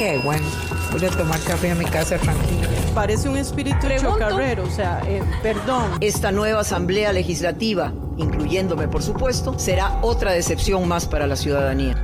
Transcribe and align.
Qué 0.00 0.16
bueno. 0.16 0.46
Voy 0.92 1.04
a 1.04 1.10
tomar 1.10 1.38
café 1.40 1.72
a 1.72 1.74
mi 1.74 1.84
casa 1.84 2.16
tranquila. 2.16 2.70
Parece 2.94 3.28
un 3.28 3.36
espíritu 3.36 3.86
chocarrero, 4.00 4.62
o 4.62 4.70
sea, 4.70 5.02
eh, 5.06 5.22
perdón. 5.42 5.98
Esta 6.00 6.32
nueva 6.32 6.62
Asamblea 6.62 7.12
Legislativa, 7.12 7.92
incluyéndome 8.16 8.88
por 8.88 9.02
supuesto, 9.02 9.58
será 9.58 9.98
otra 10.00 10.32
decepción 10.32 10.88
más 10.88 11.06
para 11.06 11.26
la 11.26 11.36
ciudadanía. 11.36 12.02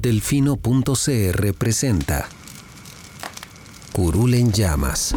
Delfino.cr 0.00 1.54
presenta 1.56 2.28
Curul 3.92 4.34
en 4.34 4.50
llamas, 4.50 5.14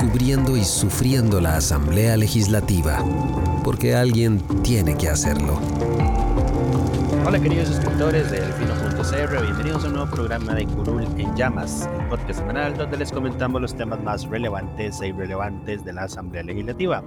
cubriendo 0.00 0.56
y 0.56 0.64
sufriendo 0.64 1.40
la 1.40 1.58
Asamblea 1.58 2.16
Legislativa, 2.16 3.04
porque 3.62 3.94
alguien 3.94 4.40
tiene 4.64 4.96
que 4.96 5.08
hacerlo. 5.08 5.60
Hola 7.26 7.40
queridos 7.40 7.68
suscriptores 7.68 8.30
de 8.30 8.38
Delfino.cr, 8.38 9.42
bienvenidos 9.42 9.84
a 9.84 9.86
un 9.86 9.94
nuevo 9.94 10.10
programa 10.10 10.54
de 10.54 10.66
Curul 10.66 11.04
en 11.16 11.34
Llamas, 11.34 11.88
el 11.98 12.06
podcast 12.08 12.40
semanal 12.40 12.76
donde 12.76 12.98
les 12.98 13.10
comentamos 13.10 13.62
los 13.62 13.74
temas 13.74 14.02
más 14.02 14.26
relevantes 14.26 15.00
e 15.00 15.08
irrelevantes 15.08 15.82
de 15.86 15.94
la 15.94 16.02
Asamblea 16.02 16.42
Legislativa. 16.42 17.02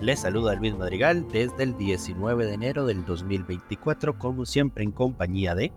Les 0.00 0.20
saluda 0.20 0.54
Luis 0.54 0.74
Madrigal 0.78 1.28
desde 1.28 1.62
el 1.62 1.76
19 1.76 2.46
de 2.46 2.54
enero 2.54 2.86
del 2.86 3.04
2024, 3.04 4.18
como 4.18 4.46
siempre 4.46 4.82
en 4.82 4.92
compañía 4.92 5.54
de... 5.54 5.72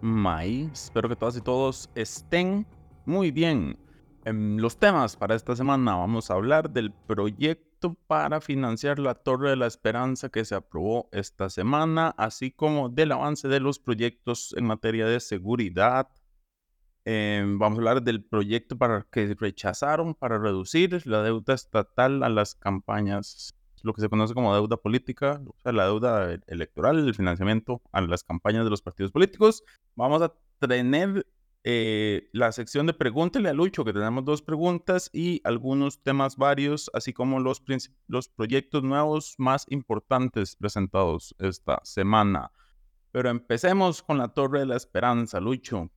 May, 0.00 0.70
espero 0.72 1.08
que 1.08 1.16
todas 1.16 1.36
y 1.36 1.40
todos 1.40 1.90
estén 1.96 2.64
muy 3.04 3.32
bien. 3.32 3.76
En 4.24 4.62
los 4.62 4.78
temas 4.78 5.16
para 5.16 5.34
esta 5.34 5.56
semana 5.56 5.96
vamos 5.96 6.30
a 6.30 6.34
hablar 6.34 6.70
del 6.70 6.92
proyecto 6.92 7.73
para 7.92 8.40
financiar 8.40 8.98
la 8.98 9.14
Torre 9.14 9.50
de 9.50 9.56
la 9.56 9.66
Esperanza 9.66 10.30
que 10.30 10.46
se 10.46 10.54
aprobó 10.54 11.10
esta 11.12 11.50
semana, 11.50 12.14
así 12.16 12.50
como 12.50 12.88
del 12.88 13.12
avance 13.12 13.48
de 13.48 13.60
los 13.60 13.78
proyectos 13.78 14.54
en 14.56 14.64
materia 14.64 15.06
de 15.06 15.20
seguridad. 15.20 16.08
Em, 17.04 17.58
vamos 17.58 17.78
a 17.78 17.80
hablar 17.80 18.02
del 18.02 18.24
proyecto 18.24 18.78
para 18.78 19.06
que 19.12 19.34
rechazaron 19.38 20.14
para 20.14 20.38
reducir 20.38 21.06
la 21.06 21.22
deuda 21.22 21.52
estatal 21.52 22.22
a 22.22 22.30
las 22.30 22.54
campañas, 22.54 23.54
lo 23.82 23.92
que 23.92 24.00
se 24.00 24.08
conoce 24.08 24.32
como 24.32 24.54
deuda 24.54 24.78
política, 24.78 25.42
o 25.46 25.54
sea, 25.62 25.72
la 25.72 25.84
deuda 25.84 26.38
electoral, 26.46 27.06
el 27.06 27.14
financiamiento 27.14 27.82
a 27.92 28.00
las 28.00 28.24
campañas 28.24 28.64
de 28.64 28.70
los 28.70 28.80
partidos 28.80 29.12
políticos. 29.12 29.62
Vamos 29.94 30.22
a 30.22 30.32
tener 30.60 31.26
eh, 31.66 32.28
la 32.32 32.52
sección 32.52 32.86
de 32.86 32.92
Pregúntele 32.92 33.48
a 33.48 33.54
Lucho, 33.54 33.86
que 33.86 33.94
tenemos 33.94 34.22
dos 34.26 34.42
preguntas 34.42 35.08
y 35.14 35.40
algunos 35.44 36.02
temas 36.02 36.36
varios, 36.36 36.90
así 36.92 37.14
como 37.14 37.40
los, 37.40 37.62
los 38.06 38.28
proyectos 38.28 38.82
nuevos 38.82 39.34
más 39.38 39.64
importantes 39.70 40.56
presentados 40.56 41.34
esta 41.38 41.80
semana. 41.82 42.50
Pero 43.12 43.30
empecemos 43.30 44.02
con 44.02 44.18
la 44.18 44.28
Torre 44.28 44.60
de 44.60 44.66
la 44.66 44.76
Esperanza, 44.76 45.40
Lucho. 45.40 45.90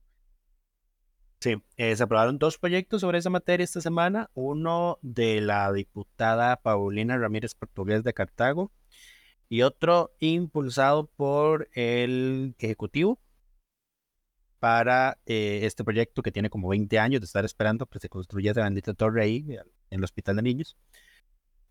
Sí, 1.40 1.62
eh, 1.76 1.94
se 1.94 2.02
aprobaron 2.02 2.38
dos 2.38 2.56
proyectos 2.56 3.02
sobre 3.02 3.18
esa 3.18 3.28
materia 3.28 3.62
esta 3.62 3.82
semana. 3.82 4.30
Uno 4.32 4.98
de 5.02 5.42
la 5.42 5.70
diputada 5.70 6.56
Paulina 6.56 7.18
Ramírez 7.18 7.54
Portugués 7.54 8.02
de 8.04 8.14
Cartago 8.14 8.72
y 9.50 9.62
otro 9.62 10.14
impulsado 10.18 11.06
por 11.06 11.68
el 11.74 12.54
Ejecutivo 12.58 13.20
para 14.58 15.18
eh, 15.26 15.60
este 15.62 15.84
proyecto 15.84 16.22
que 16.22 16.32
tiene 16.32 16.50
como 16.50 16.68
20 16.68 16.98
años 16.98 17.20
de 17.20 17.26
estar 17.26 17.44
esperando 17.44 17.86
que 17.86 17.98
se 17.98 18.08
construya 18.08 18.52
esa 18.52 18.64
bendita 18.64 18.94
torre 18.94 19.22
ahí 19.22 19.46
en 19.48 19.98
el 19.98 20.04
Hospital 20.04 20.36
de 20.36 20.42
Niños. 20.42 20.76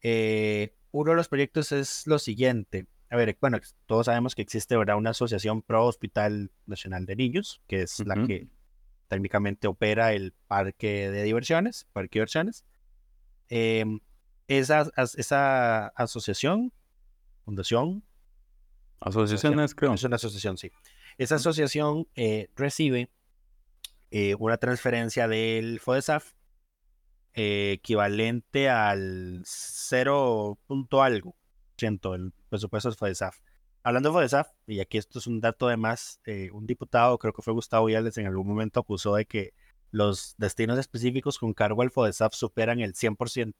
Eh, 0.02 0.76
uno 0.92 1.12
de 1.12 1.18
los 1.18 1.28
proyectos 1.28 1.72
es 1.72 2.08
lo 2.08 2.20
siguiente. 2.20 2.88
A 3.10 3.16
ver, 3.16 3.38
bueno, 3.40 3.60
todos 3.86 4.08
sabemos 4.08 4.36
que 4.36 4.42
existe 4.42 4.76
¿verdad? 4.78 4.98
una 4.98 5.12
asociación 5.12 5.62
pro 5.62 5.86
Hospital 5.86 6.52
Nacional 6.66 7.06
de 7.06 7.16
Niños, 7.16 7.62
que 7.68 7.82
es 7.84 8.00
la 8.06 8.26
que 8.26 8.48
técnicamente 9.08 9.68
opera 9.68 10.14
el 10.14 10.34
parque 10.48 11.10
de 11.10 11.24
diversiones, 11.24 11.88
parque 11.94 12.20
de 12.20 12.20
diversiones. 12.20 12.66
Em, 13.50 14.00
esa, 14.48 14.92
esa 14.96 15.88
asociación, 15.88 16.74
fundación. 17.46 18.04
Asociación 19.00 19.60
es, 19.60 19.76
creo. 19.76 19.94
Es 19.94 20.04
una 20.04 20.16
asociación, 20.16 20.58
sí. 20.58 20.72
Esa 21.18 21.36
asociación 21.36 22.08
eh, 22.16 22.50
recibe 22.56 23.10
eh, 24.12 24.36
una 24.36 24.58
transferencia 24.58 25.28
del 25.28 25.80
FODESAF 25.80 26.34
eh, 27.34 27.74
equivalente 27.74 28.70
al 28.70 29.42
0. 29.46 30.60
algo 31.02 31.36
ciento 31.78 32.12
del 32.14 32.34
presupuesto 32.50 32.90
del 32.90 32.98
FODESAF. 32.98 33.40
Hablando 33.84 34.10
de 34.10 34.14
FODESAF, 34.14 34.48
y 34.68 34.80
aquí 34.80 34.98
esto 34.98 35.20
es 35.20 35.28
un 35.28 35.40
dato 35.40 35.68
de 35.68 35.78
más, 35.78 36.20
un 36.52 36.66
diputado, 36.66 37.18
creo 37.18 37.34
que 37.34 37.42
fue 37.42 37.54
Gustavo 37.54 37.86
Viales, 37.86 38.18
en 38.18 38.26
algún 38.26 38.48
momento 38.48 38.80
acusó 38.80 39.16
de 39.16 39.26
que 39.26 39.54
los 39.92 40.36
destinos 40.38 40.78
específicos 40.78 41.40
con 41.40 41.54
cargo 41.54 41.82
al 41.82 41.92
FODESAF 41.92 42.34
superan 42.34 42.80
el 42.80 42.94
100%. 42.94 43.54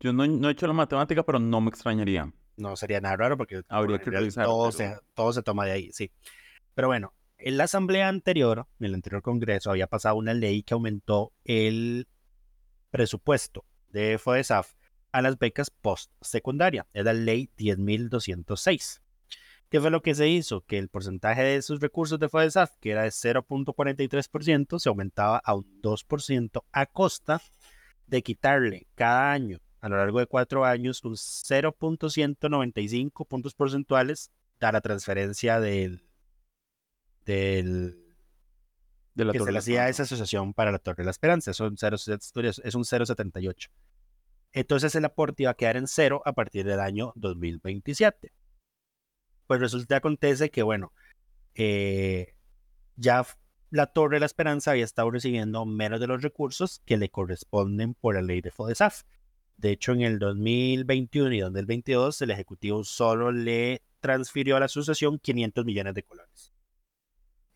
Yo 0.00 0.12
no, 0.12 0.26
no 0.26 0.48
he 0.48 0.52
hecho 0.52 0.66
la 0.66 0.72
matemática, 0.72 1.24
pero 1.24 1.38
no 1.38 1.60
me 1.60 1.68
extrañaría. 1.68 2.32
No 2.56 2.76
sería 2.76 3.00
nada 3.00 3.16
raro 3.16 3.36
porque 3.36 3.62
Habría 3.68 3.98
que 3.98 4.10
revisar, 4.10 4.44
todo, 4.44 4.72
se, 4.72 4.96
todo 5.14 5.32
se 5.32 5.42
toma 5.42 5.64
de 5.64 5.72
ahí, 5.72 5.92
sí. 5.92 6.10
Pero 6.78 6.86
bueno, 6.86 7.12
en 7.38 7.56
la 7.56 7.64
asamblea 7.64 8.06
anterior, 8.06 8.68
en 8.78 8.86
el 8.86 8.94
anterior 8.94 9.20
congreso, 9.20 9.68
había 9.68 9.88
pasado 9.88 10.14
una 10.14 10.32
ley 10.32 10.62
que 10.62 10.74
aumentó 10.74 11.32
el 11.42 12.06
presupuesto 12.90 13.64
de 13.88 14.16
FODESAF 14.16 14.74
a 15.10 15.20
las 15.20 15.40
becas 15.40 15.70
post-secundaria. 15.70 16.86
Es 16.92 17.04
la 17.04 17.14
ley 17.14 17.50
10.206. 17.58 19.00
¿Qué 19.68 19.80
fue 19.80 19.90
lo 19.90 20.02
que 20.02 20.14
se 20.14 20.28
hizo? 20.28 20.60
Que 20.66 20.78
el 20.78 20.88
porcentaje 20.88 21.42
de 21.42 21.62
sus 21.62 21.80
recursos 21.80 22.20
de 22.20 22.28
FODESAF, 22.28 22.76
que 22.78 22.92
era 22.92 23.02
de 23.02 23.08
0.43%, 23.08 24.78
se 24.78 24.88
aumentaba 24.88 25.38
a 25.38 25.56
un 25.56 25.82
2% 25.82 26.62
a 26.70 26.86
costa 26.86 27.42
de 28.06 28.22
quitarle 28.22 28.86
cada 28.94 29.32
año, 29.32 29.58
a 29.80 29.88
lo 29.88 29.96
largo 29.96 30.20
de 30.20 30.26
cuatro 30.26 30.64
años, 30.64 31.02
un 31.02 31.16
0.195 31.16 33.26
puntos 33.26 33.56
porcentuales 33.56 34.30
a 34.60 34.70
la 34.70 34.80
transferencia 34.80 35.58
del 35.58 36.07
del 37.28 37.98
de 39.14 39.24
la 39.24 39.32
que 39.32 39.40
se 39.40 39.52
le 39.52 39.58
hacía 39.58 39.84
a 39.84 39.88
esa 39.88 40.04
asociación 40.04 40.54
para 40.54 40.72
la 40.72 40.78
Torre 40.78 41.02
de 41.02 41.04
la 41.04 41.10
Esperanza. 41.10 41.52
Son 41.52 41.74
es 41.74 41.84
un 42.74 42.84
0,78. 42.84 43.68
Entonces 44.52 44.94
el 44.94 45.04
aporte 45.04 45.42
iba 45.42 45.50
a 45.50 45.54
quedar 45.54 45.76
en 45.76 45.86
cero 45.86 46.22
a 46.24 46.32
partir 46.32 46.64
del 46.64 46.80
año 46.80 47.12
2027. 47.16 48.32
Pues 49.46 49.60
resulta 49.60 49.86
que 49.86 49.94
acontece 49.94 50.50
que, 50.50 50.62
bueno, 50.62 50.92
eh, 51.54 52.34
ya 52.96 53.26
la 53.70 53.86
Torre 53.86 54.16
de 54.16 54.20
la 54.20 54.26
Esperanza 54.26 54.70
había 54.70 54.84
estado 54.84 55.10
recibiendo 55.10 55.66
menos 55.66 56.00
de 56.00 56.06
los 56.06 56.22
recursos 56.22 56.80
que 56.86 56.96
le 56.96 57.10
corresponden 57.10 57.94
por 57.94 58.14
la 58.14 58.22
ley 58.22 58.40
de 58.40 58.50
FODESAF. 58.50 59.02
De 59.56 59.72
hecho, 59.72 59.92
en 59.92 60.02
el 60.02 60.18
2021 60.18 61.34
y 61.34 61.40
2022, 61.40 62.22
el 62.22 62.30
Ejecutivo 62.30 62.84
solo 62.84 63.32
le 63.32 63.82
transfirió 64.00 64.56
a 64.56 64.60
la 64.60 64.66
asociación 64.66 65.18
500 65.18 65.64
millones 65.64 65.94
de 65.94 66.02
colones. 66.04 66.52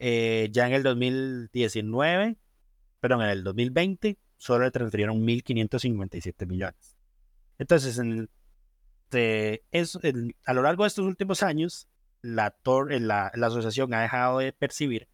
Eh, 0.04 0.49
ya 0.50 0.66
en 0.66 0.72
el 0.72 0.82
2019, 0.82 2.37
perdón, 2.99 3.22
en 3.22 3.28
el 3.28 3.44
2020, 3.44 4.19
solo 4.37 4.64
le 4.64 4.72
transfirieron 4.72 5.25
1.557 5.25 6.44
millones. 6.44 6.96
Entonces, 7.56 7.99
en 7.99 8.28
a 10.44 10.52
lo 10.54 10.62
largo 10.62 10.82
de 10.82 10.88
estos 10.88 11.06
últimos 11.06 11.44
años, 11.44 11.87
la, 12.20 12.52
la, 12.64 13.31
la 13.32 13.46
asociación 13.46 13.94
ha 13.94 14.02
dejado 14.02 14.38
de 14.38 14.52
percibir 14.52 15.06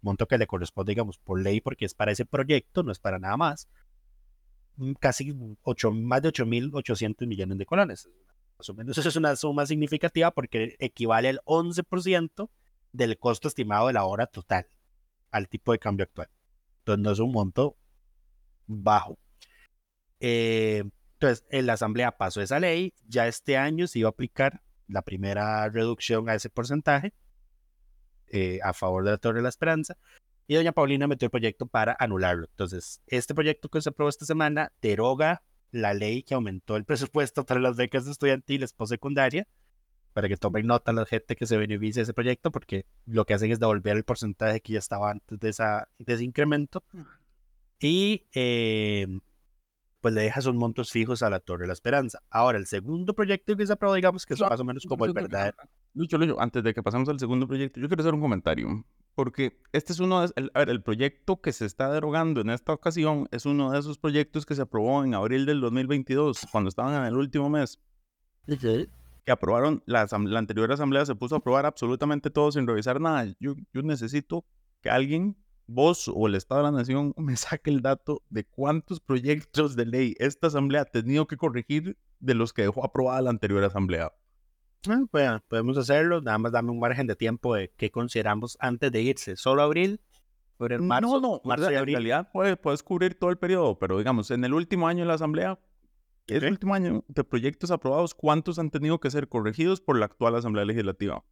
monto 0.00 0.28
que 0.28 0.38
le 0.38 0.46
corresponde, 0.46 0.92
digamos, 0.92 1.18
por 1.18 1.40
ley, 1.42 1.60
porque 1.60 1.84
es 1.84 1.94
para 1.94 2.12
ese 2.12 2.24
proyecto, 2.24 2.84
no 2.84 2.92
es 2.92 3.00
para 3.00 3.18
nada 3.18 3.36
más, 3.36 3.68
mm, 4.76 4.92
casi 4.92 5.34
8, 5.62 5.90
más 5.90 6.22
de 6.22 6.28
8.800 6.28 7.26
millones 7.26 7.58
de 7.58 7.66
colones. 7.66 8.08
Más 8.58 8.68
o 8.68 8.74
menos 8.74 8.96
eso 8.98 9.08
es 9.08 9.16
una 9.16 9.34
suma 9.34 9.66
significativa 9.66 10.30
porque 10.30 10.76
equivale 10.78 11.30
al 11.30 11.40
11% 11.46 12.48
del 12.92 13.18
costo 13.18 13.48
estimado 13.48 13.88
de 13.88 13.92
la 13.94 14.04
hora 14.04 14.26
total 14.26 14.66
al 15.30 15.48
tipo 15.48 15.72
de 15.72 15.78
cambio 15.78 16.04
actual. 16.04 16.28
Entonces 16.78 17.02
no 17.02 17.10
es 17.12 17.18
un 17.18 17.32
monto 17.32 17.76
bajo. 18.66 19.18
Eh, 20.20 20.84
entonces, 21.14 21.44
en 21.50 21.66
la 21.66 21.72
Asamblea 21.74 22.16
pasó 22.16 22.40
esa 22.40 22.60
ley, 22.60 22.94
ya 23.06 23.26
este 23.26 23.56
año 23.56 23.86
se 23.86 23.98
iba 23.98 24.08
a 24.08 24.10
aplicar 24.10 24.62
la 24.86 25.02
primera 25.02 25.68
reducción 25.68 26.28
a 26.28 26.34
ese 26.34 26.48
porcentaje 26.48 27.12
eh, 28.28 28.60
a 28.62 28.72
favor 28.72 29.04
de 29.04 29.10
la 29.12 29.18
Torre 29.18 29.38
de 29.38 29.42
la 29.42 29.48
Esperanza. 29.48 29.96
Y 30.46 30.54
doña 30.54 30.72
Paulina 30.72 31.06
metió 31.06 31.26
el 31.26 31.30
proyecto 31.30 31.66
para 31.66 31.96
anularlo. 31.98 32.46
Entonces, 32.46 33.02
este 33.06 33.34
proyecto 33.34 33.68
que 33.68 33.82
se 33.82 33.90
aprobó 33.90 34.08
esta 34.08 34.24
semana 34.24 34.72
deroga 34.80 35.42
la 35.70 35.92
ley 35.92 36.22
que 36.22 36.34
aumentó 36.34 36.76
el 36.76 36.84
presupuesto 36.84 37.44
para 37.44 37.60
las 37.60 37.76
becas 37.76 38.06
estudiantiles 38.06 38.72
postsecundaria, 38.72 39.46
para 40.18 40.28
que 40.28 40.36
tomen 40.36 40.66
nota 40.66 40.92
la 40.92 41.06
gente 41.06 41.36
que 41.36 41.46
se 41.46 41.56
beneficie 41.56 42.00
de 42.00 42.02
ese 42.02 42.12
proyecto, 42.12 42.50
porque 42.50 42.86
lo 43.06 43.24
que 43.24 43.34
hacen 43.34 43.52
es 43.52 43.60
devolver 43.60 43.96
el 43.96 44.02
porcentaje 44.02 44.60
que 44.60 44.72
ya 44.72 44.80
estaba 44.80 45.12
antes 45.12 45.38
de, 45.38 45.48
esa, 45.48 45.86
de 45.96 46.12
ese 46.12 46.24
incremento. 46.24 46.82
Y 47.78 48.26
eh, 48.34 49.06
pues 50.00 50.12
le 50.14 50.22
deja 50.22 50.40
sus 50.40 50.56
montos 50.56 50.90
fijos 50.90 51.22
a 51.22 51.30
la 51.30 51.38
Torre 51.38 51.62
de 51.62 51.66
la 51.68 51.72
Esperanza. 51.74 52.18
Ahora, 52.30 52.58
el 52.58 52.66
segundo 52.66 53.14
proyecto 53.14 53.56
que 53.56 53.64
se 53.64 53.72
aprobó, 53.72 53.94
digamos 53.94 54.26
que 54.26 54.34
es 54.34 54.40
más 54.40 54.58
o 54.58 54.64
menos 54.64 54.86
como 54.88 55.04
el 55.04 55.12
verdadero. 55.12 55.56
Lucho, 55.94 56.18
Lucho, 56.18 56.40
antes 56.40 56.64
de 56.64 56.74
que 56.74 56.82
pasemos 56.82 57.08
al 57.08 57.20
segundo 57.20 57.46
proyecto, 57.46 57.78
yo 57.78 57.86
quiero 57.86 58.02
hacer 58.02 58.14
un 58.14 58.20
comentario. 58.20 58.84
Porque 59.14 59.60
este 59.70 59.92
es 59.92 60.00
uno 60.00 60.22
de, 60.22 60.32
el, 60.34 60.50
a 60.52 60.58
ver, 60.58 60.70
el 60.70 60.82
proyecto 60.82 61.40
que 61.40 61.52
se 61.52 61.64
está 61.64 61.92
derogando 61.92 62.40
en 62.40 62.50
esta 62.50 62.72
ocasión 62.72 63.28
es 63.30 63.46
uno 63.46 63.70
de 63.70 63.78
esos 63.78 63.98
proyectos 63.98 64.44
que 64.44 64.56
se 64.56 64.62
aprobó 64.62 65.04
en 65.04 65.14
abril 65.14 65.46
del 65.46 65.60
2022, 65.60 66.48
cuando 66.50 66.70
estaban 66.70 66.96
en 66.96 67.04
el 67.04 67.16
último 67.16 67.48
mes. 67.48 67.78
Que 69.28 69.32
aprobaron, 69.32 69.82
la, 69.84 70.06
la 70.10 70.38
anterior 70.38 70.72
asamblea 70.72 71.04
se 71.04 71.14
puso 71.14 71.34
a 71.34 71.38
aprobar 71.38 71.66
absolutamente 71.66 72.30
todo 72.30 72.50
sin 72.50 72.66
revisar 72.66 72.98
nada. 72.98 73.26
Yo, 73.38 73.56
yo 73.74 73.82
necesito 73.82 74.46
que 74.80 74.88
alguien 74.88 75.36
vos 75.66 76.08
o 76.08 76.28
el 76.28 76.34
Estado 76.34 76.62
de 76.62 76.72
la 76.72 76.78
Nación 76.78 77.12
me 77.18 77.36
saque 77.36 77.68
el 77.68 77.82
dato 77.82 78.22
de 78.30 78.44
cuántos 78.44 79.00
proyectos 79.00 79.76
de 79.76 79.84
ley 79.84 80.14
esta 80.18 80.46
asamblea 80.46 80.80
ha 80.80 80.84
tenido 80.86 81.26
que 81.26 81.36
corregir 81.36 81.98
de 82.20 82.32
los 82.32 82.54
que 82.54 82.62
dejó 82.62 82.82
aprobada 82.86 83.20
la 83.20 83.28
anterior 83.28 83.62
asamblea. 83.62 84.14
Ah, 84.88 85.04
pues, 85.10 85.30
podemos 85.46 85.76
hacerlo, 85.76 86.22
nada 86.22 86.38
más 86.38 86.52
dame 86.52 86.70
un 86.70 86.80
margen 86.80 87.06
de 87.06 87.14
tiempo 87.14 87.54
de 87.54 87.70
qué 87.76 87.90
consideramos 87.90 88.56
antes 88.60 88.90
de 88.90 89.02
irse. 89.02 89.36
¿Solo 89.36 89.60
abril? 89.60 90.00
Marzo, 90.80 91.20
no, 91.20 91.20
no, 91.20 91.40
marzo 91.44 91.70
y 91.70 91.74
abril. 91.74 91.96
en 91.96 92.00
realidad 92.00 92.30
puedes, 92.32 92.56
puedes, 92.56 92.82
cubrir 92.82 93.18
todo 93.18 93.28
el 93.28 93.36
periodo, 93.36 93.78
pero 93.78 93.98
digamos, 93.98 94.30
en 94.30 94.42
el 94.42 94.54
último 94.54 94.88
año 94.88 95.00
de 95.00 95.08
la 95.08 95.14
asamblea, 95.16 95.58
el 96.28 96.44
último 96.44 96.74
año 96.74 97.04
de 97.08 97.24
proyectos 97.24 97.70
aprobados, 97.70 98.14
¿cuántos 98.14 98.58
han 98.58 98.70
tenido 98.70 99.00
que 99.00 99.10
ser 99.10 99.28
corregidos 99.28 99.80
por 99.80 99.98
la 99.98 100.06
actual 100.06 100.36
asamblea 100.36 100.64
legislativa? 100.64 101.24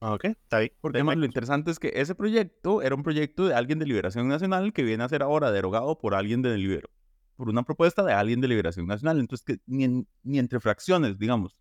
Ok, 0.00 0.24
está 0.24 0.60
bien. 0.60 0.72
Porque 0.80 0.98
además 0.98 1.16
lo 1.16 1.26
interesante 1.26 1.70
es 1.70 1.78
que 1.78 1.92
ese 1.94 2.14
proyecto 2.14 2.82
era 2.82 2.94
un 2.94 3.02
proyecto 3.02 3.46
de 3.46 3.54
alguien 3.54 3.78
de 3.78 3.86
Liberación 3.86 4.28
Nacional 4.28 4.72
que 4.72 4.82
viene 4.82 5.04
a 5.04 5.08
ser 5.08 5.22
ahora 5.22 5.50
derogado 5.50 5.98
por 5.98 6.14
alguien 6.14 6.40
de 6.40 6.56
Libero, 6.56 6.88
por 7.36 7.48
una 7.48 7.64
propuesta 7.64 8.04
de 8.04 8.12
alguien 8.12 8.40
de 8.40 8.48
Liberación 8.48 8.86
Nacional. 8.86 9.18
Entonces, 9.18 9.44
que 9.44 9.60
ni, 9.66 10.06
ni 10.22 10.38
entre 10.38 10.60
fracciones, 10.60 11.18
digamos. 11.18 11.56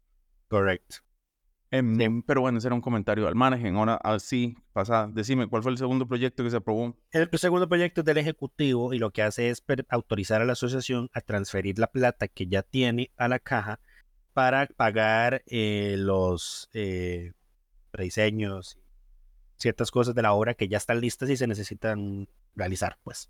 Correcto. 0.48 0.98
Em, 1.69 2.22
pero 2.24 2.42
bueno, 2.42 2.60
ese 2.60 2.68
era 2.68 2.75
un 2.75 2.81
comentario 2.81 3.28
al 3.28 3.36
margen. 3.36 3.75
Ahora, 3.75 3.96
así, 3.96 4.56
pasa, 4.72 5.10
decime, 5.12 5.48
¿cuál 5.48 5.64
fue 5.64 5.72
el 5.72 5.78
segundo 5.78 6.08
proyecto 6.08 6.44
que 6.44 6.50
se 6.50 6.58
aprobó? 6.58 6.96
El 7.12 7.30
segundo 7.38 7.68
proyecto 7.68 8.02
es 8.02 8.06
del 8.06 8.18
Ejecutivo 8.18 8.94
y 8.94 9.00
lo 9.00 9.12
que 9.12 9.22
hace 9.22 9.50
es 9.50 9.64
autorizar 9.90 10.42
a 10.42 10.46
la 10.46 10.54
asociación 10.54 11.10
a 11.14 11.22
transferir 11.22 11.78
la 11.78 11.88
plata 11.88 12.28
que 12.28 12.48
ya 12.48 12.64
tiene 12.64 13.12
a 13.18 13.28
la 13.28 13.40
caja 13.40 13.80
para 14.34 14.68
pagar 14.68 15.44
eh, 15.48 15.96
los 15.98 16.69
eh, 16.72 17.34
rediseños, 17.92 18.78
ciertas 19.58 19.92
cosas 19.92 20.16
de 20.16 20.22
la 20.22 20.34
obra 20.34 20.54
que 20.54 20.68
ya 20.68 20.78
están 20.78 21.02
listas 21.02 21.30
y 21.30 21.38
se 21.38 21.48
necesitan 21.48 22.30
realizar, 22.56 22.98
pues. 23.04 23.30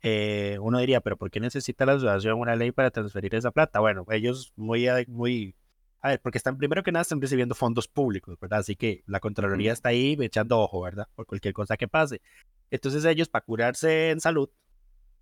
Eh, 0.00 0.58
uno 0.60 0.78
diría, 0.78 1.00
pero 1.00 1.16
¿por 1.16 1.30
qué 1.30 1.40
necesita 1.40 1.84
la 1.84 1.94
asociación 1.94 2.38
una 2.38 2.54
ley 2.56 2.70
para 2.72 2.90
transferir 2.90 3.34
esa 3.34 3.50
plata? 3.50 3.80
Bueno, 3.80 4.06
ellos 4.10 4.52
muy, 4.56 4.86
muy, 5.08 5.56
a 6.00 6.08
ver, 6.10 6.20
porque 6.20 6.38
están, 6.38 6.56
primero 6.56 6.82
que 6.82 6.92
nada, 6.92 7.02
están 7.02 7.20
recibiendo 7.20 7.54
fondos 7.54 7.88
públicos, 7.88 8.38
¿verdad? 8.40 8.60
Así 8.60 8.76
que 8.76 9.02
la 9.06 9.20
Contraloría 9.20 9.72
está 9.72 9.88
ahí 9.88 10.16
echando 10.20 10.58
ojo, 10.60 10.82
¿verdad? 10.82 11.08
Por 11.14 11.26
cualquier 11.26 11.54
cosa 11.54 11.76
que 11.76 11.88
pase. 11.88 12.20
Entonces 12.70 13.04
ellos, 13.04 13.28
para 13.28 13.44
curarse 13.44 14.10
en 14.10 14.20
salud, 14.20 14.48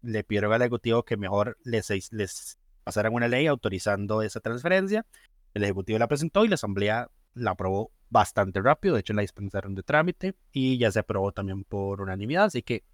le 0.03 0.23
pidieron 0.25 0.53
al 0.53 0.63
Ejecutivo 0.63 1.05
que 1.05 1.17
mejor 1.17 1.57
les, 1.65 2.13
les 2.13 2.59
pasaran 2.85 3.15
una 3.15 3.29
ley 3.29 3.47
autorizando 3.47 4.23
esa 4.23 4.41
transferencia. 4.41 5.07
El 5.55 5.65
Ejecutivo 5.65 5.99
la 5.99 6.09
presentó 6.09 6.45
y 6.45 6.49
la 6.49 6.55
Asamblea 6.57 7.11
la 7.35 7.53
aprobó 7.53 7.91
bastante 8.11 8.61
rápido, 8.61 8.95
de 8.95 9.01
hecho 9.01 9.15
la 9.15 9.23
dispensaron 9.23 9.75
de 9.75 9.83
trámite 9.83 10.35
y 10.53 10.79
ya 10.79 10.91
se 10.91 11.01
aprobó 11.01 11.33
también 11.33 11.65
por 11.65 12.01
unanimidad, 12.01 12.45
así 12.45 12.63
que 12.63 12.85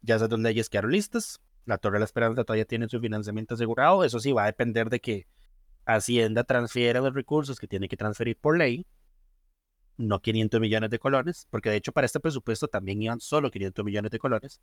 ya 0.00 0.16
esas 0.16 0.28
dos 0.28 0.40
leyes 0.40 0.68
quedaron 0.68 0.92
listas. 0.92 1.40
La 1.64 1.78
Torre 1.78 1.94
de 1.94 2.00
la 2.00 2.04
Esperanza 2.06 2.42
todavía 2.44 2.64
tiene 2.64 2.88
su 2.88 2.98
financiamiento 3.00 3.54
asegurado, 3.54 4.02
eso 4.04 4.18
sí 4.18 4.32
va 4.32 4.44
a 4.44 4.46
depender 4.46 4.90
de 4.90 5.00
que 5.00 5.26
Hacienda 5.84 6.44
transfiera 6.44 7.00
los 7.00 7.14
recursos 7.14 7.58
que 7.58 7.66
tiene 7.66 7.88
que 7.88 7.96
transferir 7.96 8.36
por 8.36 8.56
ley, 8.56 8.86
no 9.96 10.20
500 10.20 10.60
millones 10.60 10.90
de 10.90 10.98
colones, 10.98 11.46
porque 11.50 11.70
de 11.70 11.76
hecho 11.76 11.92
para 11.92 12.06
este 12.06 12.20
presupuesto 12.20 12.68
también 12.68 13.02
iban 13.02 13.20
solo 13.20 13.50
500 13.50 13.84
millones 13.84 14.10
de 14.10 14.18
colones 14.18 14.60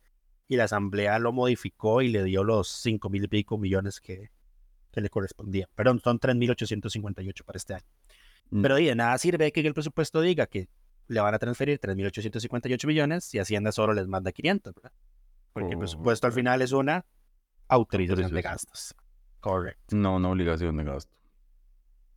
y 0.48 0.56
la 0.56 0.64
Asamblea 0.64 1.18
lo 1.18 1.32
modificó 1.32 2.02
y 2.02 2.08
le 2.08 2.24
dio 2.24 2.42
los 2.42 2.68
5 2.68 3.08
mil 3.10 3.24
y 3.24 3.28
pico 3.28 3.56
millones 3.58 4.00
que, 4.00 4.30
que 4.90 5.00
le 5.00 5.08
correspondían. 5.08 5.68
Perdón, 5.74 6.00
son 6.00 6.18
3.858 6.18 7.44
para 7.44 7.56
este 7.56 7.74
año. 7.74 7.86
Mm. 8.50 8.62
Pero 8.62 8.74
de 8.76 8.94
nada 8.94 9.16
sirve 9.18 9.52
que 9.52 9.60
el 9.60 9.74
presupuesto 9.74 10.20
diga 10.20 10.46
que 10.46 10.68
le 11.06 11.20
van 11.20 11.34
a 11.34 11.38
transferir 11.38 11.78
3.858 11.80 12.86
millones 12.86 13.34
y 13.34 13.38
Hacienda 13.38 13.72
solo 13.72 13.94
les 13.94 14.06
manda 14.06 14.32
500, 14.32 14.74
¿verdad? 14.74 14.92
Porque 15.52 15.72
el 15.72 15.78
presupuesto 15.78 16.26
al 16.26 16.32
final 16.32 16.62
es 16.62 16.72
una 16.72 17.04
autorización 17.68 18.32
de 18.32 18.42
gastos. 18.42 18.94
Correcto. 19.40 19.96
No, 19.96 20.16
una 20.16 20.28
obligación 20.28 20.76
de 20.76 20.84
gasto. 20.84 21.12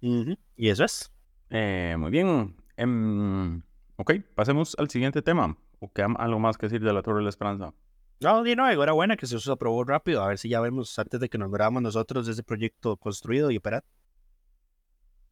Y 0.02 0.70
eso 0.70 0.84
es. 0.84 1.12
Eh, 1.50 1.96
muy 1.98 2.12
bien. 2.12 2.56
Em, 2.76 3.62
ok, 3.96 4.14
pasemos 4.36 4.76
al 4.78 4.90
siguiente 4.90 5.22
tema. 5.22 5.58
¿O 5.80 5.92
queda 5.92 6.08
algo 6.18 6.40
más 6.40 6.58
que 6.58 6.66
decir 6.66 6.84
de 6.84 6.94
la 6.94 7.02
Torre 7.02 7.18
de 7.18 7.24
la 7.24 7.30
Esperanza? 7.30 7.74
No, 8.20 8.44
no, 8.44 8.70
era 8.70 8.92
buena 8.94 9.18
que 9.18 9.26
se 9.26 9.52
aprobó 9.52 9.84
rápido. 9.84 10.22
A 10.22 10.28
ver 10.28 10.38
si 10.38 10.50
ya 10.50 10.60
vemos 10.62 10.98
antes 11.00 11.20
de 11.20 11.30
que 11.30 11.38
nos 11.38 11.52
veamos 11.52 11.82
nosotros 11.82 12.28
ese 12.28 12.44
proyecto 12.44 12.98
construido 12.98 13.52
y 13.52 13.58
operado. 13.58 13.84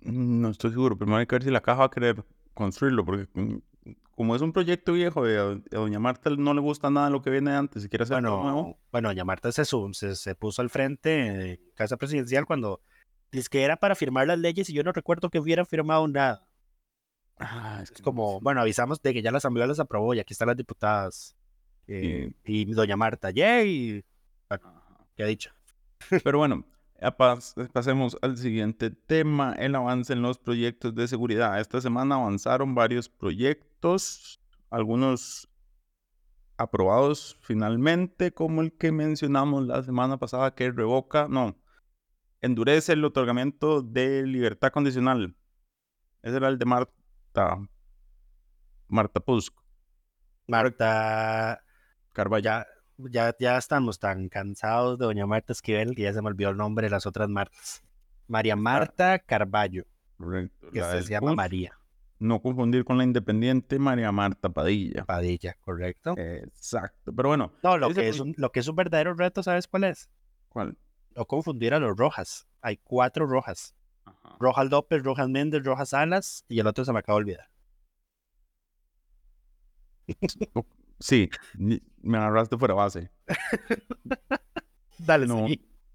No 0.01 0.49
estoy 0.49 0.71
seguro. 0.71 0.97
Primero 0.97 1.17
hay 1.17 1.25
que 1.25 1.35
ver 1.35 1.43
si 1.43 1.51
la 1.51 1.61
caja 1.61 1.79
va 1.79 1.85
a 1.85 1.91
querer 1.91 2.23
construirlo, 2.53 3.05
porque 3.05 3.27
mm, 3.33 3.57
como 4.15 4.35
es 4.35 4.41
un 4.41 4.53
proyecto 4.53 4.93
viejo 4.93 5.29
y 5.29 5.33
a, 5.33 5.61
doña 5.71 5.99
Marta 5.99 6.29
no 6.31 6.53
le 6.53 6.61
gusta 6.61 6.89
nada 6.89 7.09
lo 7.09 7.21
que 7.21 7.29
viene 7.29 7.51
antes, 7.51 7.83
si 7.83 7.89
quiere 7.89 8.03
hacer 8.03 8.15
bueno, 8.15 8.43
nuevo. 8.43 8.79
Bueno, 8.91 9.09
doña 9.09 9.25
Marta 9.25 9.51
se, 9.51 9.63
se, 9.65 10.15
se 10.15 10.35
puso 10.35 10.61
al 10.61 10.69
frente 10.69 11.51
en 11.51 11.59
Casa 11.75 11.97
Presidencial 11.97 12.45
cuando 12.45 12.81
dice 13.31 13.49
que 13.49 13.63
era 13.63 13.77
para 13.77 13.95
firmar 13.95 14.27
las 14.27 14.39
leyes 14.39 14.69
y 14.69 14.73
yo 14.73 14.83
no 14.83 14.91
recuerdo 14.91 15.29
que 15.29 15.39
hubiera 15.39 15.65
firmado 15.65 16.07
nada. 16.07 16.47
Ah, 17.37 17.79
es, 17.81 17.91
como, 18.03 18.39
bueno, 18.39 18.61
avisamos 18.61 19.01
de 19.01 19.13
que 19.13 19.21
ya 19.21 19.31
la 19.31 19.39
Asamblea 19.39 19.65
las 19.65 19.79
aprobó 19.79 20.13
y 20.13 20.19
aquí 20.19 20.33
están 20.33 20.47
las 20.47 20.57
diputadas. 20.57 21.36
Eh, 21.88 22.31
y 22.45 22.65
doña 22.65 22.95
Marta, 22.95 23.31
yay. 23.31 24.05
Bueno, 24.47 24.83
¿qué 25.15 25.24
ha 25.24 25.25
dicho? 25.25 25.51
Pero 26.24 26.38
bueno, 26.38 26.65
pasemos 27.74 28.17
al 28.21 28.38
siguiente 28.38 28.91
tema, 28.91 29.53
el 29.57 29.75
avance 29.75 30.13
en 30.13 30.21
los 30.21 30.38
proyectos 30.38 30.93
de 30.93 31.07
seguridad. 31.07 31.59
Esta 31.59 31.81
semana 31.81 32.15
avanzaron 32.15 32.75
varios 32.75 33.09
proyectos, 33.09 33.70
algunos 34.69 35.50
aprobados 36.57 37.38
finalmente, 37.41 38.31
como 38.31 38.61
el 38.61 38.71
que 38.77 38.91
mencionamos 38.91 39.65
la 39.65 39.83
semana 39.83 40.17
pasada, 40.17 40.53
que 40.53 40.71
revoca, 40.71 41.27
no, 41.27 41.57
endurece 42.41 42.93
el 42.93 43.03
otorgamiento 43.03 43.81
de 43.81 44.23
libertad 44.25 44.71
condicional. 44.71 45.35
Ese 46.21 46.38
era 46.38 46.47
el 46.50 46.57
de 46.57 46.65
Marta, 46.65 47.57
Marta 48.88 49.19
Pusk. 49.19 49.55
Marta 50.47 51.63
Carvalla 52.13 52.67
ya, 52.97 53.35
ya 53.39 53.57
estamos 53.57 54.00
tan 54.00 54.29
cansados 54.29 55.00
de 55.00 55.05
doña 55.05 55.25
Marta 55.25 55.53
Esquivel 55.53 55.95
que 55.95 56.03
ya 56.03 56.13
se 56.13 56.21
me 56.21 56.27
olvidó 56.27 56.50
el 56.50 56.57
nombre 56.57 56.88
de 56.88 56.91
las 56.91 57.05
otras 57.05 57.29
Martas. 57.29 57.83
María 58.27 58.55
Marta 58.55 59.19
Carballo. 59.19 59.85
Que 60.73 60.81
se 60.81 61.03
llama 61.03 61.33
María. 61.33 61.80
No 62.21 62.39
confundir 62.39 62.85
con 62.85 62.99
la 62.99 63.03
independiente 63.03 63.79
María 63.79 64.11
Marta 64.11 64.49
Padilla. 64.49 65.03
Padilla, 65.05 65.57
correcto. 65.59 66.13
Exacto. 66.15 67.11
Pero 67.11 67.29
bueno. 67.29 67.51
No, 67.63 67.79
lo 67.79 67.89
que, 67.89 68.07
es 68.07 68.19
un, 68.19 68.35
lo 68.37 68.51
que 68.51 68.59
es 68.59 68.67
un 68.67 68.75
verdadero 68.75 69.15
reto, 69.15 69.41
¿sabes 69.41 69.67
cuál 69.67 69.85
es? 69.85 70.07
¿Cuál? 70.47 70.77
No 71.15 71.25
confundir 71.25 71.73
a 71.73 71.79
los 71.79 71.97
Rojas. 71.97 72.47
Hay 72.61 72.77
cuatro 72.77 73.25
Rojas. 73.25 73.73
Rojas 74.39 74.69
López, 74.69 75.01
Rojas 75.01 75.29
Méndez, 75.29 75.63
Rojas 75.63 75.89
Salas 75.89 76.45
y 76.47 76.59
el 76.59 76.67
otro 76.67 76.85
se 76.85 76.93
me 76.93 76.99
acaba 76.99 77.17
de 77.17 77.23
olvidar. 77.23 77.49
Sí, 80.99 81.31
me 81.57 82.17
agarraste 82.19 82.59
fuera 82.59 82.75
base. 82.75 83.09
Dale, 84.99 85.25
no. 85.25 85.47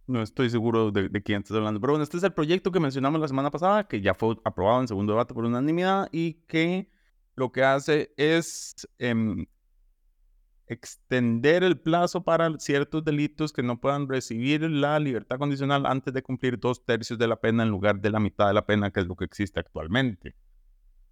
No 0.07 0.23
estoy 0.23 0.51
seguro 0.51 0.93
de, 0.93 1.11
quién 1.23 1.43
estás 1.43 1.57
hablando. 1.57 1.81
Pero 1.81 1.95
bueno, 1.95 2.05
este 2.05 2.17
es 2.17 2.23
el 2.23 2.33
proyecto 2.33 2.71
que 2.71 2.79
mencionamos 2.79 3.21
la 3.21 3.29
semana 3.29 3.51
pasada, 3.51 3.89
que 3.89 4.01
ya 4.01 4.15
fue 4.15 4.37
aprobado 4.45 4.81
en 4.81 4.89
segundo 4.89 5.13
debate 5.13 5.35
por 5.35 5.45
unanimidad 5.45 6.09
y 6.13 6.35
que 6.47 6.91
lo 7.35 7.51
que 7.51 7.65
hace 7.65 8.15
es 8.17 8.89
em, 8.99 9.47
extender 10.69 11.65
el 11.65 11.79
plazo 11.79 12.23
para 12.23 12.57
ciertos 12.59 13.05
delitos 13.05 13.53
que 13.53 13.63
no 13.63 13.81
puedan 13.81 14.09
recibir 14.09 14.63
la 14.63 14.99
libertad 15.01 15.39
condicional 15.39 15.87
antes 15.87 16.15
de 16.15 16.23
cumplir 16.23 16.59
dos 16.59 16.85
tercios 16.85 17.19
de 17.19 17.27
la 17.27 17.41
pena 17.41 17.65
en 17.65 17.71
lugar 17.71 18.01
de 18.01 18.11
la 18.11 18.21
mitad 18.21 18.47
de 18.47 18.55
la 18.55 18.65
pena, 18.65 18.93
que 18.93 19.01
es 19.01 19.07
lo 19.07 19.17
que 19.17 19.25
existe 19.25 19.59
actualmente. 19.59 20.37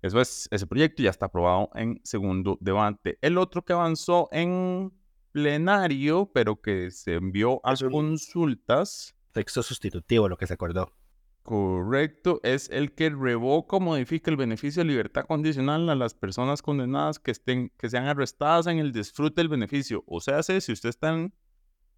Eso 0.02 0.20
es, 0.20 0.48
ese 0.50 0.66
proyecto 0.66 1.02
ya 1.02 1.10
está 1.10 1.26
aprobado 1.26 1.70
en 1.74 2.00
segundo 2.04 2.58
debate. 2.60 3.18
El 3.22 3.38
otro 3.38 3.64
que 3.64 3.72
avanzó 3.72 4.28
en 4.32 4.92
plenario, 5.34 6.30
pero 6.32 6.60
que 6.60 6.92
se 6.92 7.14
envió 7.14 7.60
a 7.64 7.74
consultas. 7.90 9.16
Texto 9.32 9.64
sustitutivo, 9.64 10.28
lo 10.28 10.36
que 10.36 10.46
se 10.46 10.54
acordó. 10.54 10.92
Correcto, 11.42 12.38
es 12.44 12.70
el 12.70 12.94
que 12.94 13.10
revoca 13.10 13.76
o 13.76 13.80
modifica 13.80 14.30
el 14.30 14.36
beneficio 14.36 14.84
de 14.84 14.88
libertad 14.90 15.26
condicional 15.26 15.90
a 15.90 15.96
las 15.96 16.14
personas 16.14 16.62
condenadas 16.62 17.18
que 17.18 17.32
estén, 17.32 17.72
que 17.76 17.90
sean 17.90 18.06
arrestadas 18.06 18.68
en 18.68 18.78
el 18.78 18.92
disfrute 18.92 19.40
del 19.40 19.48
beneficio. 19.48 20.04
O 20.06 20.20
sea, 20.20 20.40
si 20.44 20.72
usted 20.72 20.88
está 20.88 21.12
en 21.12 21.34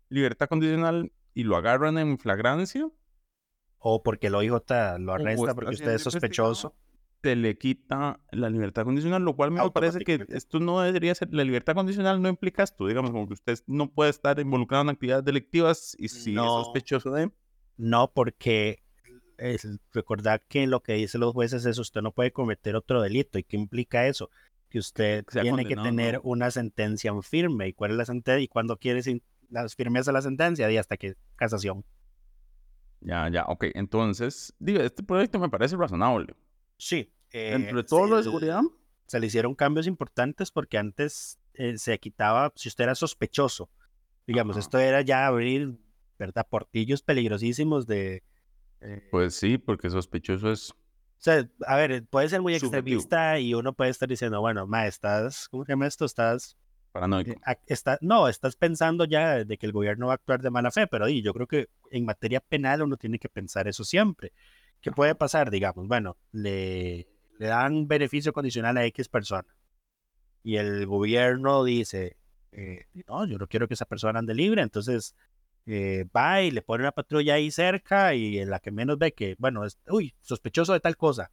libertad 0.09 0.49
condicional 0.49 1.13
y 1.35 1.45
lo 1.45 1.57
agarran 1.57 1.99
en 1.99 2.19
flagrancia. 2.19 2.89
O 3.77 4.03
porque 4.03 4.29
el 4.29 4.35
OIJ 4.35 4.53
lo 4.99 5.13
arresta 5.13 5.55
porque 5.55 5.75
usted 5.75 5.93
es 5.93 6.03
sospechoso. 6.03 6.75
Se 7.27 7.35
le 7.35 7.59
quita 7.59 8.21
la 8.31 8.49
libertad 8.49 8.85
condicional, 8.85 9.25
lo 9.25 9.35
cual 9.35 9.51
me 9.51 9.69
parece 9.71 9.99
que 10.05 10.25
esto 10.29 10.61
no 10.61 10.81
debería 10.81 11.13
ser, 11.13 11.35
la 11.35 11.43
libertad 11.43 11.75
condicional 11.75 12.23
no 12.23 12.29
implica 12.29 12.63
esto, 12.63 12.87
digamos, 12.87 13.11
como 13.11 13.27
que 13.27 13.33
usted 13.35 13.59
no 13.67 13.91
puede 13.91 14.11
estar 14.11 14.39
involucrado 14.39 14.85
en 14.85 14.91
actividades 14.91 15.25
delictivas 15.25 15.97
y 15.99 16.07
si 16.09 16.37
es 16.37 16.37
sospechoso 16.37 17.11
de... 17.11 17.33
No, 17.77 18.13
porque 18.15 18.85
es 19.39 19.67
recordar 19.93 20.45
que 20.47 20.69
lo 20.69 20.85
que 20.85 20.93
dicen 20.93 21.21
los 21.21 21.33
jueces 21.33 21.67
es 21.67 21.79
usted 21.79 22.01
no 22.01 22.13
puede 22.13 22.31
cometer 22.31 22.77
otro 22.77 23.03
delito. 23.03 23.41
¿Y 23.41 23.43
qué 23.43 23.57
implica 23.57 24.07
eso? 24.07 24.31
Que 24.71 24.79
usted 24.79 25.25
tiene 25.25 25.67
que 25.67 25.75
tener 25.75 26.21
una 26.23 26.53
sentencia 26.53 27.13
firme. 27.23 27.67
¿Y 27.67 27.73
cuál 27.73 27.91
es 27.91 27.97
la 27.97 28.05
sentencia? 28.05 28.45
¿Y 28.45 28.47
cuándo 28.47 28.77
quiere 28.77 29.03
las 29.51 29.75
firmeza 29.75 30.13
de 30.13 30.15
la 30.15 30.23
sentencia? 30.23 30.71
Y 30.71 30.77
hasta 30.77 30.97
que 30.97 31.17
casación. 31.35 31.85
Ya, 33.01 33.29
ya, 33.31 33.47
ok. 33.49 33.65
Entonces, 33.75 34.55
digo, 34.61 34.79
este 34.79 35.03
proyecto 35.03 35.41
me 35.41 35.49
parece 35.49 35.77
razonable. 35.77 36.37
Sí. 36.79 37.13
Eh, 37.33 37.53
Entre 37.55 37.85
todo 37.85 38.07
lo 38.07 38.17
de 38.17 38.23
seguridad. 38.23 38.63
Se 39.07 39.21
le 39.21 39.27
hicieron 39.27 39.55
cambios 39.55 39.87
importantes 39.87 40.51
porque 40.51 40.79
antes 40.79 41.39
eh, 41.55 41.79
se 41.79 41.99
quitaba, 41.99 42.53
si 42.57 42.69
usted 42.69 42.85
era 42.85 42.95
sospechoso, 42.95 43.71
digamos, 44.27 44.57
esto 44.57 44.79
era 44.79 45.01
ya 45.03 45.27
abrir, 45.27 45.79
¿verdad? 46.19 46.47
Portillos 46.49 47.03
peligrosísimos 47.03 47.87
de, 47.87 48.25
eh, 48.81 49.03
pues 49.11 49.35
sí, 49.35 49.59
porque 49.59 49.91
sospechoso 49.91 50.51
es. 50.51 50.71
O 50.71 50.75
sea, 51.19 51.49
a 51.67 51.77
ver, 51.77 52.05
puede 52.07 52.29
ser 52.29 52.43
muy 52.43 52.55
extremista 52.55 53.39
y 53.41 53.55
uno 53.55 53.73
puede 53.73 53.91
estar 53.91 54.09
diciendo, 54.09 54.41
bueno, 54.41 54.67
ma, 54.67 54.87
estás, 54.87 55.49
¿cómo 55.49 55.65
se 55.65 55.73
llama 55.73 55.87
esto? 55.87 56.05
Estás. 56.05 56.57
Paranoico. 56.93 57.33
Eh, 57.33 57.59
está, 57.67 57.99
no, 58.01 58.29
estás 58.29 58.55
pensando 58.57 59.05
ya 59.07 59.45
de 59.45 59.59
que 59.59 59.67
el 59.67 59.73
gobierno 59.73 60.07
va 60.07 60.13
a 60.13 60.17
actuar 60.17 60.43
de 60.43 60.51
mala 60.51 60.71
fe, 60.71 60.87
pero 60.87 61.09
yo 61.09 61.33
creo 61.33 61.47
que 61.47 61.69
en 61.91 62.05
materia 62.05 62.41
penal 62.41 62.83
uno 62.83 62.97
tiene 62.97 63.19
que 63.19 63.29
pensar 63.29 63.67
eso 63.67 63.83
siempre. 63.83 64.33
¿Qué 64.81 64.93
puede 64.93 65.15
pasar? 65.15 65.51
Digamos, 65.51 65.89
bueno, 65.89 66.17
le, 66.33 67.09
le 67.39 67.47
dan 67.47 67.87
beneficio 67.89 68.33
condicional 68.33 68.77
a 68.77 68.85
X 68.87 69.09
persona 69.09 69.49
y 70.47 70.59
el 70.59 70.87
gobierno 70.87 71.65
dice, 71.65 72.17
eh, 72.53 72.87
no, 73.09 73.27
yo 73.27 73.37
no 73.37 73.49
quiero 73.49 73.67
que 73.67 73.75
esa 73.75 73.85
persona 73.85 74.21
ande 74.21 74.33
libre, 74.33 74.63
entonces 74.63 75.17
eh, 75.67 76.07
va 76.15 76.41
y 76.41 76.53
le 76.53 76.63
pone 76.63 76.85
una 76.85 76.93
patrulla 76.93 77.35
ahí 77.35 77.51
cerca 77.51 78.15
y 78.15 78.39
en 78.39 78.51
la 78.51 78.61
que 78.61 78.71
menos 78.71 78.97
ve 78.97 79.13
que, 79.13 79.35
bueno, 79.41 79.65
es, 79.65 79.77
uy, 79.89 80.15
sospechoso 80.21 80.73
de 80.73 80.79
tal 80.79 80.97
cosa. 80.97 81.33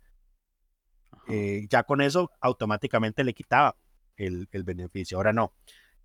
Eh, 1.27 1.67
ya 1.69 1.83
con 1.83 2.01
eso 2.01 2.31
automáticamente 2.41 3.23
le 3.23 3.35
quitaba 3.35 3.77
el, 4.15 4.49
el, 4.51 4.63
beneficio. 4.63 5.17
Ahora 5.17 5.31
no. 5.31 5.53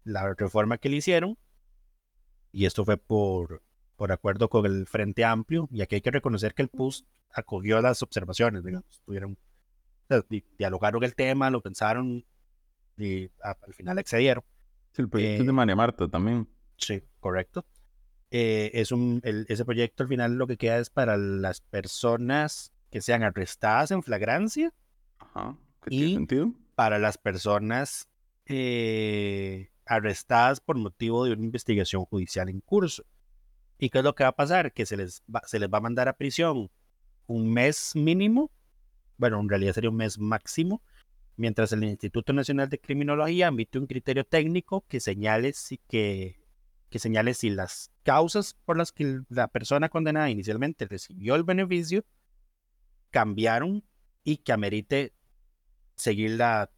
La 0.05 0.35
reforma 0.35 0.77
que 0.77 0.91
le 0.91 0.97
hicieron, 0.97 1.39
y 2.53 2.67
esto 2.67 2.85
fue 2.85 2.99
por, 2.99 3.63
por 3.97 4.13
acuerdo 4.13 4.51
con 4.51 4.67
el 4.67 4.87
Frente 4.87 5.25
Amplio, 5.25 5.67
y 5.73 5.81
aquí 5.81 5.95
hay 5.95 6.03
que 6.03 6.11
reconocer 6.11 6.53
que 6.53 6.61
el 6.61 6.69
PUS 6.69 7.07
acogió 7.33 7.81
las 7.81 8.03
observaciones, 8.03 8.63
digamos, 8.63 9.01
tuvieron, 9.07 9.39
dialogaron 10.59 11.05
el 11.05 11.15
tema, 11.15 11.51
lo 11.51 11.61
pensaron 11.61 12.25
y 12.97 13.31
al 13.43 13.75
final 13.75 13.99
accedieron. 13.99 14.45
el 14.97 15.09
proyecto 15.09 15.45
de 15.45 15.51
eh, 15.51 15.53
María 15.53 15.77
Marta 15.77 16.09
también. 16.09 16.49
Sí, 16.77 17.03
correcto. 17.21 17.65
Eh, 18.31 18.71
es 18.75 18.93
un, 18.93 19.21
ese 19.25 19.65
proyecto 19.65 20.03
al 20.03 20.09
final 20.09 20.35
lo 20.35 20.47
que 20.47 20.59
queda 20.59 20.79
es 20.79 20.91
para 20.91 21.17
las 21.17 21.61
personas 21.61 22.73
que 22.91 23.01
sean 23.01 23.23
arrestadas 23.23 23.91
en 23.91 24.03
flagrancia. 24.03 24.73
Ajá. 25.19 25.57
y 25.89 26.15
sentido? 26.15 26.53
para 26.75 27.01
las 27.01 27.19
personas 27.19 28.09
eh, 28.47 29.71
arrestadas 29.85 30.61
por 30.61 30.77
motivo 30.77 31.25
de 31.25 31.33
una 31.33 31.43
investigación 31.43 32.05
judicial 32.05 32.49
en 32.49 32.61
curso. 32.61 33.05
¿Y 33.79 33.91
qué 33.91 33.99
es 33.99 34.05
lo 34.05 34.15
que 34.15 34.25
va 34.25 34.31
a 34.31 34.37
pasar? 34.37 34.73
Que 34.73 34.87
se 34.87 34.97
les 34.97 35.23
va, 35.35 35.43
se 35.45 35.59
les 35.59 35.69
va 35.69 35.79
a 35.79 35.81
mandar 35.81 36.09
a 36.09 36.13
prisión 36.13 36.71
un 37.27 37.53
mes 37.53 37.97
mínimo, 37.97 38.51
bueno, 39.19 39.41
en 39.41 39.49
realidad 39.49 39.75
sería 39.75 39.91
un 39.91 39.97
mes 39.97 40.19
máximo, 40.19 40.83
mientras 41.37 41.73
el 41.73 41.85
Instituto 41.85 42.33
Nacional 42.33 42.69
de 42.69 42.81
Criminología 42.81 43.49
emite 43.49 43.79
un 43.79 43.87
criterio 43.87 44.25
técnico 44.25 44.85
que 44.89 45.01
señale 45.01 45.53
si 45.53 45.79
que 45.89 46.39
que 46.91 46.99
señale 46.99 47.35
si 47.35 47.51
las 47.51 47.91
causas 48.03 48.55
por 48.65 48.77
las 48.77 48.93
que 48.93 49.21
la 49.29 49.49
persona 49.49 49.89
condenada 49.89 50.31
inicialmente 50.31 50.87
recibió 50.87 51.35
el 51.35 51.45
beneficio 51.45 52.05
cambiaron 53.11 53.85
y 54.25 54.39
que 54.39 54.53
amerite 54.53 55.13
seguirla, 55.95 56.71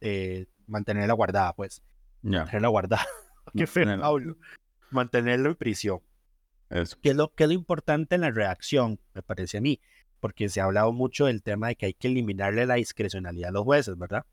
eh, 0.00 0.46
mantenerla 0.66 1.14
guardada, 1.14 1.54
pues. 1.54 1.82
Mantenerla 2.22 2.68
guardada. 2.68 3.06
Qué 3.56 3.66
feo, 3.66 3.84
Pablo. 4.00 4.36
Mantenerlo 4.90 5.50
en 5.50 5.56
prisión. 5.56 6.00
Eso. 6.70 6.98
¿Qué 7.02 7.10
es, 7.10 7.16
lo, 7.16 7.32
que 7.34 7.44
es 7.44 7.48
lo 7.48 7.54
importante 7.54 8.14
en 8.14 8.22
la 8.22 8.30
reacción, 8.30 9.00
me 9.14 9.22
parece 9.22 9.58
a 9.58 9.60
mí? 9.60 9.80
Porque 10.20 10.48
se 10.48 10.60
ha 10.60 10.64
hablado 10.64 10.92
mucho 10.92 11.26
del 11.26 11.42
tema 11.42 11.68
de 11.68 11.76
que 11.76 11.86
hay 11.86 11.94
que 11.94 12.08
eliminarle 12.08 12.66
la 12.66 12.74
discrecionalidad 12.74 13.50
a 13.50 13.52
los 13.52 13.64
jueces, 13.64 13.96
¿verdad? 13.96 14.24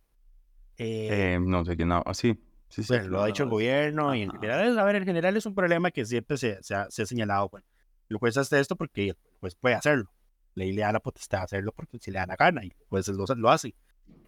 Eh, 0.78 1.40
no 1.42 1.64
sé 1.64 1.76
quién, 1.76 1.92
así. 1.92 2.40
Sí, 2.70 2.82
pues, 2.88 3.06
lo 3.06 3.22
ha 3.22 3.28
dicho 3.28 3.44
el 3.44 3.50
gobierno 3.50 4.14
y 4.16 4.24
en 4.24 4.32
general, 4.32 4.78
a 4.78 4.84
ver, 4.84 4.96
en 4.98 5.06
general 5.06 5.38
es 5.38 5.46
un 5.46 5.56
problema 5.56 5.92
que 5.92 6.04
siempre 6.06 6.38
se, 6.38 6.62
se, 6.62 6.76
ha, 6.76 6.90
señalado. 6.90 7.50
Bueno, 7.50 7.66
el 8.10 8.18
juez 8.18 8.36
hace 8.38 8.60
esto 8.60 8.76
porque 8.76 9.10
el 9.10 9.18
juez 9.40 9.56
puede 9.56 9.76
hacerlo. 9.76 10.12
La 10.56 10.66
ley 10.66 10.74
le 10.74 10.82
da 10.82 10.92
la 10.92 11.00
potestad 11.00 11.40
de 11.40 11.44
hacerlo 11.46 11.72
porque 11.72 12.00
si 12.00 12.12
le 12.12 12.20
da 12.20 12.26
la 12.26 12.36
gana 12.36 12.66
y 12.66 12.74
juez 12.90 13.08
lo, 13.10 13.26
lo 13.36 13.50
hace. 13.50 13.76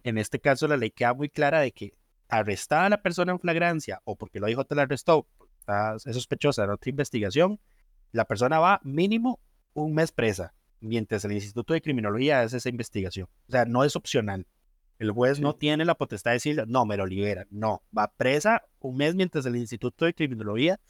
En 0.04 0.18
este 0.18 0.40
caso, 0.40 0.68
la 0.68 0.76
ley 0.76 0.90
queda 0.90 1.12
muy 1.14 1.28
clara 1.28 1.60
de 1.60 1.72
que 1.72 1.94
arrestada 2.28 2.86
a 2.86 2.88
la 2.90 3.02
persona 3.02 3.32
en 3.32 3.40
flagrancia 3.40 4.00
o 4.04 4.16
porque 4.16 4.40
lo 4.40 4.46
dijo 4.46 4.64
te 4.64 4.74
la 4.74 4.82
arrestó, 4.82 5.26
está, 5.58 5.96
es 5.96 6.14
sospechosa 6.14 6.66
de 6.66 6.72
otra 6.72 6.90
investigación, 6.90 7.60
la 8.12 8.26
persona 8.26 8.58
va 8.58 8.80
mínimo 8.84 9.40
un 9.72 9.94
mes 9.94 10.12
presa, 10.12 10.54
mientras 10.80 11.24
el 11.24 11.32
Instituto 11.32 11.74
de 11.74 11.80
Criminología 11.80 12.40
hace 12.40 12.58
esa 12.58 12.68
investigación. 12.68 13.28
O 13.48 13.52
sea, 13.52 13.64
no 13.64 13.84
es 13.84 13.96
opcional. 13.96 14.46
El 14.98 15.12
juez 15.12 15.38
no 15.38 15.54
tiene 15.54 15.84
la 15.84 15.94
potestad 15.94 16.32
de 16.32 16.36
decirle, 16.36 16.64
no, 16.66 16.84
me 16.84 16.96
lo 16.96 17.06
libera. 17.06 17.46
No, 17.50 17.82
va 17.96 18.12
presa 18.16 18.64
un 18.80 18.96
mes 18.96 19.14
mientras 19.14 19.46
el 19.46 19.56
Instituto 19.56 20.04
de 20.04 20.14
Criminología 20.14 20.80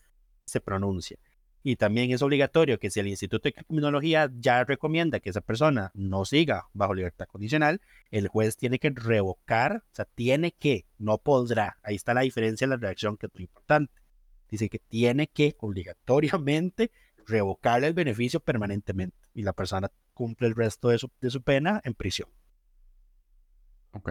se 0.45 0.61
pronuncia. 0.61 1.19
Y 1.63 1.77
también 1.77 2.11
es 2.13 2.23
obligatorio 2.23 2.79
que 2.79 2.91
si 2.91 3.01
el 3.01 3.09
Instituto 3.09 3.49
de 3.49 3.53
Criminología 3.53 4.31
ya 4.39 4.65
recomienda 4.65 5.21
que 5.21 5.29
esa 5.29 5.43
persona 5.43 5.91
no 5.93 6.25
siga 6.25 6.69
bajo 6.73 6.95
libertad 6.95 7.27
condicional, 7.27 7.83
el 8.11 8.29
juez 8.29 8.57
tiene 8.57 8.79
que 8.79 8.91
revocar, 8.91 9.83
o 9.85 9.95
sea, 9.95 10.07
tiene 10.07 10.53
que, 10.53 10.87
no 10.97 11.19
podrá. 11.19 11.77
Ahí 11.83 11.97
está 11.97 12.15
la 12.15 12.23
diferencia 12.23 12.65
en 12.65 12.71
la 12.71 12.77
reacción 12.77 13.19
que 13.19 13.27
es 13.27 13.35
muy 13.35 13.43
importante. 13.43 13.93
Dice 14.49 14.71
que 14.71 14.79
tiene 14.79 15.27
que 15.27 15.57
obligatoriamente 15.59 16.91
revocarle 17.29 17.87
el 17.87 17.95
beneficio 17.95 18.41
permanentemente 18.41 19.17
y 19.35 19.43
la 19.43 19.53
persona 19.53 19.91
cumple 20.15 20.49
el 20.49 20.55
resto 20.55 20.89
de 20.89 20.99
su, 20.99 21.11
de 21.21 21.31
su 21.31 21.43
pena 21.43 21.81
en 21.85 21.95
prisión. 21.95 22.29
Ok, 23.93 24.11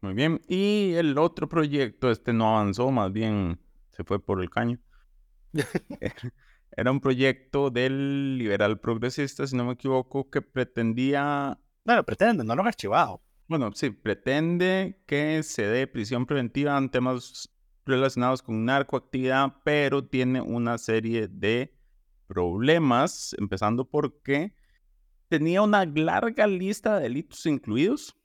muy 0.00 0.14
bien. 0.14 0.40
Y 0.46 0.92
el 0.94 1.18
otro 1.18 1.48
proyecto, 1.48 2.10
este 2.10 2.32
no 2.32 2.56
avanzó, 2.56 2.90
más 2.90 3.12
bien 3.12 3.58
se 3.90 4.04
fue 4.04 4.24
por 4.24 4.40
el 4.40 4.50
caño. 4.50 4.78
Era 6.74 6.90
un 6.90 7.00
proyecto 7.00 7.70
del 7.70 8.38
liberal 8.38 8.80
progresista, 8.80 9.46
si 9.46 9.56
no 9.56 9.64
me 9.64 9.72
equivoco, 9.72 10.30
que 10.30 10.40
pretendía... 10.40 11.58
Bueno, 11.84 12.02
pretende, 12.04 12.44
no 12.44 12.54
lo 12.54 12.62
han 12.62 12.68
archivado. 12.68 13.22
Bueno, 13.46 13.70
sí, 13.74 13.90
pretende 13.90 15.02
que 15.06 15.42
se 15.42 15.66
dé 15.66 15.86
prisión 15.86 16.24
preventiva 16.24 16.78
en 16.78 16.88
temas 16.88 17.50
relacionados 17.84 18.40
con 18.42 18.64
narcoactividad, 18.64 19.56
pero 19.64 20.06
tiene 20.06 20.40
una 20.40 20.78
serie 20.78 21.28
de 21.28 21.74
problemas, 22.32 23.34
empezando 23.38 23.84
porque 23.84 24.54
tenía 25.28 25.62
una 25.62 25.84
larga 25.84 26.46
lista 26.46 26.96
de 26.96 27.04
delitos 27.04 27.46
incluidos 27.46 28.16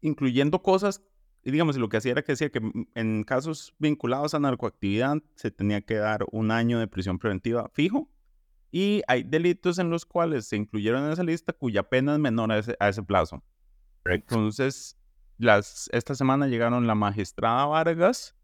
incluyendo 0.00 0.62
cosas, 0.62 1.02
digamos, 1.44 1.76
lo 1.76 1.88
que 1.88 1.96
hacía 1.96 2.12
era 2.12 2.22
que 2.22 2.32
decía 2.32 2.50
que 2.50 2.60
mm, 2.60 2.88
en 2.94 3.24
casos 3.24 3.74
vinculados 3.78 4.34
a 4.34 4.40
narcoactividad 4.40 5.18
se 5.34 5.50
tenía 5.50 5.80
que 5.80 5.94
dar 5.94 6.24
un 6.30 6.50
año 6.50 6.78
de 6.78 6.88
prisión 6.88 7.18
preventiva 7.18 7.70
fijo, 7.72 8.10
y 8.70 9.02
hay 9.08 9.22
delitos 9.22 9.78
en 9.78 9.88
los 9.88 10.04
cuales 10.04 10.46
se 10.46 10.56
incluyeron 10.56 11.06
en 11.06 11.12
esa 11.12 11.22
lista 11.22 11.54
cuya 11.54 11.84
pena 11.84 12.12
es 12.12 12.18
menor 12.18 12.52
a 12.52 12.58
ese, 12.58 13.02
plazo. 13.02 13.42
Entonces, 14.04 14.98
las, 15.38 15.88
esta 15.92 16.14
semana 16.14 16.48
llegaron 16.48 16.86
la 16.86 16.94
magistrada 16.94 17.64
Vargas, 17.64 18.36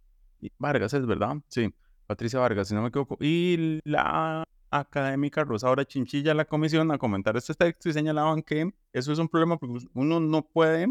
Vargas 0.59 0.95
es 0.95 1.07
verdad, 1.07 1.37
sí, 1.49 1.75
Patricia 2.07 2.39
Vargas, 2.39 2.69
si 2.69 2.75
no 2.75 2.83
me 2.83 2.89
equivoco, 2.89 3.17
y 3.21 3.81
la 3.85 4.45
académica 4.71 5.45
Rosaura 5.45 5.85
Chinchilla 5.85 6.33
a 6.33 6.35
la 6.35 6.45
comisión 6.45 6.91
a 6.91 6.99
comentar 6.99 7.37
este 7.37 7.55
texto 7.55 7.89
y 7.89 7.93
señalaban 7.93 8.43
que 8.43 8.73
eso 8.93 9.13
es 9.13 9.19
un 9.19 9.29
problema 9.29 9.57
porque 9.57 9.87
uno 9.95 10.21
no 10.21 10.47
puede, 10.47 10.89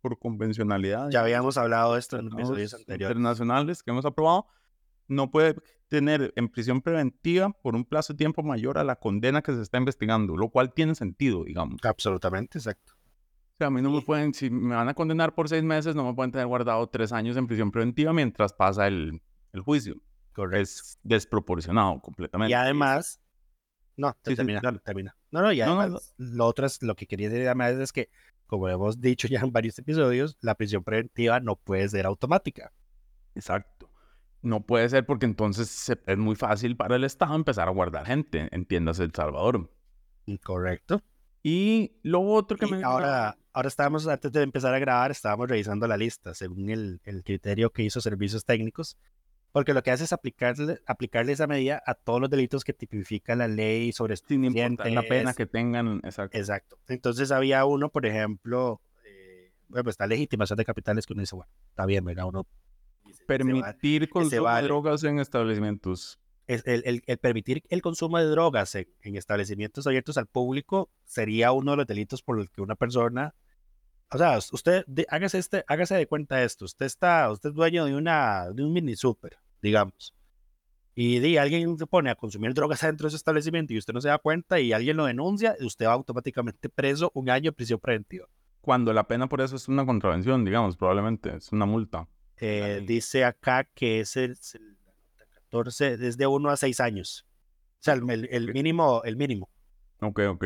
por 0.00 0.18
convencionalidad. 0.18 1.10
Ya 1.10 1.20
habíamos 1.20 1.56
hablado 1.56 1.94
de 1.94 2.00
esto 2.00 2.18
en 2.18 2.26
episodios 2.26 2.74
anteriores. 2.74 3.16
Internacionales 3.16 3.82
que 3.82 3.90
hemos 3.92 4.04
aprobado, 4.04 4.46
no 5.08 5.30
puede 5.30 5.56
tener 5.88 6.32
en 6.36 6.48
prisión 6.48 6.80
preventiva 6.80 7.50
por 7.50 7.76
un 7.76 7.84
plazo 7.84 8.12
de 8.12 8.16
tiempo 8.16 8.42
mayor 8.42 8.78
a 8.78 8.84
la 8.84 8.96
condena 8.96 9.42
que 9.42 9.54
se 9.54 9.62
está 9.62 9.78
investigando, 9.78 10.36
lo 10.36 10.48
cual 10.48 10.72
tiene 10.72 10.94
sentido, 10.94 11.44
digamos. 11.44 11.80
Absolutamente, 11.84 12.58
exacto. 12.58 12.94
O 12.94 13.56
sea, 13.58 13.66
a 13.68 13.70
mí 13.70 13.82
no 13.82 13.90
me 13.90 14.00
pueden, 14.00 14.34
si 14.34 14.50
me 14.50 14.74
van 14.74 14.88
a 14.88 14.94
condenar 14.94 15.34
por 15.34 15.48
seis 15.48 15.62
meses, 15.62 15.94
no 15.94 16.04
me 16.04 16.14
pueden 16.14 16.32
tener 16.32 16.46
guardado 16.46 16.88
tres 16.88 17.12
años 17.12 17.36
en 17.36 17.46
prisión 17.46 17.70
preventiva 17.70 18.12
mientras 18.12 18.52
pasa 18.52 18.86
el, 18.88 19.22
el 19.52 19.60
juicio. 19.60 19.96
Correcto. 20.32 20.62
Es 20.62 20.98
desproporcionado 21.02 22.00
completamente. 22.00 22.50
Y 22.50 22.54
además, 22.54 23.20
no, 23.96 24.16
Sí, 24.24 24.34
termina, 24.34 24.60
termina. 24.84 25.16
No, 25.30 25.42
no, 25.42 25.52
y 25.52 25.58
No, 25.60 25.66
no, 25.66 25.80
además, 25.80 26.14
lo 26.16 26.46
otro 26.46 26.66
es, 26.66 26.82
lo 26.82 26.94
que 26.94 27.06
quería 27.06 27.28
decir 27.28 27.46
además 27.46 27.72
es 27.72 27.92
que, 27.92 28.08
como 28.46 28.68
hemos 28.68 29.00
dicho 29.00 29.28
ya 29.28 29.40
en 29.40 29.52
varios 29.52 29.78
episodios, 29.78 30.36
la 30.40 30.54
prisión 30.54 30.82
preventiva 30.84 31.40
no 31.40 31.56
puede 31.56 31.88
ser 31.88 32.06
automática. 32.06 32.72
Exacto. 33.34 33.88
No 34.42 34.60
puede 34.66 34.88
ser 34.88 35.06
porque 35.06 35.26
entonces 35.26 35.68
se- 35.68 36.00
es 36.06 36.18
muy 36.18 36.34
fácil 36.34 36.76
para 36.76 36.96
el 36.96 37.04
Estado 37.04 37.34
empezar 37.34 37.68
a 37.68 37.70
guardar 37.70 38.06
gente, 38.06 38.48
entiéndase 38.50 39.04
El 39.04 39.12
Salvador. 39.14 39.70
Correcto. 40.42 41.00
Y 41.42 41.92
lo 42.02 42.20
otro 42.22 42.56
que 42.56 42.66
Y 42.66 42.70
me... 42.70 42.82
ahora, 42.82 43.36
ahora 43.52 43.68
estábamos, 43.68 44.06
antes 44.06 44.30
de 44.32 44.42
empezar 44.42 44.74
a 44.74 44.78
grabar, 44.78 45.10
estábamos 45.10 45.48
revisando 45.48 45.86
la 45.86 45.96
lista 45.96 46.34
según 46.34 46.70
el, 46.70 47.00
el 47.04 47.24
criterio 47.24 47.70
que 47.70 47.82
hizo 47.82 48.00
servicios 48.00 48.44
técnicos, 48.44 48.96
porque 49.52 49.74
lo 49.74 49.82
que 49.82 49.90
hace 49.90 50.04
es 50.04 50.12
aplicarle, 50.12 50.80
aplicarle 50.86 51.32
esa 51.32 51.46
medida 51.46 51.82
a 51.86 51.94
todos 51.94 52.20
los 52.20 52.30
delitos 52.30 52.64
que 52.64 52.72
tipifica 52.72 53.36
la 53.36 53.48
ley 53.48 53.92
sobre 53.92 54.16
Sin 54.16 54.44
importar 54.44 54.90
la 54.92 55.02
pena 55.02 55.34
que 55.34 55.46
tengan, 55.46 56.00
exacto. 56.04 56.36
Exacto. 56.38 56.78
Entonces 56.88 57.30
había 57.30 57.64
uno, 57.66 57.90
por 57.90 58.06
ejemplo, 58.06 58.80
eh, 59.04 59.52
bueno, 59.68 59.84
pues, 59.84 59.94
está 59.94 60.06
legitimación 60.06 60.56
de 60.56 60.64
capitales 60.64 61.06
que 61.06 61.12
uno 61.12 61.20
dice, 61.22 61.36
bueno, 61.36 61.50
está 61.68 61.86
bien, 61.86 62.04
¿verdad? 62.04 62.26
Uno 62.26 62.46
dice, 63.04 63.24
Permitir 63.26 64.08
consumo 64.08 64.48
de 64.48 64.62
drogas 64.62 65.04
en 65.04 65.18
establecimientos. 65.18 66.18
es 66.46 66.66
el, 66.66 66.82
el- 66.86 67.02
el 67.06 67.18
permitir 67.18 67.62
el 67.68 67.82
consumo 67.82 68.18
de 68.18 68.24
drogas 68.24 68.74
en, 68.74 68.88
en 69.02 69.16
establecimientos 69.16 69.86
abiertos 69.86 70.16
al 70.18 70.26
público 70.26 70.90
sería 71.04 71.52
uno 71.52 71.70
de 71.72 71.76
los 71.78 71.86
delitos 71.86 72.20
por 72.22 72.36
los 72.36 72.48
que 72.48 72.60
una 72.62 72.74
persona, 72.74 73.34
o 74.10 74.18
sea, 74.18 74.38
usted 74.52 74.84
de- 74.86 75.06
hágase 75.08 75.38
este, 75.38 75.64
hágase 75.68 75.94
de 75.94 76.06
cuenta 76.06 76.42
esto, 76.42 76.64
usted 76.64 76.84
está, 76.86 77.30
usted 77.30 77.50
es 77.50 77.54
dueño 77.54 77.84
de 77.84 77.94
una, 77.94 78.50
de 78.50 78.64
un 78.64 78.72
mini 78.72 78.96
super, 78.96 79.38
digamos, 79.62 80.14
y 80.94 81.20
di, 81.20 81.38
alguien 81.38 81.78
se 81.78 81.86
pone 81.86 82.10
a 82.10 82.14
consumir 82.14 82.52
drogas 82.52 82.82
dentro 82.82 83.04
de 83.06 83.08
ese 83.08 83.16
establecimiento 83.16 83.72
y 83.72 83.78
usted 83.78 83.94
no 83.94 84.00
se 84.02 84.08
da 84.08 84.18
cuenta 84.18 84.60
y 84.60 84.72
alguien 84.74 84.96
lo 84.98 85.06
denuncia, 85.06 85.56
usted 85.60 85.86
va 85.86 85.92
automáticamente 85.94 86.68
preso 86.68 87.10
un 87.14 87.30
año 87.30 87.44
de 87.50 87.52
prisión 87.52 87.80
preventiva. 87.80 88.26
Cuando 88.60 88.92
la 88.92 89.06
pena 89.08 89.28
por 89.28 89.40
eso 89.40 89.56
es 89.56 89.68
una 89.68 89.86
contravención, 89.86 90.44
digamos, 90.44 90.76
probablemente, 90.76 91.34
es 91.36 91.50
una 91.50 91.64
multa. 91.66 92.06
Eh, 92.36 92.82
dice 92.86 93.24
acá 93.24 93.64
que 93.74 94.00
es 94.00 94.16
el, 94.16 94.32
es 94.32 94.54
el 94.56 94.76
14, 95.50 95.96
desde 95.96 96.26
1 96.26 96.50
a 96.50 96.56
6 96.56 96.80
años. 96.80 97.26
O 97.80 97.84
sea, 97.84 97.94
el, 97.94 98.08
el- 98.10 98.28
el 98.30 98.52
mínimo, 98.52 99.02
el 99.04 99.16
mínimo. 99.16 99.48
Ok, 100.00 100.20
ok. 100.28 100.44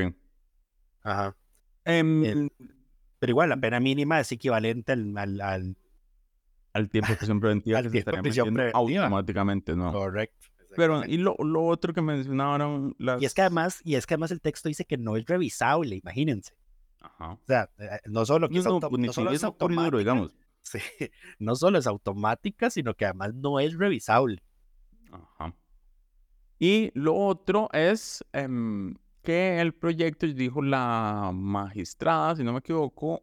Ajá. 1.02 1.36
Eh, 1.84 2.48
Pero 3.18 3.30
igual, 3.30 3.48
la 3.48 3.56
pena 3.56 3.80
mínima 3.80 4.20
es 4.20 4.30
equivalente 4.32 4.92
al, 4.92 5.16
al, 5.16 5.40
al- 5.40 5.76
al 6.76 6.88
tiempo 6.88 7.10
de 7.12 7.16
prisión 7.16 7.40
preventiva 7.40 7.82
que 7.82 7.90
se 7.90 7.98
estaría 7.98 8.22
prisión 8.22 8.52
metiendo 8.52 8.72
preventiva. 8.72 9.02
automáticamente, 9.04 9.76
¿no? 9.76 9.92
correcto. 9.92 10.46
Pero, 10.76 11.04
y 11.06 11.16
lo, 11.16 11.34
lo 11.38 11.64
otro 11.64 11.94
que 11.94 12.02
mencionaron 12.02 12.94
las... 12.98 13.22
y 13.22 13.24
es 13.24 13.32
que 13.32 13.40
además, 13.40 13.80
y 13.82 13.94
es 13.94 14.06
que 14.06 14.14
además 14.14 14.30
el 14.30 14.40
texto 14.42 14.68
dice 14.68 14.84
que 14.84 14.98
no 14.98 15.16
es 15.16 15.24
revisable, 15.24 15.96
imagínense. 15.96 16.54
Ajá. 17.00 17.32
O 17.32 17.40
sea, 17.46 17.70
eh, 17.78 18.00
no 18.06 18.26
solo 18.26 18.48
que 18.48 18.54
No, 18.56 18.60
es, 18.60 18.66
auto- 18.66 18.90
pues, 18.90 19.00
no 19.00 19.12
solo 19.12 19.30
es 19.30 19.40
duro, 19.40 19.52
automática, 19.52 19.96
digamos. 19.98 20.32
sí, 20.62 20.78
no 21.38 21.54
solo 21.56 21.78
es 21.78 21.86
automática, 21.86 22.68
sino 22.68 22.92
que 22.94 23.06
además 23.06 23.32
no 23.34 23.58
es 23.58 23.74
revisable. 23.78 24.42
Ajá. 25.10 25.54
Y 26.58 26.90
lo 26.94 27.14
otro 27.14 27.68
es 27.72 28.24
em, 28.32 28.94
que 29.22 29.60
el 29.60 29.72
proyecto, 29.72 30.26
dijo 30.26 30.60
la 30.62 31.30
magistrada, 31.32 32.36
si 32.36 32.44
no 32.44 32.52
me 32.52 32.58
equivoco, 32.58 33.22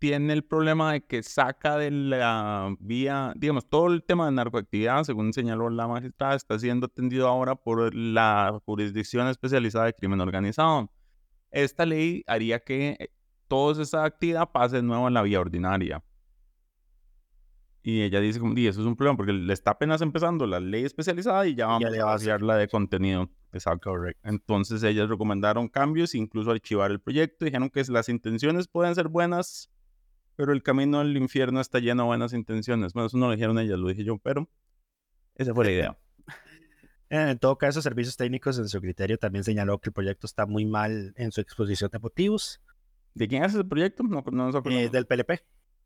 tiene 0.00 0.32
el 0.32 0.42
problema 0.44 0.92
de 0.94 1.02
que 1.04 1.22
saca 1.22 1.76
de 1.76 1.90
la 1.90 2.74
vía, 2.80 3.34
digamos, 3.36 3.68
todo 3.68 3.88
el 3.88 4.02
tema 4.02 4.24
de 4.26 4.32
narcoactividad, 4.32 5.04
según 5.04 5.32
señaló 5.34 5.68
la 5.70 5.86
magistrada, 5.86 6.34
está 6.34 6.58
siendo 6.58 6.86
atendido 6.86 7.28
ahora 7.28 7.54
por 7.54 7.94
la 7.94 8.58
Jurisdicción 8.64 9.28
Especializada 9.28 9.84
de 9.84 9.92
Crimen 9.94 10.20
Organizado. 10.22 10.90
Esta 11.50 11.84
ley 11.84 12.24
haría 12.26 12.60
que 12.60 12.96
eh, 12.98 13.10
toda 13.46 13.82
esa 13.82 14.04
actividad 14.04 14.50
pase 14.50 14.76
de 14.76 14.82
nuevo 14.82 15.06
a 15.06 15.10
la 15.10 15.22
vía 15.22 15.38
ordinaria. 15.38 16.02
Y 17.82 18.02
ella 18.02 18.20
dice, 18.20 18.40
"Di, 18.54 18.66
eso 18.66 18.80
es 18.80 18.86
un 18.86 18.96
problema 18.96 19.16
porque 19.18 19.32
le 19.32 19.52
está 19.52 19.72
apenas 19.72 20.00
empezando 20.02 20.46
la 20.46 20.60
ley 20.60 20.84
especializada 20.84 21.46
y 21.46 21.54
ya 21.54 21.66
vamos 21.66 21.90
le 21.90 22.00
a 22.00 22.04
va 22.06 22.12
a 22.12 22.14
hacer. 22.14 22.28
vaciarla 22.28 22.56
de 22.56 22.68
contenido. 22.68 23.30
Exacto. 23.52 23.90
Correcto. 23.90 24.20
Entonces 24.28 24.82
ellas 24.82 25.08
recomendaron 25.08 25.68
cambios, 25.68 26.14
incluso 26.14 26.50
archivar 26.50 26.90
el 26.90 27.00
proyecto. 27.00 27.44
Dijeron 27.44 27.70
que 27.70 27.82
las 27.88 28.08
intenciones 28.08 28.68
pueden 28.68 28.94
ser 28.94 29.08
buenas, 29.08 29.70
pero 30.40 30.54
el 30.54 30.62
camino 30.62 31.00
al 31.00 31.14
infierno 31.18 31.60
está 31.60 31.80
lleno 31.80 32.04
de 32.04 32.06
buenas 32.06 32.32
intenciones. 32.32 32.94
Bueno, 32.94 33.08
eso 33.08 33.18
no 33.18 33.26
lo 33.26 33.32
dijeron 33.32 33.58
ellas, 33.58 33.78
lo 33.78 33.88
dije 33.88 34.04
yo, 34.04 34.16
pero 34.16 34.48
esa 35.34 35.52
fue 35.54 35.66
la 35.66 35.70
idea. 35.70 35.98
En 37.10 37.38
todo 37.40 37.58
caso, 37.58 37.82
Servicios 37.82 38.16
Técnicos 38.16 38.56
en 38.58 38.68
su 38.68 38.80
criterio 38.80 39.18
también 39.18 39.42
señaló 39.42 39.80
que 39.80 39.88
el 39.88 39.92
proyecto 39.92 40.28
está 40.28 40.46
muy 40.46 40.64
mal 40.64 41.12
en 41.16 41.32
su 41.32 41.40
exposición 41.40 41.90
de 41.90 41.98
motivos 41.98 42.60
¿De 43.14 43.28
quién 43.28 43.42
es 43.42 43.52
ese 43.52 43.64
proyecto? 43.64 44.02
No, 44.04 44.22
no 44.30 44.50
nos 44.50 44.66
eh, 44.66 44.88
del 44.88 45.06
PLP. 45.06 45.42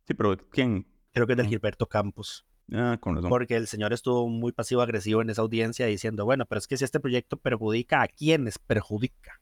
Sí, 0.07 0.15
pero 0.15 0.37
¿quién? 0.51 0.87
Creo 1.13 1.27
que 1.27 1.33
es 1.33 1.37
del 1.39 1.47
Mm. 1.47 1.49
Gilberto 1.49 1.87
Campos. 1.87 2.47
Ah, 2.73 2.99
con 3.01 3.17
razón. 3.17 3.31
Porque 3.31 3.57
el 3.57 3.67
señor 3.67 3.93
estuvo 3.93 4.29
muy 4.29 4.53
pasivo-agresivo 4.53 5.23
en 5.23 5.31
esa 5.31 5.43
audiencia 5.43 5.87
diciendo, 5.87 6.27
bueno, 6.27 6.47
pero 6.47 6.59
es 6.59 6.69
que 6.69 6.77
si 6.77 6.85
este 6.85 7.01
proyecto 7.01 7.39
perjudica 7.39 8.03
a 8.03 8.09
quienes 8.09 8.59
perjudica. 8.59 9.41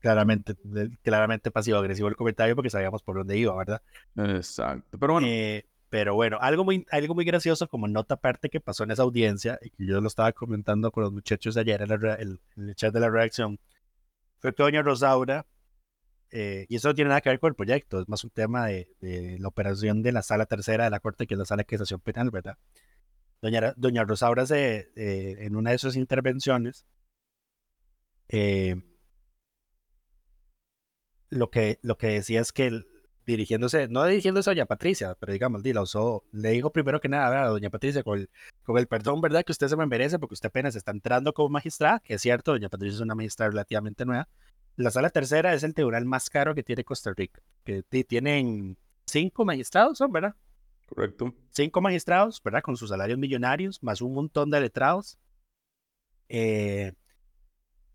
Claramente, 0.00 0.54
claramente 1.02 1.50
pasivo-agresivo 1.50 2.08
el 2.08 2.16
comentario 2.16 2.56
porque 2.56 2.70
sabíamos 2.70 3.02
por 3.02 3.16
dónde 3.18 3.36
iba, 3.36 3.54
¿verdad? 3.54 3.82
Exacto. 4.16 4.98
Pero 4.98 5.12
bueno, 5.12 5.26
Eh, 5.28 5.66
pero 5.90 6.14
bueno, 6.14 6.38
algo 6.40 6.64
muy, 6.64 6.86
algo 6.90 7.14
muy 7.14 7.24
gracioso 7.24 7.68
como 7.68 7.86
nota 7.86 8.14
aparte 8.14 8.48
que 8.48 8.60
pasó 8.60 8.84
en 8.84 8.92
esa 8.92 9.02
audiencia 9.02 9.58
y 9.60 9.70
que 9.70 9.86
yo 9.86 10.00
lo 10.00 10.08
estaba 10.08 10.32
comentando 10.32 10.90
con 10.90 11.02
los 11.04 11.12
muchachos 11.12 11.56
ayer 11.56 11.82
en, 11.82 11.88
la 11.88 12.14
el- 12.14 12.40
en 12.56 12.68
el 12.68 12.74
chat 12.76 12.94
de 12.94 13.00
la 13.00 13.10
reacción, 13.10 13.58
fue 14.40 14.54
que 14.54 14.62
doña 14.62 14.82
Rosaura, 14.82 15.46
eh, 16.30 16.66
y 16.68 16.76
eso 16.76 16.88
no 16.88 16.94
tiene 16.94 17.08
nada 17.10 17.20
que 17.20 17.30
ver 17.30 17.40
con 17.40 17.48
el 17.50 17.56
proyecto, 17.56 18.00
es 18.00 18.08
más 18.08 18.24
un 18.24 18.30
tema 18.30 18.66
de, 18.66 18.88
de 19.00 19.38
la 19.40 19.48
operación 19.48 20.02
de 20.02 20.12
la 20.12 20.22
sala 20.22 20.46
tercera 20.46 20.84
de 20.84 20.90
la 20.90 21.00
corte, 21.00 21.26
que 21.26 21.34
es 21.34 21.38
la 21.38 21.46
sala 21.46 21.62
de 21.62 21.66
casación 21.66 22.00
penal, 22.00 22.30
¿verdad? 22.30 22.56
Doña, 23.42 23.74
doña 23.76 24.04
Rosaura 24.04 24.46
se, 24.46 24.90
eh, 24.96 25.36
en 25.46 25.56
una 25.56 25.72
de 25.72 25.78
sus 25.78 25.96
intervenciones, 25.96 26.86
eh, 28.28 28.76
lo 31.30 31.50
que, 31.50 31.78
lo 31.82 31.96
que 31.96 32.08
decía 32.08 32.40
es 32.40 32.52
que 32.52 32.84
dirigiéndose, 33.26 33.88
no 33.88 34.04
dirigiéndose 34.04 34.50
a 34.50 34.54
doña 34.54 34.66
Patricia, 34.66 35.16
pero 35.18 35.32
digamos, 35.32 35.62
di, 35.62 35.72
la 35.72 35.82
usó, 35.82 36.24
le 36.32 36.50
dijo 36.50 36.72
primero 36.72 37.00
que 37.00 37.08
nada 37.08 37.44
a 37.44 37.48
doña 37.48 37.70
Patricia 37.70 38.02
con 38.02 38.18
el, 38.18 38.30
con 38.64 38.76
el 38.78 38.86
perdón, 38.86 39.20
¿verdad? 39.20 39.44
Que 39.44 39.52
usted 39.52 39.68
se 39.68 39.76
me 39.76 39.86
merece 39.86 40.18
porque 40.18 40.34
usted 40.34 40.48
apenas 40.48 40.74
está 40.76 40.90
entrando 40.90 41.32
como 41.32 41.48
magistrada, 41.48 42.00
que 42.00 42.14
es 42.14 42.22
cierto, 42.22 42.52
doña 42.52 42.68
Patricia 42.68 42.96
es 42.96 43.00
una 43.00 43.14
magistrada 43.14 43.50
relativamente 43.50 44.04
nueva. 44.04 44.28
La 44.76 44.90
sala 44.90 45.10
tercera 45.10 45.54
es 45.54 45.62
el 45.62 45.74
tribunal 45.74 46.04
más 46.04 46.30
caro 46.30 46.54
que 46.54 46.62
tiene 46.62 46.84
Costa 46.84 47.12
Rica, 47.16 47.40
que 47.64 47.82
tienen 47.82 48.76
cinco 49.06 49.44
magistrados, 49.44 49.98
¿son, 49.98 50.10
¿verdad? 50.12 50.34
correcto. 50.90 51.32
cinco 51.50 51.80
magistrados, 51.80 52.42
¿verdad? 52.42 52.62
Con 52.62 52.76
sus 52.76 52.90
salarios 52.90 53.18
millonarios, 53.18 53.82
más 53.82 54.02
un 54.02 54.14
montón 54.14 54.50
de 54.50 54.60
letrados. 54.60 55.18
Eh, 56.28 56.92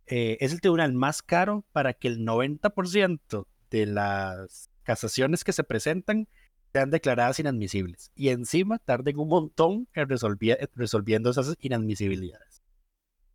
eh, 0.08 0.38
es 0.40 0.52
el 0.54 0.62
tribunal 0.62 0.94
más 0.94 1.22
caro 1.22 1.66
para 1.72 1.94
que 1.94 2.08
el 2.08 2.20
90% 2.26 3.48
de 3.72 3.86
las 3.86 4.70
casaciones 4.84 5.44
que 5.44 5.52
se 5.54 5.64
presentan 5.64 6.28
sean 6.74 6.92
declaradas 6.92 7.40
inadmisibles. 7.40 8.12
Y 8.16 8.30
encima 8.30 8.80
tarden 8.80 9.18
un 9.18 9.30
montón 9.30 9.88
en 9.94 10.10
resolviendo 10.76 11.30
esas 11.30 11.56
inadmisibilidades. 11.60 12.62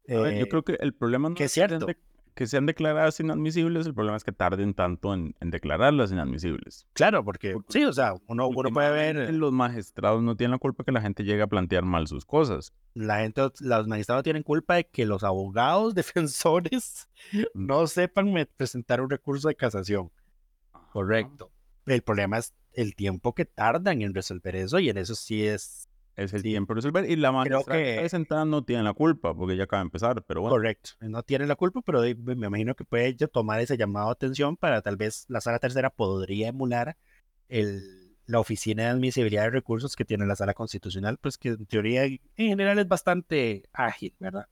Yo 0.07 0.27
Eh, 0.27 0.47
creo 0.49 0.63
que 0.65 0.75
el 0.81 0.93
problema 0.95 1.29
no 1.29 1.35
que 1.35 1.45
es 1.45 1.53
cierto. 1.53 1.87
de- 1.87 1.97
que 2.41 2.47
sean 2.47 2.65
declaradas 2.65 3.21
inadmisibles, 3.21 3.87
el 3.87 3.93
problema 3.93 4.17
es 4.17 4.25
que 4.25 4.33
tarden 4.33 4.73
tanto 4.73 5.13
en, 5.13 5.35
en 5.41 5.51
declararlas 5.51 6.11
inadmisibles. 6.11 6.87
Claro, 6.95 7.23
porque 7.23 7.53
Porque 7.53 7.71
sí, 7.71 7.85
o 7.85 7.93
sea, 7.93 8.15
uno, 8.29 8.49
uno 8.49 8.71
puede 8.71 8.91
ver, 8.91 9.09
Últimamente 9.09 9.39
Los 9.39 9.53
magistrados 9.53 10.23
no 10.23 10.35
tienen 10.39 10.53
la 10.53 10.59
culpa 10.59 10.83
que 10.83 10.91
la 10.91 11.03
gente 11.03 11.23
llegue 11.23 11.43
a 11.43 11.47
plantear 11.49 11.85
mal 11.85 12.07
sus 12.07 12.25
cosas. 12.25 12.73
la 12.95 13.19
gente, 13.19 13.43
los 13.61 13.87
magistrados 13.87 14.25
tienen 14.25 14.43
culpa 14.43 14.77
de 14.77 14.87
que 14.87 15.05
los 15.05 15.23
abogados 15.23 15.95
defensores 15.95 17.11
no 17.53 17.87
sepan 17.87 18.33
presentar 18.57 19.03
un 19.03 19.11
recurso 19.11 19.49
de 19.49 19.55
casación. 19.55 20.11
Correcto. 20.95 21.53
El 21.85 22.01
problema 22.01 22.39
es 22.39 22.55
el 22.73 22.95
tiempo 22.95 23.35
que 23.35 23.45
tardan 23.45 24.01
en 24.01 24.15
resolver 24.15 24.57
eso 24.57 24.79
y 24.79 24.89
en 24.89 24.97
eso 24.97 25.15
sí 25.15 25.47
es 25.47 25.90
es 26.25 26.33
el 26.35 26.43
tiempo 26.43 26.75
de 26.75 26.79
resolver. 26.79 27.11
Y 27.11 27.17
la 27.17 27.33
magistrada 27.33 27.83
que 27.83 28.09
sentada 28.09 28.45
no 28.45 28.63
tiene 28.63 28.83
la 28.83 28.93
culpa, 28.93 29.35
porque 29.35 29.57
ya 29.57 29.65
acaba 29.65 29.81
de 29.81 29.87
empezar, 29.87 30.23
pero 30.25 30.43
bueno. 30.43 30.57
Correcto, 30.57 30.91
no 31.01 31.23
tiene 31.23 31.47
la 31.47 31.57
culpa, 31.57 31.81
pero 31.83 32.01
me 32.01 32.47
imagino 32.47 32.75
que 32.75 32.85
puede 32.85 33.15
tomar 33.29 33.61
ese 33.61 33.77
llamado 33.77 34.07
de 34.07 34.13
atención 34.13 34.57
para 34.57 34.83
tal 34.83 34.97
vez 34.97 35.25
la 35.29 35.41
sala 35.41 35.59
tercera 35.59 35.91
podría 35.91 36.49
emular 36.49 36.97
el, 37.49 38.17
la 38.27 38.41
oficina 38.41 38.85
de 38.85 38.89
admisibilidad 38.91 39.45
de 39.45 39.51
recursos 39.51 39.97
que 39.97 40.05
tiene 40.05 40.27
la 40.27 40.37
sala 40.37 40.55
constitucional, 40.55 41.19
pues 41.19 41.39
que 41.39 41.51
en 41.51 41.67
teoría 41.67 42.05
en 42.05 42.21
general 42.37 42.79
es 42.79 42.89
bastante 42.89 43.65
ágil, 43.73 44.15
¿verdad? 44.19 44.47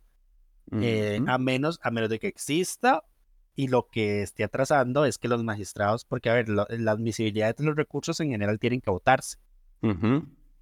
Eh, 0.73 1.21
a, 1.27 1.39
menos, 1.39 1.81
a 1.83 1.91
menos 1.91 2.11
de 2.11 2.19
que 2.19 2.27
exista 2.27 3.03
y 3.55 3.69
lo 3.69 3.89
que 3.89 4.23
esté 4.23 4.45
atrasando 4.45 5.05
es 5.05 5.17
que 5.17 5.29
los 5.29 5.43
magistrados, 5.43 6.05
porque 6.05 6.29
a 6.29 6.35
ver, 6.35 6.49
la 6.49 6.93
admisibilidad 6.93 7.57
de 7.57 7.65
los 7.65 7.75
recursos 7.75 8.21
en 8.21 8.31
general 8.31 8.59
tienen 8.59 8.81
que 8.81 8.91
votarse. 8.91 9.39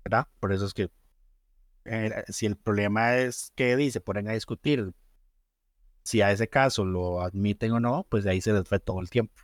¿Verdad? 0.06 0.28
Por 0.38 0.52
eso 0.52 0.66
es 0.66 0.72
que 0.72 0.88
eh, 1.84 2.22
si 2.28 2.46
el 2.46 2.56
problema 2.56 3.16
es 3.16 3.52
que 3.56 3.76
dice, 3.76 4.00
ponen 4.00 4.28
a 4.28 4.32
discutir 4.34 4.92
si 6.04 6.22
a 6.22 6.30
ese 6.30 6.48
caso 6.48 6.84
lo 6.84 7.22
admiten 7.22 7.72
o 7.72 7.80
no, 7.80 8.06
pues 8.08 8.22
de 8.22 8.30
ahí 8.30 8.40
se 8.40 8.52
les 8.52 8.68
fue 8.68 8.78
todo 8.78 9.00
el 9.00 9.10
tiempo. 9.10 9.34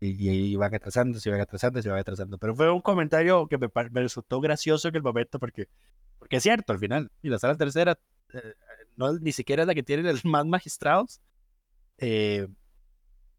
Y, 0.00 0.28
y 0.28 0.56
van 0.56 0.74
atrasando, 0.74 1.20
se 1.20 1.30
van 1.30 1.40
atrasando, 1.40 1.80
se 1.80 1.88
van 1.88 2.00
atrasando. 2.00 2.36
Pero 2.36 2.56
fue 2.56 2.68
un 2.72 2.80
comentario 2.80 3.46
que 3.46 3.58
me, 3.58 3.68
resultó 3.92 4.40
gracioso 4.40 4.88
en 4.88 4.96
el 4.96 5.02
momento 5.02 5.38
porque, 5.38 5.68
porque 6.18 6.38
es 6.38 6.42
cierto 6.42 6.72
al 6.72 6.80
final. 6.80 7.12
Y 7.22 7.28
la 7.28 7.38
sala 7.38 7.56
tercera 7.56 8.00
eh, 8.34 8.54
no 8.96 9.12
ni 9.20 9.30
siquiera 9.30 9.62
es 9.62 9.68
la 9.68 9.74
que 9.76 9.84
tiene 9.84 10.02
los 10.02 10.24
más 10.24 10.44
magistrados. 10.46 11.20
Eh, 11.98 12.48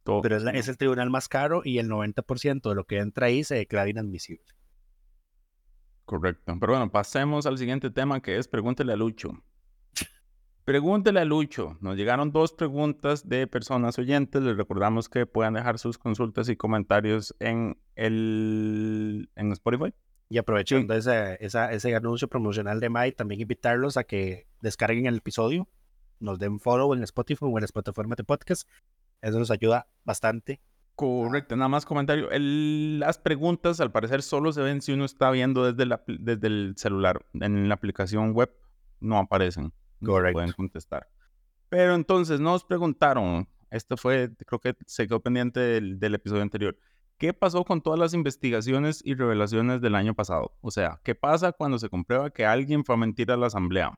pero 0.06 0.38
es, 0.38 0.44
es, 0.54 0.70
el 0.70 0.78
tribunal 0.78 1.10
más 1.10 1.28
caro 1.28 1.62
y 1.66 1.80
el 1.80 1.90
90% 1.90 2.70
de 2.70 2.76
lo 2.76 2.86
que 2.86 3.00
entra 3.00 3.28
ahí 3.28 3.44
se 3.44 3.56
declara 3.56 3.90
inadmisible. 3.90 4.46
Correcto. 6.14 6.56
Pero 6.60 6.74
bueno, 6.74 6.92
pasemos 6.92 7.48
al 7.48 7.58
siguiente 7.58 7.90
tema 7.90 8.22
que 8.22 8.38
es 8.38 8.48
pregúntele 8.48 8.94
a 8.94 8.96
Lucho. 8.96 9.32
Pregúntele 10.64 11.20
a 11.20 11.26
Lucho. 11.26 11.76
Nos 11.82 11.98
llegaron 11.98 12.32
dos 12.32 12.54
preguntas 12.54 13.28
de 13.28 13.48
personas 13.48 13.98
oyentes. 13.98 14.44
Les 14.44 14.56
recordamos 14.56 15.10
que 15.10 15.26
puedan 15.26 15.56
dejar 15.56 15.80
sus 15.80 15.98
consultas 15.98 16.50
y 16.50 16.56
comentarios 16.56 17.36
en 17.40 17.80
el 17.96 19.28
en 19.36 19.52
Spotify. 19.54 19.92
Y 20.30 20.38
aprovechando 20.38 20.94
ese, 20.94 21.40
ese 21.42 21.96
anuncio 21.96 22.28
promocional 22.28 22.80
de 22.80 22.90
Mai, 22.90 23.14
también 23.14 23.42
invitarlos 23.42 23.98
a 23.98 24.04
que 24.04 24.46
descarguen 24.62 25.08
el 25.08 25.16
episodio, 25.16 25.68
nos 26.20 26.38
den 26.38 26.60
follow 26.60 26.94
en 26.94 27.02
Spotify 27.02 27.46
o 27.46 27.58
en 27.58 27.62
las 27.62 27.72
plataformas 27.72 28.18
de 28.18 28.24
podcast. 28.24 28.70
Eso 29.20 29.40
nos 29.40 29.50
ayuda 29.50 29.88
bastante 30.04 30.62
Correcto, 30.96 31.56
nada 31.56 31.70
más 31.70 31.86
comentario. 31.86 32.30
las 32.32 33.18
preguntas 33.18 33.80
al 33.80 33.92
parecer 33.92 34.22
solo 34.22 34.52
se 34.54 34.62
ven 34.62 34.82
si 34.82 34.94
uno 34.94 35.06
está 35.06 35.32
viendo 35.32 35.72
desde, 35.72 35.86
la, 35.88 36.04
desde 36.08 36.48
el 36.48 36.74
celular. 36.78 37.26
En 37.34 37.68
la 37.68 37.76
aplicación 37.76 38.34
web 38.34 38.52
no 39.00 39.18
aparecen. 39.18 39.74
Correcto. 40.06 40.34
pueden 40.34 40.52
contestar. 40.52 41.08
Pero 41.70 41.96
entonces 41.96 42.40
nos 42.40 42.64
preguntaron, 42.64 43.48
esto 43.72 43.98
fue, 43.98 44.32
creo 44.46 44.60
que 44.60 44.76
se 44.86 45.08
quedó 45.08 45.20
pendiente 45.22 45.60
del, 45.60 46.16
episodio 46.16 46.44
anterior. 46.44 46.78
¿Qué 47.18 47.34
pasó 47.34 47.64
con 47.64 47.82
todas 47.82 48.00
las 48.00 48.14
investigaciones 48.14 49.02
y 49.04 49.16
revelaciones 49.16 49.82
del 49.82 49.96
año 49.96 50.14
pasado? 50.14 50.56
O 50.62 50.70
sea, 50.70 51.00
¿qué 51.04 51.16
pasa 51.16 51.52
cuando 51.52 51.80
se 51.80 51.90
comprueba 51.90 52.30
que 52.30 52.46
alguien 52.46 52.86
fue 52.86 52.94
a 52.96 52.98
mentir 53.00 53.32
a 53.32 53.38
la 53.38 53.48
asamblea? 53.48 53.98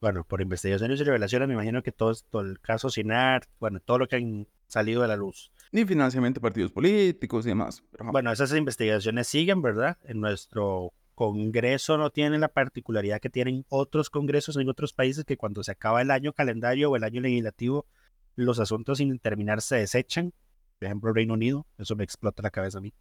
Bueno, 0.00 0.24
por 0.24 0.40
investigaciones 0.40 1.00
y 1.00 1.04
revelaciones, 1.04 1.48
me 1.48 1.54
imagino 1.54 1.82
que 1.82 1.92
todo, 1.92 2.14
todo 2.30 2.42
el 2.42 2.60
caso 2.60 2.90
SINAR, 2.90 3.46
bueno, 3.60 3.80
todo 3.80 3.98
lo 3.98 4.08
que 4.08 4.16
han 4.16 4.46
salido 4.68 5.02
de 5.02 5.08
la 5.08 5.16
luz. 5.16 5.50
Ni 5.72 5.84
financiamiento 5.84 6.40
de 6.40 6.42
partidos 6.42 6.72
políticos 6.72 7.44
y 7.46 7.50
demás. 7.50 7.82
bueno, 7.98 8.32
esas 8.32 8.54
investigaciones 8.54 9.26
siguen, 9.26 9.62
¿verdad? 9.62 9.98
En 10.04 10.20
nuestro 10.20 10.92
Congreso 11.14 11.96
no 11.96 12.10
tiene 12.10 12.38
la 12.38 12.48
particularidad 12.48 13.20
que 13.20 13.30
tienen 13.30 13.64
otros 13.68 14.10
congresos 14.10 14.56
en 14.56 14.68
otros 14.68 14.92
países 14.92 15.24
que 15.24 15.36
cuando 15.36 15.62
se 15.62 15.72
acaba 15.72 16.02
el 16.02 16.10
año 16.10 16.32
calendario 16.32 16.90
o 16.90 16.96
el 16.96 17.04
año 17.04 17.20
legislativo, 17.20 17.86
los 18.34 18.58
asuntos 18.58 18.98
sin 18.98 19.18
terminar 19.20 19.60
se 19.62 19.76
desechan. 19.76 20.32
Por 20.78 20.86
ejemplo, 20.86 21.12
Reino 21.12 21.34
Unido, 21.34 21.66
eso 21.78 21.94
me 21.94 22.02
explota 22.02 22.42
la 22.42 22.50
cabeza 22.50 22.78
a 22.78 22.80
mí. 22.80 22.92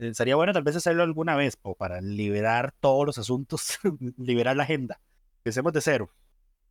Eh, 0.00 0.14
sería 0.14 0.34
bueno 0.34 0.54
tal 0.54 0.62
vez 0.62 0.74
hacerlo 0.76 1.02
alguna 1.02 1.36
vez 1.36 1.58
o 1.60 1.74
para 1.74 2.00
liberar 2.00 2.72
todos 2.80 3.04
los 3.04 3.18
asuntos, 3.18 3.78
liberar 4.16 4.56
la 4.56 4.62
agenda. 4.62 4.98
Empecemos 5.38 5.74
de 5.74 5.80
cero. 5.82 6.10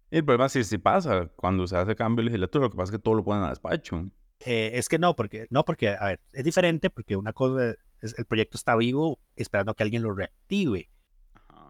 El 0.09 0.25
problema 0.25 0.47
es 0.47 0.67
si 0.67 0.77
pasa 0.79 1.29
cuando 1.35 1.67
se 1.67 1.77
hace 1.77 1.95
cambio 1.95 2.25
legislativo, 2.25 2.63
lo 2.63 2.71
que 2.71 2.77
pasa 2.77 2.91
es 2.91 2.97
que 2.97 3.03
todo 3.03 3.13
lo 3.13 3.23
ponen 3.23 3.43
a 3.43 3.49
despacho. 3.49 4.09
Eh, 4.39 4.71
es 4.73 4.89
que 4.89 4.97
no, 4.97 5.15
porque, 5.15 5.45
no, 5.51 5.63
porque, 5.63 5.89
a 5.89 6.05
ver, 6.05 6.21
es 6.33 6.43
diferente 6.43 6.89
porque 6.89 7.15
una 7.15 7.31
cosa 7.31 7.75
es 8.01 8.17
el 8.17 8.25
proyecto 8.25 8.57
está 8.57 8.75
vivo 8.75 9.19
esperando 9.35 9.75
que 9.75 9.83
alguien 9.83 10.01
lo 10.01 10.13
reactive. 10.13 10.89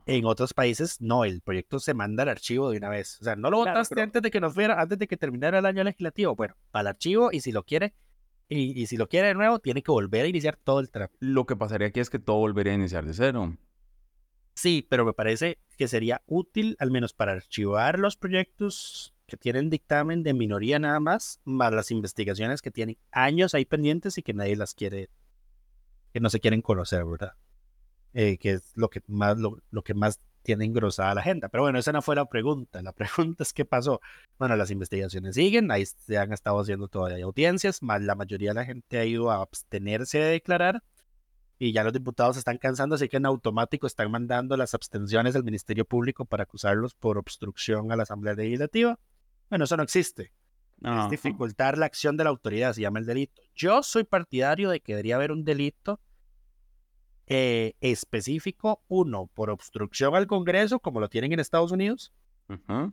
En 0.06 0.26
otros 0.26 0.54
países, 0.54 1.02
no, 1.02 1.26
el 1.26 1.42
proyecto 1.42 1.80
se 1.80 1.94
manda 1.94 2.24
al 2.24 2.30
archivo 2.30 2.72
de 2.72 2.78
una 2.78 2.90
vez. 2.90 3.20
O 3.22 3.26
sea, 3.26 3.36
no 3.36 3.52
lo 3.52 3.58
votaste 3.58 4.02
antes 4.02 4.22
de 4.22 4.32
que 4.32 4.40
nos 4.40 4.54
fuera, 4.54 4.82
antes 4.82 4.98
de 4.98 5.08
que 5.08 5.18
terminara 5.18 5.60
el 5.60 5.66
año 5.66 5.84
legislativo. 5.84 6.36
Bueno, 6.36 6.56
el 6.74 6.88
archivo 6.88 7.30
y 7.32 7.42
si 7.42 7.52
lo 7.52 7.64
quiere, 7.64 7.94
y, 8.50 8.82
y 8.82 8.88
si 8.88 8.98
lo 8.98 9.08
quiere 9.08 9.30
de 9.30 9.36
nuevo, 9.36 9.60
tiene 9.60 9.84
que 9.84 9.92
volver 9.92 10.26
a 10.26 10.28
iniciar 10.28 10.58
todo 10.58 10.80
el 10.80 10.90
trámite. 10.90 11.18
Lo 11.20 11.46
que 11.46 11.56
pasaría 11.56 11.88
aquí 11.88 12.00
es 12.00 12.10
que 12.10 12.20
todo 12.20 12.38
volvería 12.38 12.74
a 12.74 12.76
iniciar 12.76 13.06
de 13.06 13.14
cero. 13.14 13.56
Sí, 14.56 14.86
pero 14.90 15.06
me 15.06 15.14
parece 15.14 15.58
que 15.78 15.88
sería 15.88 16.22
útil, 16.26 16.76
al 16.80 16.92
menos 16.92 17.14
para 17.14 17.32
archivar 17.32 17.98
los 17.98 18.18
proyectos 18.18 19.14
que 19.26 19.38
tienen 19.38 19.70
dictamen 19.70 20.22
de 20.22 20.34
minoría 20.34 20.80
nada 20.80 21.00
más, 21.00 21.40
más 21.46 21.72
las 21.72 21.92
investigaciones 21.92 22.62
que 22.62 22.72
tienen 22.72 22.98
años 23.12 23.54
ahí 23.54 23.64
pendientes 23.64 24.18
y 24.18 24.24
que 24.24 24.34
nadie 24.34 24.58
las 24.58 24.74
quiere, 24.74 25.10
que 26.12 26.20
no 26.20 26.30
se 26.30 26.42
quieren 26.42 26.62
conocer, 26.62 27.06
¿verdad? 27.06 27.36
Eh, 28.14 28.38
que 28.38 28.52
es 28.52 28.74
lo 28.76 28.90
que 28.90 29.02
más, 29.08 29.38
lo, 29.38 29.84
que 29.84 29.94
más 29.94 30.20
tiene 30.42 30.66
engrosada 30.66 31.16
la 31.16 31.22
agenda. 31.22 31.50
Pero 31.50 31.64
bueno, 31.64 31.80
esa 31.80 31.92
no 31.92 32.02
fue 32.02 32.16
la 32.16 32.26
pregunta. 32.26 32.82
La 32.82 32.94
pregunta 32.94 33.44
es 33.44 33.54
qué 33.54 33.66
pasó. 33.66 34.02
Bueno, 34.38 34.56
las 34.56 34.72
investigaciones 34.72 35.36
siguen, 35.36 35.72
ahí 35.72 35.86
se 35.86 36.18
han 36.18 36.34
estado 36.34 36.60
haciendo 36.60 36.88
todavía 36.88 37.26
audiencias, 37.26 37.82
más 37.82 38.02
la 38.02 38.16
mayoría 38.16 38.52
de 38.52 38.56
la 38.56 38.66
gente 38.66 38.98
ha 38.98 39.06
ido 39.06 39.32
a 39.32 39.42
abstenerse 39.42 40.20
de 40.20 40.32
declarar 40.32 40.84
y 41.62 41.74
ya 41.74 41.84
los 41.84 41.92
diputados 41.92 42.38
se 42.38 42.40
están 42.40 42.58
cansando, 42.58 42.96
así 42.96 43.10
que 43.10 43.18
en 43.18 43.26
automático 43.26 43.86
están 43.86 44.10
mandando 44.10 44.56
las 44.56 44.74
abstenciones 44.74 45.36
al 45.36 45.44
Ministerio 45.44 45.84
Público 45.84 46.24
para 46.24 46.44
acusarlos 46.44 46.96
por 46.96 47.18
obstrucción 47.18 47.92
a 47.92 47.98
la 47.98 48.04
Asamblea 48.04 48.34
Legislativa. 48.34 48.98
Bueno, 49.50 49.66
eso 49.66 49.76
no 49.76 49.84
existe. 49.84 50.32
Es 50.82 51.10
dificultar 51.10 51.78
la 51.78 51.86
acción 51.86 52.16
de 52.16 52.24
la 52.24 52.30
autoridad, 52.30 52.72
se 52.72 52.82
llama 52.82 53.00
el 53.00 53.06
delito. 53.06 53.42
Yo 53.54 53.84
soy 53.84 54.06
partidario 54.06 54.70
de 54.70 54.80
que 54.80 54.94
debería 54.94 55.18
haber 55.18 55.34
un 55.34 55.44
delito 55.44 56.00
eh, 57.32 57.76
específico, 57.80 58.84
uno, 58.88 59.30
por 59.36 59.52
obstrucción 59.52 60.16
al 60.16 60.26
Congreso, 60.26 60.80
como 60.80 61.00
lo 61.00 61.10
tienen 61.10 61.32
en 61.32 61.40
Estados 61.40 61.72
Unidos, 61.72 62.12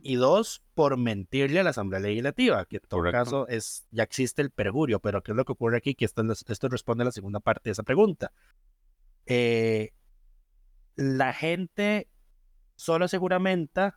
y 0.03 0.17
dos, 0.17 0.61
por 0.75 0.97
mentirle 0.97 1.59
a 1.59 1.63
la 1.63 1.71
Asamblea 1.71 1.99
Legislativa, 1.99 2.63
que 2.65 2.75
en 2.75 2.83
todo 2.87 3.11
caso 3.11 3.47
es, 3.47 3.87
ya 3.89 4.03
existe 4.03 4.43
el 4.43 4.51
perjurio, 4.51 4.99
pero 4.99 5.23
¿qué 5.23 5.31
es 5.31 5.35
lo 5.35 5.45
que 5.45 5.53
ocurre 5.53 5.77
aquí? 5.77 5.95
Que 5.95 6.05
esto, 6.05 6.23
esto 6.47 6.69
responde 6.69 7.01
a 7.01 7.05
la 7.05 7.11
segunda 7.11 7.39
parte 7.39 7.69
de 7.69 7.71
esa 7.71 7.81
pregunta. 7.81 8.31
Eh, 9.25 9.93
la 10.95 11.33
gente 11.33 12.07
solo 12.75 13.07
seguramente 13.07 13.93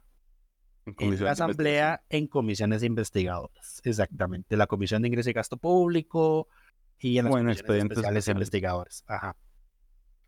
en, 0.86 1.22
la 1.22 1.32
asamblea 1.32 2.02
en 2.08 2.26
comisiones 2.26 2.82
investigadoras. 2.82 3.82
Exactamente. 3.84 4.56
La 4.56 4.66
comisión 4.66 5.02
de 5.02 5.08
ingreso 5.08 5.28
y 5.28 5.34
gasto 5.34 5.58
público 5.58 6.48
y 6.98 7.18
en 7.18 7.26
las 7.26 7.32
bueno, 7.32 7.52
expedientes 7.52 7.98
especiales 7.98 8.28
investigadores. 8.28 9.04
Ajá. 9.06 9.36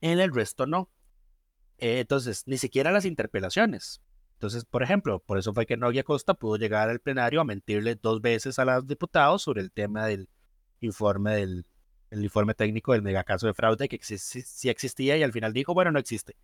En 0.03 0.21
el 0.21 0.35
resto 0.35 0.67
no. 0.67 0.91
Eh, 1.79 2.01
entonces, 2.01 2.43
ni 2.47 2.59
siquiera 2.59 2.93
las 2.93 3.07
interpelaciones. 3.07 4.03
Entonces, 4.35 4.65
por 4.65 4.83
ejemplo, 4.83 5.21
por 5.21 5.39
eso 5.39 5.55
fue 5.55 5.65
que 5.65 5.77
Noguia 5.77 6.03
Costa 6.03 6.35
pudo 6.35 6.57
llegar 6.57 6.91
al 6.91 7.01
plenario 7.01 7.41
a 7.41 7.45
mentirle 7.45 7.95
dos 7.95 8.21
veces 8.21 8.59
a 8.59 8.65
los 8.65 8.87
diputados 8.87 9.43
sobre 9.43 9.63
el 9.63 9.71
tema 9.71 10.07
del 10.07 10.29
informe 10.81 11.37
del 11.37 11.67
el 12.11 12.23
informe 12.23 12.53
técnico 12.53 12.93
del 12.93 13.01
megacaso 13.01 13.47
de 13.47 13.55
fraude 13.55 13.89
que 13.89 13.99
sí, 14.03 14.69
existía 14.69 15.17
y 15.17 15.23
al 15.23 15.33
final 15.33 15.55
dijo, 15.55 15.73
bueno, 15.73 15.91
no 15.93 15.99
existe. 15.99 16.37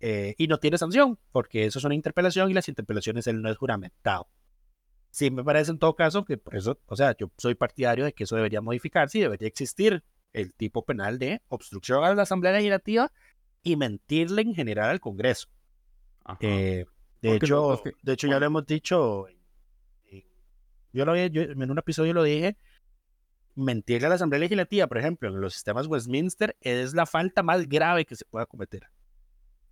Eh, 0.00 0.34
y 0.38 0.46
no 0.46 0.58
tiene 0.58 0.78
sanción, 0.78 1.18
porque 1.30 1.66
eso 1.66 1.78
es 1.78 1.84
una 1.84 1.94
interpelación 1.94 2.50
y 2.50 2.54
las 2.54 2.68
interpelaciones 2.68 3.26
él 3.26 3.42
no 3.42 3.50
es 3.50 3.58
juramentado. 3.58 4.28
Sí, 5.10 5.30
me 5.30 5.44
parece 5.44 5.72
en 5.72 5.78
todo 5.78 5.94
caso 5.94 6.24
que 6.24 6.38
por 6.38 6.56
eso, 6.56 6.80
o 6.86 6.96
sea, 6.96 7.14
yo 7.18 7.30
soy 7.36 7.54
partidario 7.54 8.06
de 8.06 8.14
que 8.14 8.24
eso 8.24 8.36
debería 8.36 8.62
modificarse 8.62 9.18
y 9.18 9.22
debería 9.22 9.48
existir 9.48 10.02
el 10.38 10.54
tipo 10.54 10.84
penal 10.84 11.18
de 11.18 11.42
obstrucción 11.48 12.04
a 12.04 12.14
la 12.14 12.22
Asamblea 12.22 12.52
Legislativa 12.52 13.12
y 13.62 13.76
mentirle 13.76 14.42
en 14.42 14.54
general 14.54 14.90
al 14.90 15.00
Congreso. 15.00 15.48
Eh, 16.40 16.84
de, 17.22 17.34
hecho, 17.34 17.82
de 18.02 18.12
hecho, 18.12 18.28
ya 18.28 18.38
lo 18.38 18.46
hemos 18.46 18.66
dicho, 18.66 19.26
yo, 20.92 21.04
lo, 21.04 21.16
yo 21.16 21.42
en 21.42 21.70
un 21.70 21.78
episodio 21.78 22.12
lo 22.12 22.22
dije, 22.22 22.56
mentirle 23.54 24.06
a 24.06 24.08
la 24.10 24.14
Asamblea 24.16 24.40
Legislativa, 24.40 24.86
por 24.86 24.98
ejemplo, 24.98 25.28
en 25.28 25.40
los 25.40 25.54
sistemas 25.54 25.86
Westminster, 25.86 26.56
es 26.60 26.94
la 26.94 27.06
falta 27.06 27.42
más 27.42 27.68
grave 27.68 28.04
que 28.04 28.14
se 28.14 28.24
pueda 28.24 28.46
cometer. 28.46 28.88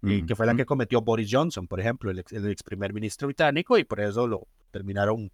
Y 0.02 0.24
que 0.24 0.36
fue 0.36 0.46
la 0.46 0.54
que 0.54 0.66
cometió 0.66 1.00
Boris 1.00 1.28
Johnson, 1.32 1.66
por 1.66 1.80
ejemplo, 1.80 2.12
el 2.12 2.18
ex, 2.20 2.62
primer 2.62 2.92
ministro 2.92 3.26
británico, 3.26 3.76
y 3.76 3.84
por 3.84 3.98
eso 4.00 4.26
lo 4.28 4.46
terminaron 4.70 5.32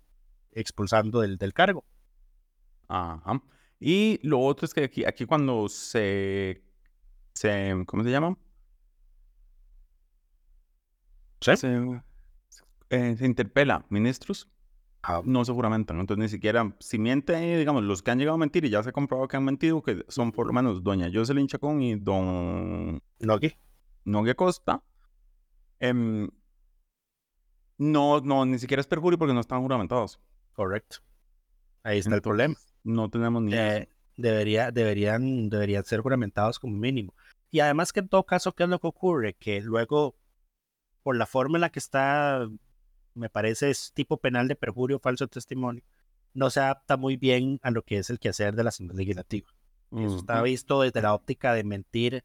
expulsando 0.53 1.21
del, 1.21 1.37
del 1.37 1.53
cargo. 1.53 1.85
Ajá. 2.89 3.43
Y 3.85 4.21
lo 4.23 4.39
otro 4.41 4.65
es 4.65 4.75
que 4.75 4.85
aquí, 4.85 5.05
aquí 5.05 5.27
cuando 5.27 5.69
se, 5.69 6.63
se, 7.35 7.75
¿cómo 7.87 8.05
se 8.05 8.11
llama? 8.11 8.39
¿Sí? 11.41 11.57
Se, 11.57 12.03
eh, 12.91 13.17
se 13.17 13.27
interpela 13.27 13.85
ministros, 13.89 14.49
Ah, 15.05 15.21
no 15.25 15.45
se 15.45 15.53
juramentan. 15.53 15.99
Entonces, 15.99 16.23
ni 16.23 16.29
siquiera, 16.29 16.77
si 16.79 16.97
mienten, 16.97 17.59
digamos, 17.59 17.83
los 17.83 18.03
que 18.03 18.13
han 18.13 18.19
llegado 18.19 18.37
a 18.37 18.39
mentir 18.39 18.65
y 18.65 18.71
ya 18.71 18.85
se 18.85 18.91
ha 18.91 18.93
comprobado 18.93 19.27
que 19.27 19.37
han 19.37 19.45
mentido, 19.45 19.83
que 19.83 20.05
son 20.07 20.31
por 20.31 20.47
lo 20.47 20.53
menos 20.53 20.85
doña 20.85 21.11
Jocelyn 21.13 21.49
Chacón 21.49 21.83
y 21.83 21.97
don 21.97 23.03
¿No 23.19 23.33
aquí? 23.35 23.57
Nogue 24.05 24.37
Costa, 24.37 24.83
em, 25.81 26.29
no, 27.79 28.21
no, 28.21 28.45
ni 28.47 28.59
siquiera 28.61 28.81
es 28.81 28.87
perjurio 28.87 29.19
porque 29.19 29.35
no 29.35 29.41
están 29.41 29.61
juramentados. 29.61 30.21
Correcto. 30.53 30.99
Ahí 31.83 31.99
está 31.99 32.15
el 32.15 32.23
problema. 32.23 32.55
No 32.85 33.09
tenemos 33.11 33.43
ni... 33.43 33.55
Eh, 33.55 33.89
debería, 34.17 34.71
deberían, 34.71 35.49
deberían 35.49 35.85
ser 35.85 36.01
juramentados 36.01 36.59
como 36.59 36.77
mínimo. 36.77 37.15
Y 37.51 37.61
además 37.61 37.93
que 37.93 38.01
en 38.01 38.09
todo 38.09 38.25
caso, 38.25 38.53
¿qué 38.53 38.65
es 38.65 38.69
lo 38.69 38.81
que 38.81 38.87
ocurre? 38.87 39.35
Que 39.35 39.61
luego, 39.61 40.17
por 41.03 41.17
la 41.17 41.27
forma 41.27 41.59
en 41.59 41.63
la 41.63 41.71
que 41.71 41.79
está, 41.79 42.49
me 43.15 43.29
parece 43.29 43.71
es 43.71 43.93
tipo 43.93 44.17
penal 44.17 44.49
de 44.49 44.57
perjurio, 44.57 44.99
falso 44.99 45.29
testimonio, 45.29 45.83
no 46.35 46.51
se 46.51 46.61
adapta 46.61 46.97
muy 46.97 47.17
bien 47.17 47.61
a 47.63 47.71
lo 47.71 47.83
que 47.83 47.99
es 47.99 48.11
el 48.11 48.19
quehacer 48.19 48.55
de 48.55 48.65
la 48.65 48.71
Asamblea 48.71 48.97
Legislativa. 48.97 49.49
Eso 49.95 50.17
está 50.17 50.41
visto 50.41 50.81
desde 50.81 51.03
la 51.03 51.13
óptica 51.13 51.53
de 51.53 51.65
mentir 51.65 52.25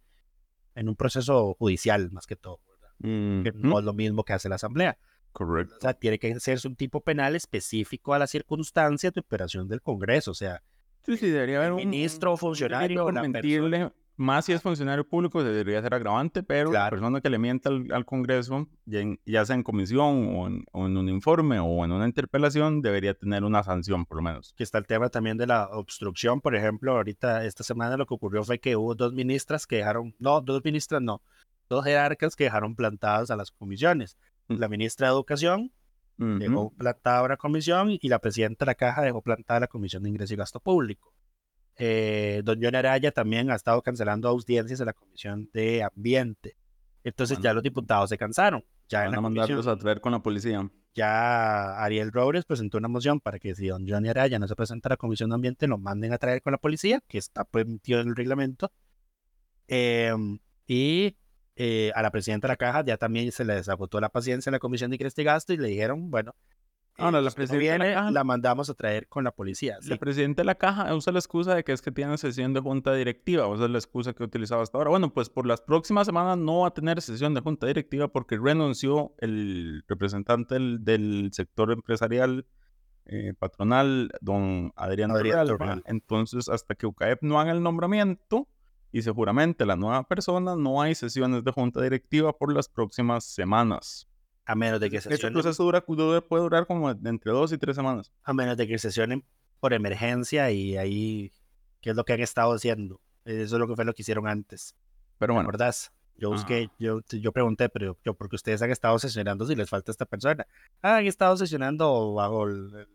en 0.73 0.87
un 0.87 0.95
proceso 0.95 1.53
judicial, 1.55 2.09
más 2.11 2.25
que 2.25 2.37
todo, 2.37 2.61
que 3.01 3.51
no 3.53 3.79
es 3.79 3.83
lo 3.83 3.93
mismo 3.93 4.23
que 4.23 4.31
hace 4.31 4.47
la 4.47 4.55
Asamblea. 4.55 4.97
Correcto. 5.37 5.75
O 5.77 5.81
sea, 5.81 5.93
tiene 5.93 6.17
que 6.17 6.31
hacerse 6.33 6.67
un 6.67 6.75
tipo 6.75 7.01
penal 7.01 7.35
específico 7.35 8.13
a 8.13 8.19
las 8.19 8.31
circunstancias 8.31 9.13
de 9.13 9.19
operación 9.21 9.67
del 9.67 9.81
Congreso. 9.81 10.31
O 10.31 10.33
sea, 10.33 10.63
Sí, 11.05 11.15
sí, 11.15 11.29
debería 11.29 11.59
haber 11.59 11.71
un 11.73 11.77
ministro 11.77 12.31
o 12.31 12.33
un 12.33 12.37
funcionario, 12.39 13.03
por 13.05 13.13
la 13.13 13.91
más 14.17 14.45
si 14.45 14.51
es 14.51 14.63
funcionario 14.63 15.07
público, 15.07 15.43
debería 15.43 15.79
ser 15.81 15.93
agravante, 15.93 16.41
pero 16.41 16.71
la 16.71 16.79
Claro. 16.79 16.95
persona 16.97 17.21
que 17.21 17.29
le 17.29 17.37
mienta 17.37 17.69
al, 17.69 17.85
al 17.93 18.03
Congreso, 18.03 18.67
ya, 18.85 19.01
en- 19.01 19.19
ya 19.27 19.45
sea 19.45 19.55
en 19.55 19.61
comisión 19.61 20.35
o 20.35 20.47
en, 20.47 20.65
o 20.71 20.87
en 20.87 20.97
un 20.97 21.07
informe 21.07 21.59
o 21.59 21.85
en 21.85 21.91
una 21.91 22.07
interpelación, 22.07 22.81
debería 22.81 23.13
tener 23.13 23.43
una 23.43 23.63
sanción, 23.63 24.05
por 24.07 24.17
lo 24.17 24.23
menos. 24.23 24.53
que 24.57 24.63
está 24.63 24.79
el 24.79 24.87
tema 24.87 25.09
también 25.09 25.37
de 25.37 25.45
la 25.45 25.67
obstrucción. 25.67 26.41
Por 26.41 26.55
ejemplo, 26.55 26.93
ahorita 26.93 27.45
esta 27.45 27.63
semana 27.63 27.95
lo 27.95 28.07
que 28.07 28.15
ocurrió 28.15 28.43
fue 28.43 28.59
que 28.59 28.75
hubo 28.75 28.95
dos 28.95 29.13
ministras 29.13 29.67
que 29.67 29.75
dejaron, 29.77 30.15
no, 30.17 30.41
dos 30.41 30.61
ministras 30.65 30.99
no, 31.01 31.21
dos 31.69 31.85
jerarcas 31.85 32.35
que 32.35 32.45
dejaron 32.45 32.75
plantadas 32.75 33.29
a 33.29 33.35
las 33.35 33.51
comisiones. 33.51 34.17
La 34.47 34.67
ministra 34.67 35.07
de 35.07 35.13
Educación 35.13 35.71
dejó 36.17 36.61
Ujú. 36.67 36.75
plantada 36.77 37.23
una 37.23 37.37
comisión 37.37 37.89
y 37.91 38.07
la 38.09 38.19
presidenta 38.19 38.65
de 38.65 38.69
la 38.71 38.75
Caja 38.75 39.01
dejó 39.03 39.21
plantada 39.21 39.59
la 39.61 39.67
Comisión 39.67 40.03
de 40.03 40.09
Ingreso 40.09 40.33
y 40.33 40.37
Gasto 40.37 40.59
Público. 40.59 41.13
Eh, 41.75 42.41
don 42.43 42.57
John 42.61 42.73
Araya 42.75 43.11
también 43.11 43.51
ha 43.51 43.55
estado 43.55 43.81
cancelando 43.83 44.27
audiencias 44.27 44.79
en 44.79 44.87
la 44.87 44.93
Comisión 44.93 45.49
de 45.53 45.83
Ambiente. 45.83 46.55
Entonces 47.03 47.39
ya 47.39 47.53
los 47.53 47.61
diputados 47.61 48.09
se 48.09 48.17
cansaron. 48.17 48.63
Ya 48.89 48.99
en 49.05 49.05
Van 49.05 49.11
la 49.11 49.17
a 49.17 49.21
mandarlos 49.21 49.67
a 49.67 49.77
traer 49.77 50.01
con 50.01 50.11
la 50.13 50.19
policía. 50.23 50.67
ya 50.95 51.77
Ariel 51.83 52.11
Robles 52.11 52.45
presentó 52.45 52.77
una 52.79 52.87
moción 52.87 53.19
para 53.19 53.37
que 53.37 53.53
si 53.53 53.67
don 53.67 53.87
Johnny 53.87 54.09
Araya 54.09 54.39
no 54.39 54.47
se 54.47 54.55
presenta 54.55 54.89
a 54.89 54.91
la 54.93 54.97
Comisión 54.97 55.29
de 55.29 55.35
Ambiente, 55.35 55.67
lo 55.67 55.77
manden 55.77 56.13
a 56.13 56.17
traer 56.17 56.41
con 56.41 56.51
la 56.51 56.57
policía, 56.57 57.01
que 57.07 57.19
está 57.19 57.43
permitido 57.43 57.99
en 58.01 58.07
el 58.07 58.15
reglamento. 58.15 58.71
Em, 59.67 60.39
y 60.65 61.15
eh, 61.57 61.91
a 61.95 62.01
la 62.01 62.11
presidenta 62.11 62.47
de 62.47 62.51
la 62.53 62.57
caja 62.57 62.83
ya 62.85 62.97
también 62.97 63.31
se 63.31 63.43
le 63.43 63.55
desagotó 63.55 63.99
la 63.99 64.09
paciencia 64.09 64.49
en 64.49 64.53
la 64.53 64.59
Comisión 64.59 64.91
de 64.91 64.95
Ingreso 64.95 65.19
y 65.21 65.23
Gasto 65.23 65.53
y 65.53 65.57
le 65.57 65.67
dijeron, 65.69 66.09
bueno, 66.11 66.33
Ahora, 66.99 67.19
eh, 67.19 67.21
la 67.21 67.29
no 67.29 67.35
presidenta 67.35 67.73
de 67.73 67.77
la 67.77 67.85
viene, 67.85 67.93
caja- 67.95 68.11
la 68.11 68.23
mandamos 68.23 68.69
a 68.71 68.73
traer 68.73 69.07
con 69.07 69.23
la 69.23 69.31
policía. 69.31 69.77
sí. 69.81 69.91
El 69.91 69.99
presidente 69.99 70.41
de 70.41 70.45
la 70.45 70.55
caja 70.55 70.93
usa 70.95 71.13
la 71.13 71.19
excusa 71.19 71.53
de 71.53 71.63
que 71.63 71.71
es 71.71 71.81
que 71.83 71.91
tiene 71.91 72.17
sesión 72.17 72.53
de 72.53 72.59
junta 72.59 72.93
directiva, 72.95 73.47
es 73.53 73.59
la 73.59 73.77
excusa 73.77 74.13
que 74.13 74.23
he 74.23 74.25
utilizado 74.25 74.61
hasta 74.61 74.77
ahora. 74.79 74.89
Bueno, 74.89 75.13
pues 75.13 75.29
por 75.29 75.45
las 75.45 75.61
próximas 75.61 76.07
semanas 76.07 76.37
no 76.39 76.61
va 76.61 76.69
a 76.69 76.73
tener 76.73 76.99
sesión 77.01 77.33
de 77.35 77.41
junta 77.41 77.67
directiva 77.67 78.07
porque 78.07 78.37
renunció 78.37 79.13
el 79.19 79.83
representante 79.87 80.55
del, 80.55 80.83
del 80.83 81.29
sector 81.33 81.71
empresarial 81.71 82.47
eh, 83.05 83.33
patronal, 83.37 84.09
don 84.19 84.73
Adrián, 84.75 85.11
Adrián. 85.11 85.83
Entonces, 85.85 86.49
hasta 86.49 86.73
que 86.75 86.87
UCAEP 86.87 87.21
no 87.21 87.39
haga 87.39 87.51
el 87.51 87.61
nombramiento 87.63 88.47
y 88.91 89.01
se 89.01 89.11
juramente 89.11 89.65
la 89.65 89.75
nueva 89.75 90.03
persona, 90.03 90.55
no 90.55 90.81
hay 90.81 90.95
sesiones 90.95 91.43
de 91.43 91.51
junta 91.51 91.81
directiva 91.81 92.31
por 92.33 92.53
las 92.53 92.69
próximas 92.69 93.23
semanas. 93.25 94.07
A 94.45 94.55
menos 94.55 94.79
de 94.79 94.89
que 94.89 94.97
Este 94.97 95.09
sesionen, 95.09 95.33
proceso 95.33 95.63
dura, 95.63 95.81
puede 95.85 96.41
durar 96.43 96.65
como 96.67 96.89
entre 96.89 97.31
dos 97.31 97.51
y 97.51 97.57
tres 97.57 97.75
semanas. 97.75 98.11
a 98.23 98.33
menos 98.33 98.55
de 98.57 98.67
que 98.67 98.77
sesionen 98.79 99.25
por 99.59 99.73
emergencia 99.73 100.49
y 100.51 100.77
ahí, 100.77 101.31
¿qué 101.81 101.89
es 101.89 101.95
lo 101.95 102.05
que 102.05 102.13
han 102.13 102.21
estado 102.21 102.53
haciendo? 102.53 103.01
Eso 103.25 103.55
es 103.55 103.59
lo 103.59 103.67
que 103.67 103.75
fue 103.75 103.83
lo 103.83 103.93
que 103.93 104.03
hicieron 104.03 104.27
antes. 104.27 104.73
Pero 105.17 105.31
¿Te 105.31 105.35
bueno, 105.35 105.49
acordás? 105.49 105.91
Yo 106.15 106.29
busqué, 106.31 106.69
Ah. 106.71 106.75
yo, 106.79 107.01
yo 107.09 107.31
pregunté, 107.31 107.69
pero 107.69 107.97
yo, 108.05 108.13
porque 108.13 108.37
ustedes 108.37 108.61
han 108.61 108.71
estado 108.71 108.97
sesionando 108.99 109.45
si 109.45 109.55
les 109.55 109.69
falta 109.69 109.91
esta 109.91 110.05
persona. 110.05 110.47
Ah, 110.81 110.95
han 110.97 111.05
estado 111.05 111.35
sesionando 111.37 112.13
bajo 112.13 112.45
el- 112.47 112.87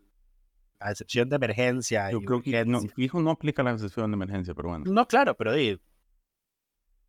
la 0.85 0.91
excepción 0.91 1.29
de 1.29 1.35
emergencia. 1.37 2.11
yo 2.11 2.21
creo 2.21 2.41
que 2.41 2.65
no, 2.65 2.81
fijo 2.81 3.21
no 3.21 3.31
aplica 3.31 3.63
la 3.63 3.77
sesión 3.77 4.11
de 4.11 4.15
emergencia, 4.15 4.53
pero 4.53 4.69
bueno. 4.69 4.85
No, 4.87 5.07
claro, 5.07 5.35
pero, 5.35 5.53
di, 5.53 5.79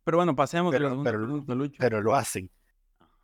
Pero 0.03 0.17
bueno, 0.17 0.35
pasemos 0.35 0.73
a 0.73 0.79
la 0.79 0.89
Pero- 0.89 1.03
pero- 1.03 1.17
pregunta, 1.19 1.55
Lucho. 1.55 1.77
pero 1.79 2.01
lo 2.01 2.13
hacen. 2.15 2.49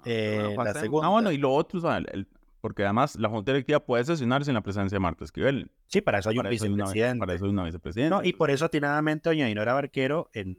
Pero 0.03 0.33
bueno, 0.35 0.49
eh, 0.49 0.49
la 0.51 0.55
pasemos. 0.63 0.81
segunda. 0.81 1.07
Ah, 1.07 1.11
bueno, 1.11 1.31
y 1.31 1.37
lo 1.37 1.51
otro, 1.53 1.79
el- 1.95 2.27
porque 2.59 2.83
además 2.83 3.15
la 3.17 3.29
Junta 3.29 3.51
Directiva 3.53 3.79
puede 3.79 4.03
sesionar 4.05 4.43
sin 4.45 4.53
la 4.55 4.61
presencia 4.61 4.95
de 4.95 4.99
Marta 4.99 5.23
Esquivel. 5.23 5.71
Sí, 5.87 6.01
para 6.01 6.19
eso 6.19 6.29
hay 6.29 6.37
un 6.37 6.43
Para 6.43 6.53
eso 6.55 6.65
hay 6.65 6.71
una, 6.71 6.83
vicepresidente. 6.85 7.19
para 7.19 7.33
eso 7.35 7.45
hay 7.45 7.51
una 7.51 7.63
vicepresidenta. 7.65 8.15
No, 8.17 8.23
y 8.23 8.33
por 8.33 8.49
eso 8.51 8.65
atinadamente 8.65 9.29
doña 9.29 9.45
Dinora 9.47 9.73
Barquero 9.73 10.29
en, 10.33 10.57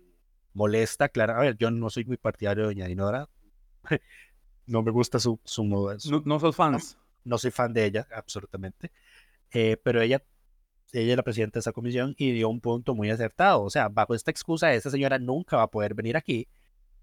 molesta, 0.55 1.09
claro. 1.09 1.35
A 1.35 1.41
ver, 1.41 1.57
yo 1.59 1.71
no 1.71 1.91
soy 1.91 2.05
muy 2.05 2.17
partidario 2.17 2.63
de 2.65 2.75
doña 2.75 2.87
Dinora. 2.87 3.29
no 4.67 4.83
me 4.83 4.91
gusta 4.91 5.19
su, 5.19 5.41
su, 5.45 5.65
modo- 5.65 5.99
su- 5.99 6.11
no, 6.11 6.23
no 6.25 6.39
sos 6.41 6.55
fans. 6.57 6.99
no 7.25 7.39
soy 7.39 7.51
fan 7.51 7.73
de 7.73 7.85
ella, 7.85 8.07
absolutamente. 8.15 8.91
Eh, 9.53 9.77
pero 9.83 10.01
ella, 10.01 10.23
ella 10.93 11.11
es 11.13 11.17
la 11.17 11.23
presidenta 11.23 11.55
de 11.59 11.61
esa 11.61 11.73
comisión 11.73 12.15
y 12.19 12.33
dio 12.33 12.49
un 12.49 12.61
punto 12.61 12.95
muy 12.95 13.11
acertado. 13.11 13.63
O 13.63 13.71
sea, 13.71 13.89
bajo 13.89 14.15
esta 14.15 14.31
excusa, 14.31 14.73
esta 14.75 14.91
señora 14.91 15.19
nunca 15.19 15.57
va 15.57 15.65
a 15.65 15.71
poder 15.71 15.95
venir 15.95 16.17
aquí 16.17 16.49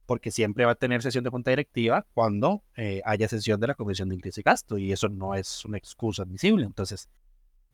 porque 0.06 0.32
siempre 0.32 0.66
va 0.66 0.72
a 0.72 0.76
tener 0.76 1.04
sesión 1.04 1.24
de 1.24 1.30
junta 1.30 1.52
directiva 1.52 2.06
cuando 2.16 2.64
eh, 2.76 3.02
haya 3.06 3.28
sesión 3.28 3.60
de 3.60 3.68
la 3.68 3.76
comisión 3.76 4.10
de 4.10 4.16
ingreso 4.16 4.40
y 4.40 4.44
gasto 4.44 4.78
y 4.80 4.92
eso 4.92 5.08
no 5.08 5.36
es 5.36 5.64
una 5.66 5.78
excusa 5.78 6.24
admisible. 6.24 6.66
Entonces, 6.66 7.08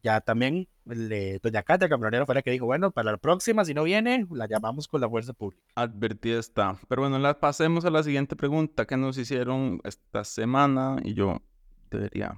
ya 0.03 0.19
también 0.19 0.67
le- 0.83 1.39
doña 1.39 1.63
Katia 1.63 1.87
Cambronero 1.87 2.25
fue 2.25 2.35
la 2.35 2.41
que 2.41 2.51
dijo, 2.51 2.65
bueno, 2.65 2.91
para 2.91 3.11
la 3.13 3.17
próxima, 3.17 3.63
si 3.63 3.73
no 3.73 3.83
viene, 3.83 4.27
la 4.31 4.47
llamamos 4.47 4.89
con 4.89 4.99
la 4.99 5.09
fuerza 5.09 5.31
pública. 5.31 5.63
Advertida 5.75 6.37
está. 6.39 6.77
Pero 6.89 7.03
bueno, 7.03 7.17
la, 7.19 7.39
pasemos 7.39 7.85
a 7.85 7.89
la 7.89 8.03
siguiente 8.03 8.35
pregunta 8.35 8.85
que 8.85 8.97
nos 8.97 9.17
hicieron 9.17 9.79
esta 9.85 10.25
semana 10.25 10.97
y 11.03 11.13
yo 11.13 11.41
debería 11.89 12.35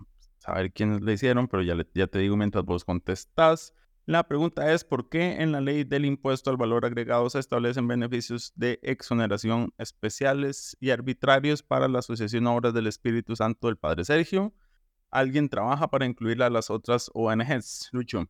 saber 0.48 0.72
quiénes 0.72 1.02
le 1.02 1.14
hicieron, 1.14 1.48
pero 1.48 1.62
ya, 1.62 1.76
le- 1.76 1.88
ya 1.94 2.08
te 2.08 2.20
digo 2.20 2.38
mientras 2.38 2.64
vos 2.64 2.86
contestás. 2.86 3.74
La 4.06 4.26
pregunta 4.26 4.72
es, 4.74 4.86
¿por 4.86 5.10
qué 5.10 5.42
en 5.42 5.52
la 5.52 5.60
ley 5.60 5.84
del 5.84 6.06
impuesto 6.06 6.50
al 6.50 6.56
valor 6.56 6.86
agregado 6.86 7.30
se 7.30 7.40
establecen 7.40 7.88
beneficios 7.90 8.54
de 8.56 8.80
exoneración 8.82 9.74
especiales 9.78 10.78
y 10.80 10.92
arbitrarios 10.92 11.62
para 11.62 11.90
la 11.90 12.00
Asociación 12.00 12.48
Obras 12.48 12.74
del 12.74 12.88
Espíritu 12.88 13.36
Santo 13.36 13.68
del 13.68 13.76
Padre 13.76 14.06
Sergio? 14.06 14.54
¿Alguien 15.12 15.50
trabaja 15.50 15.90
para 15.90 16.06
incluirla 16.06 16.46
a 16.46 16.50
las 16.50 16.70
otras 16.70 17.12
ONGs? 17.14 17.90
Lucho. 17.92 18.28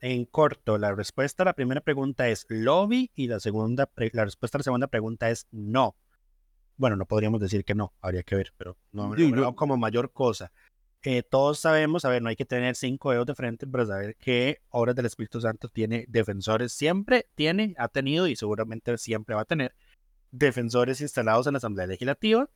En 0.00 0.24
corto, 0.24 0.78
la 0.78 0.94
respuesta 0.94 1.42
a 1.42 1.46
la 1.46 1.52
primera 1.52 1.82
pregunta 1.82 2.28
es 2.28 2.46
lobby 2.48 3.10
y 3.14 3.28
la 3.28 3.40
segunda, 3.40 3.90
la 4.12 4.24
respuesta 4.24 4.56
a 4.56 4.60
la 4.60 4.64
segunda 4.64 4.86
pregunta 4.86 5.28
es 5.30 5.46
no. 5.50 5.96
Bueno, 6.76 6.96
no 6.96 7.04
podríamos 7.04 7.40
decir 7.40 7.64
que 7.66 7.74
no, 7.74 7.92
habría 8.00 8.22
que 8.22 8.36
ver, 8.36 8.54
pero 8.56 8.78
no, 8.90 9.08
no 9.08 9.30
veo 9.36 9.54
como 9.54 9.76
mayor 9.76 10.12
cosa. 10.12 10.50
Eh, 11.02 11.22
todos 11.22 11.58
sabemos, 11.58 12.04
a 12.04 12.10
ver, 12.10 12.20
no 12.20 12.28
hay 12.28 12.36
que 12.36 12.44
tener 12.44 12.76
cinco 12.76 13.10
dedos 13.10 13.26
de 13.26 13.34
frente 13.34 13.66
para 13.66 13.86
saber 13.86 14.16
que 14.16 14.60
Obras 14.68 14.94
del 14.94 15.06
Espíritu 15.06 15.40
Santo 15.40 15.68
tiene 15.68 16.04
defensores, 16.08 16.72
siempre 16.72 17.26
tiene, 17.34 17.74
ha 17.78 17.88
tenido 17.88 18.26
y 18.26 18.36
seguramente 18.36 18.98
siempre 18.98 19.34
va 19.34 19.42
a 19.42 19.46
tener 19.46 19.74
defensores 20.30 21.00
instalados 21.00 21.46
en 21.46 21.54
la 21.54 21.58
Asamblea 21.58 21.86
Legislativa. 21.86 22.50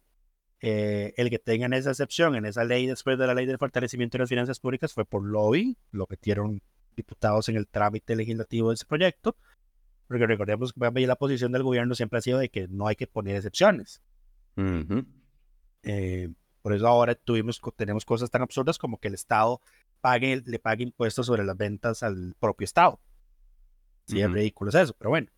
Eh, 0.60 1.14
el 1.16 1.30
que 1.30 1.38
tengan 1.38 1.72
esa 1.72 1.90
excepción 1.90 2.36
en 2.36 2.46
esa 2.46 2.64
ley 2.64 2.86
después 2.86 3.18
de 3.18 3.26
la 3.26 3.34
ley 3.34 3.44
del 3.44 3.58
fortalecimiento 3.58 4.16
de 4.16 4.22
las 4.22 4.28
finanzas 4.30 4.60
públicas 4.60 4.94
fue 4.94 5.04
por 5.04 5.22
lobby, 5.22 5.76
lo 5.90 6.06
metieron 6.08 6.62
diputados 6.96 7.48
en 7.48 7.56
el 7.56 7.66
trámite 7.66 8.14
legislativo 8.14 8.68
de 8.68 8.74
ese 8.74 8.86
proyecto, 8.86 9.36
porque 10.06 10.26
recordemos 10.26 10.72
que 10.72 11.06
la 11.06 11.16
posición 11.16 11.52
del 11.52 11.62
gobierno 11.62 11.94
siempre 11.94 12.18
ha 12.18 12.22
sido 12.22 12.38
de 12.38 12.50
que 12.50 12.68
no 12.68 12.86
hay 12.86 12.96
que 12.96 13.06
poner 13.06 13.36
excepciones. 13.36 14.00
Ujú. 14.56 15.04
Eh, 15.82 16.30
por 16.64 16.72
eso 16.72 16.88
ahora 16.88 17.14
tuvimos, 17.14 17.60
tenemos 17.76 18.06
cosas 18.06 18.30
tan 18.30 18.40
absurdas 18.40 18.78
como 18.78 18.96
que 18.96 19.08
el 19.08 19.14
Estado 19.14 19.60
pague, 20.00 20.42
le 20.46 20.58
pague 20.58 20.82
impuestos 20.82 21.26
sobre 21.26 21.44
las 21.44 21.58
ventas 21.58 22.02
al 22.02 22.34
propio 22.40 22.64
Estado. 22.64 22.98
Sí, 24.06 24.22
es 24.22 24.32
ridículo 24.32 24.70
es 24.70 24.76
eso, 24.76 24.94
pero 24.96 25.10
bueno, 25.10 25.28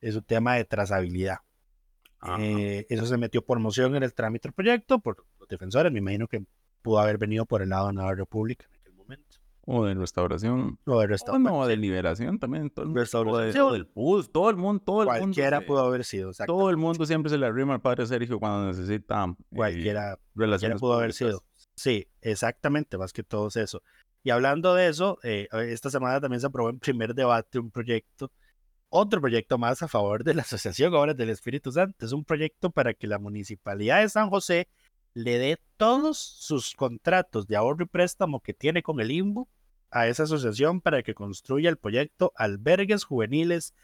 es 0.00 0.14
un 0.14 0.22
tema 0.22 0.54
de 0.54 0.64
trazabilidad. 0.64 1.38
Eh, 2.38 2.86
eso 2.88 3.04
se 3.04 3.16
metió 3.16 3.44
por 3.44 3.58
moción 3.58 3.96
en 3.96 4.04
el 4.04 4.14
trámite 4.14 4.46
del 4.46 4.52
proyecto, 4.52 5.00
por 5.00 5.26
los 5.40 5.48
defensores, 5.48 5.90
me 5.90 5.98
imagino 5.98 6.28
que 6.28 6.44
pudo 6.82 7.00
haber 7.00 7.18
venido 7.18 7.46
por 7.46 7.62
el 7.62 7.70
lado 7.70 7.88
de 7.88 7.94
Nueva 7.94 8.14
República 8.14 8.64
en 8.70 8.78
aquel 8.78 8.94
momento. 8.94 9.38
O 9.66 9.84
de 9.84 9.94
restauración. 9.94 10.78
O 10.86 10.98
de 11.00 11.04
O 11.04 11.06
restauración. 11.06 11.42
no, 11.52 11.66
de 11.66 11.76
liberación 11.76 12.38
también. 12.38 12.70
Todo, 12.70 12.86
el- 12.86 12.94
Restauración. 12.94 13.62
o 13.62 13.66
de- 13.66 13.70
o 13.70 13.72
del 13.72 13.86
PUS, 13.86 14.32
todo 14.32 14.50
el 14.50 14.56
mundo, 14.56 14.82
todo 14.84 15.02
el 15.02 15.08
mundo. 15.08 15.20
Cualquiera 15.20 15.60
se- 15.60 15.66
pudo 15.66 15.80
haber 15.80 16.04
sido. 16.04 16.32
Todo 16.46 16.70
el 16.70 16.76
mundo 16.76 17.04
siempre 17.06 17.30
se 17.30 17.38
le 17.38 17.46
arrima 17.46 17.74
al 17.74 17.80
padre 17.80 18.06
Sergio 18.06 18.38
cuando 18.40 18.66
necesita 18.66 19.24
eh, 19.24 19.44
Cualquiera, 19.54 19.54
cualquiera 19.54 20.18
relaciones 20.34 20.80
pudo 20.80 20.94
haber 20.94 21.12
sido. 21.12 21.42
Sí, 21.74 22.06
exactamente, 22.20 22.98
más 22.98 23.12
que 23.12 23.22
todo 23.22 23.48
es 23.48 23.56
eso. 23.56 23.82
Y 24.22 24.30
hablando 24.30 24.74
de 24.74 24.88
eso, 24.88 25.18
eh, 25.22 25.48
esta 25.68 25.88
semana 25.90 26.20
también 26.20 26.40
se 26.40 26.46
aprobó 26.46 26.68
en 26.70 26.78
primer 26.78 27.14
debate 27.14 27.58
un 27.58 27.70
proyecto, 27.70 28.30
otro 28.90 29.20
proyecto 29.20 29.56
más 29.56 29.82
a 29.82 29.88
favor 29.88 30.24
de 30.24 30.34
la 30.34 30.42
Asociación 30.42 30.92
Obras 30.94 31.16
del 31.16 31.30
Espíritu 31.30 31.70
Santo. 31.72 32.04
Es 32.04 32.12
un 32.12 32.24
proyecto 32.24 32.70
para 32.70 32.92
que 32.92 33.06
la 33.06 33.18
Municipalidad 33.18 34.00
de 34.02 34.08
San 34.08 34.28
José 34.28 34.68
le 35.22 35.38
dé 35.38 35.58
todos 35.76 36.18
sus 36.18 36.74
contratos 36.74 37.46
de 37.46 37.56
ahorro 37.56 37.84
y 37.84 37.88
préstamo 37.88 38.40
que 38.40 38.54
tiene 38.54 38.82
con 38.82 39.00
el 39.00 39.10
IMBU 39.10 39.48
a 39.90 40.06
esa 40.06 40.24
asociación 40.24 40.80
para 40.80 41.02
que 41.02 41.14
construya 41.14 41.68
el 41.68 41.76
proyecto 41.76 42.32
Albergues 42.36 43.04
Juveniles 43.04 43.74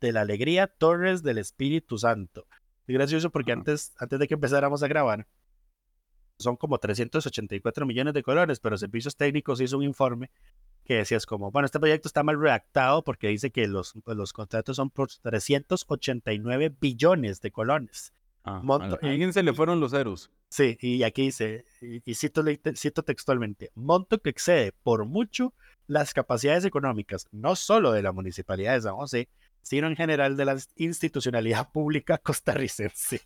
de 0.00 0.12
la 0.12 0.22
Alegría 0.22 0.66
Torres 0.66 1.22
del 1.22 1.38
Espíritu 1.38 1.98
Santo. 1.98 2.46
Es 2.86 2.94
gracioso 2.94 3.30
porque 3.30 3.52
antes, 3.52 3.94
antes 3.98 4.18
de 4.18 4.28
que 4.28 4.34
empezáramos 4.34 4.82
a 4.82 4.88
grabar, 4.88 5.26
son 6.38 6.56
como 6.56 6.78
384 6.78 7.86
millones 7.86 8.14
de 8.14 8.22
colores, 8.22 8.60
pero 8.60 8.76
Servicios 8.76 9.16
Técnicos 9.16 9.60
hizo 9.60 9.78
un 9.78 9.84
informe 9.84 10.30
que 10.84 10.96
decía 10.96 11.16
es 11.16 11.24
como, 11.24 11.50
bueno, 11.50 11.64
este 11.64 11.80
proyecto 11.80 12.08
está 12.08 12.22
mal 12.22 12.38
redactado 12.38 13.02
porque 13.02 13.28
dice 13.28 13.50
que 13.50 13.66
los, 13.66 13.94
los 14.04 14.32
contratos 14.32 14.76
son 14.76 14.90
por 14.90 15.08
389 15.08 16.76
billones 16.78 17.40
de 17.40 17.50
colones. 17.50 18.12
Ah, 18.44 18.62
a 18.62 18.98
alguien 19.02 19.32
se 19.32 19.42
le 19.42 19.54
fueron 19.54 19.80
los 19.80 19.92
ceros. 19.92 20.30
Sí, 20.50 20.76
y 20.80 21.02
aquí 21.02 21.22
dice, 21.22 21.64
y, 21.80 22.02
y 22.04 22.14
cito, 22.14 22.44
cito 22.76 23.02
textualmente, 23.02 23.70
monto 23.74 24.20
que 24.20 24.28
excede 24.28 24.72
por 24.82 25.06
mucho 25.06 25.54
las 25.86 26.12
capacidades 26.12 26.66
económicas, 26.66 27.26
no 27.32 27.56
solo 27.56 27.92
de 27.92 28.02
la 28.02 28.12
Municipalidad 28.12 28.74
de 28.74 28.82
San 28.82 28.96
José, 28.96 29.28
sino 29.62 29.86
en 29.86 29.96
general 29.96 30.36
de 30.36 30.44
la 30.44 30.58
institucionalidad 30.76 31.72
pública 31.72 32.18
costarricense. 32.22 33.22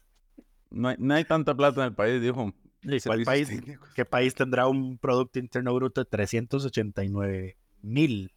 No 0.71 0.89
hay, 0.89 0.97
no 0.99 1.15
hay 1.15 1.25
tanta 1.25 1.55
plata 1.55 1.81
en 1.83 1.89
el 1.89 1.95
país, 1.95 2.23
dijo. 2.23 2.55
¿Cuál 2.81 3.01
Servicios 3.01 3.27
país, 3.27 3.49
técnicos. 3.49 3.89
¿Qué 3.91 4.05
país 4.05 4.35
tendrá 4.35 4.69
un 4.69 4.99
Producto 4.99 5.41
Interno 5.41 5.75
Bruto 5.75 6.01
de 6.01 6.05
389 6.05 7.57
mil? 7.83 8.33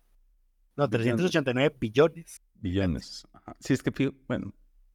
No, 0.75 0.87
Billones. 0.87 1.15
389 1.15 1.75
billones. 1.79 2.41
Billones. 2.55 3.27
Ajá. 3.33 3.55
Sí, 3.59 3.73
es 3.73 3.83
que, 3.83 4.11
bueno, 4.27 4.51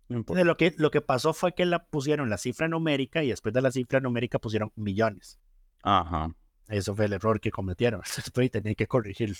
no 0.08 0.18
importa. 0.18 0.40
Entonces, 0.40 0.46
lo, 0.46 0.56
que, 0.56 0.74
lo 0.78 0.90
que 0.90 1.00
pasó 1.00 1.32
fue 1.34 1.54
que 1.54 1.64
la 1.66 1.84
pusieron 1.86 2.30
la 2.30 2.38
cifra 2.38 2.68
numérica 2.68 3.22
y 3.24 3.28
después 3.30 3.52
de 3.54 3.62
la 3.62 3.70
cifra 3.70 4.00
numérica 4.00 4.38
pusieron 4.38 4.72
millones. 4.76 5.38
Ajá, 5.82 6.34
Eso 6.68 6.94
fue 6.96 7.04
el 7.06 7.12
error 7.12 7.40
que 7.40 7.50
cometieron. 7.50 8.00
Después 8.16 8.50
tenían 8.50 8.74
que 8.74 8.86
corregirlo. 8.86 9.36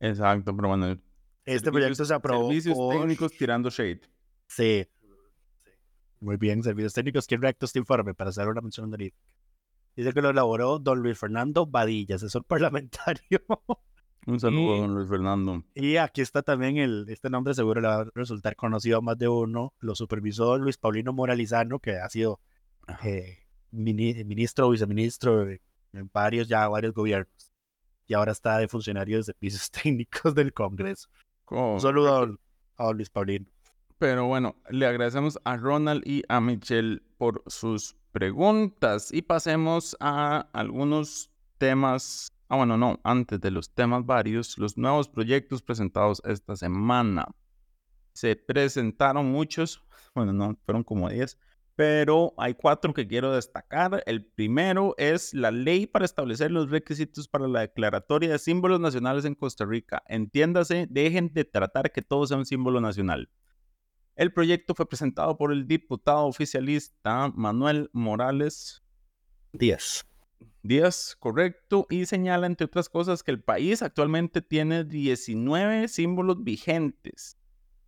exacto, 0.00 0.54
pero 0.54 0.68
bueno. 0.68 0.86
Este 0.86 1.02
servicios- 1.44 1.72
proyecto 1.72 2.04
se 2.04 2.14
aprobó 2.14 2.48
Servicios 2.48 2.74
por- 2.76 2.94
técnicos 2.96 3.32
tirando 3.32 3.70
shade. 3.70 4.00
Sí. 4.48 4.86
Muy 6.20 6.36
bien, 6.36 6.62
servicios 6.62 6.92
técnicos. 6.94 7.26
¿Quién 7.26 7.42
redactó 7.42 7.66
este 7.66 7.78
informe 7.80 8.14
para 8.14 8.30
hacer 8.30 8.46
una 8.48 8.60
mención 8.60 8.86
honorífica? 8.86 9.16
Dice 9.96 10.12
que 10.12 10.22
lo 10.22 10.30
elaboró 10.30 10.78
don 10.78 11.00
Luis 11.00 11.18
Fernando 11.18 11.66
Badilla, 11.66 12.14
asesor 12.16 12.44
parlamentario. 12.46 13.40
Un 14.26 14.38
saludo, 14.38 14.76
Y- 14.76 14.80
don 14.80 14.94
Luis 14.94 15.08
Fernando. 15.08 15.64
y 15.74 15.96
aquí 15.96 16.20
está 16.20 16.42
también 16.42 16.76
el, 16.76 17.06
este 17.08 17.28
nombre 17.28 17.54
seguro 17.54 17.80
le 17.80 17.88
va 17.88 18.00
a 18.02 18.06
resultar 18.14 18.54
conocido 18.56 18.98
a 18.98 19.00
más 19.00 19.18
de 19.18 19.26
uno. 19.28 19.72
Lo 19.80 19.94
supervisó 19.96 20.56
Luis 20.58 20.78
Paulino 20.78 21.12
Moralizano, 21.12 21.78
que 21.80 21.96
ha 21.98 22.08
sido 22.08 22.38
eh, 23.04 23.38
mini- 23.72 24.24
ministro 24.24 24.68
o 24.68 24.70
viceministro 24.70 25.48
en 25.48 26.10
varios, 26.12 26.46
ya 26.48 26.68
varios 26.68 26.94
gobiernos. 26.94 27.52
Y 28.06 28.14
ahora 28.14 28.32
está 28.32 28.58
de 28.58 28.68
funcionario 28.68 29.16
de 29.18 29.24
servicios 29.24 29.70
técnicos 29.82 30.34
del 30.34 30.52
Congreso. 30.52 31.08
Co- 31.44 31.74
Un 31.74 31.80
saludo 31.80 32.16
a 32.78 32.86
a 32.88 32.92
Luis 32.92 33.10
Paulino. 33.10 33.46
Pero 33.98 34.26
bueno, 34.26 34.56
le 34.70 34.86
agradecemos 34.86 35.38
a 35.44 35.56
Ronald 35.56 36.02
y 36.06 36.22
a 36.28 36.40
Michelle 36.40 37.00
por 37.18 37.42
sus 37.46 37.94
preguntas 38.12 39.12
y 39.12 39.22
pasemos 39.22 39.96
a 40.00 40.48
algunos 40.52 41.30
temas. 41.58 42.32
Ah, 42.52 42.56
bueno, 42.56 42.76
no, 42.76 43.00
antes 43.02 43.40
de 43.40 43.50
los 43.50 43.72
temas 43.72 44.04
varios, 44.04 44.58
los 44.58 44.76
nuevos 44.76 45.08
proyectos 45.08 45.62
presentados 45.62 46.20
esta 46.26 46.54
semana. 46.54 47.26
Se 48.12 48.36
presentaron 48.36 49.32
muchos, 49.32 49.82
bueno, 50.14 50.34
no, 50.34 50.58
fueron 50.66 50.84
como 50.84 51.08
10, 51.08 51.38
pero 51.76 52.34
hay 52.36 52.52
cuatro 52.52 52.92
que 52.92 53.08
quiero 53.08 53.32
destacar. 53.32 54.02
El 54.04 54.26
primero 54.26 54.94
es 54.98 55.32
la 55.32 55.50
ley 55.50 55.86
para 55.86 56.04
establecer 56.04 56.50
los 56.50 56.70
requisitos 56.70 57.26
para 57.26 57.48
la 57.48 57.60
declaratoria 57.60 58.32
de 58.32 58.38
símbolos 58.38 58.80
nacionales 58.80 59.24
en 59.24 59.34
Costa 59.34 59.64
Rica. 59.64 60.02
Entiéndase, 60.06 60.86
dejen 60.90 61.32
de 61.32 61.46
tratar 61.46 61.90
que 61.90 62.02
todo 62.02 62.26
sea 62.26 62.36
un 62.36 62.44
símbolo 62.44 62.82
nacional. 62.82 63.30
El 64.14 64.30
proyecto 64.30 64.74
fue 64.74 64.86
presentado 64.86 65.38
por 65.38 65.54
el 65.54 65.66
diputado 65.66 66.26
oficialista 66.26 67.32
Manuel 67.34 67.88
Morales 67.94 68.82
10. 69.54 70.11
Díaz, 70.62 71.16
correcto, 71.18 71.86
y 71.90 72.06
señala, 72.06 72.46
entre 72.46 72.66
otras 72.66 72.88
cosas, 72.88 73.22
que 73.22 73.30
el 73.30 73.42
país 73.42 73.82
actualmente 73.82 74.42
tiene 74.42 74.84
19 74.84 75.88
símbolos 75.88 76.42
vigentes, 76.42 77.38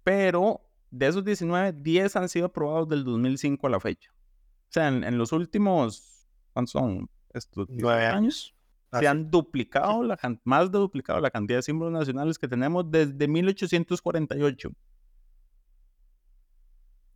pero 0.03 0.61
de 0.91 1.07
esos 1.07 1.25
19, 1.25 1.73
10 1.73 2.17
han 2.17 2.29
sido 2.29 2.47
aprobados 2.47 2.89
del 2.89 3.05
2005 3.05 3.67
a 3.67 3.71
la 3.71 3.81
fecha. 3.81 4.11
O 4.13 4.73
sea, 4.75 4.89
en, 4.89 5.05
en 5.05 5.19
los 5.19 5.33
últimos, 5.33 6.27
¿cuántos 6.53 6.73
son? 6.73 7.09
Estos 7.33 7.67
10 7.69 7.83
Nueve 7.83 8.07
años. 8.07 8.15
años. 8.15 8.55
Se 9.01 9.09
han 9.09 9.29
duplicado, 9.29 10.05
la, 10.05 10.19
más 10.45 10.71
de 10.71 10.79
duplicado 10.79 11.21
la 11.21 11.31
cantidad 11.31 11.59
de 11.59 11.63
símbolos 11.63 11.93
nacionales 11.93 12.39
que 12.39 12.47
tenemos 12.47 12.89
desde 12.89 13.27
1848. 13.27 14.71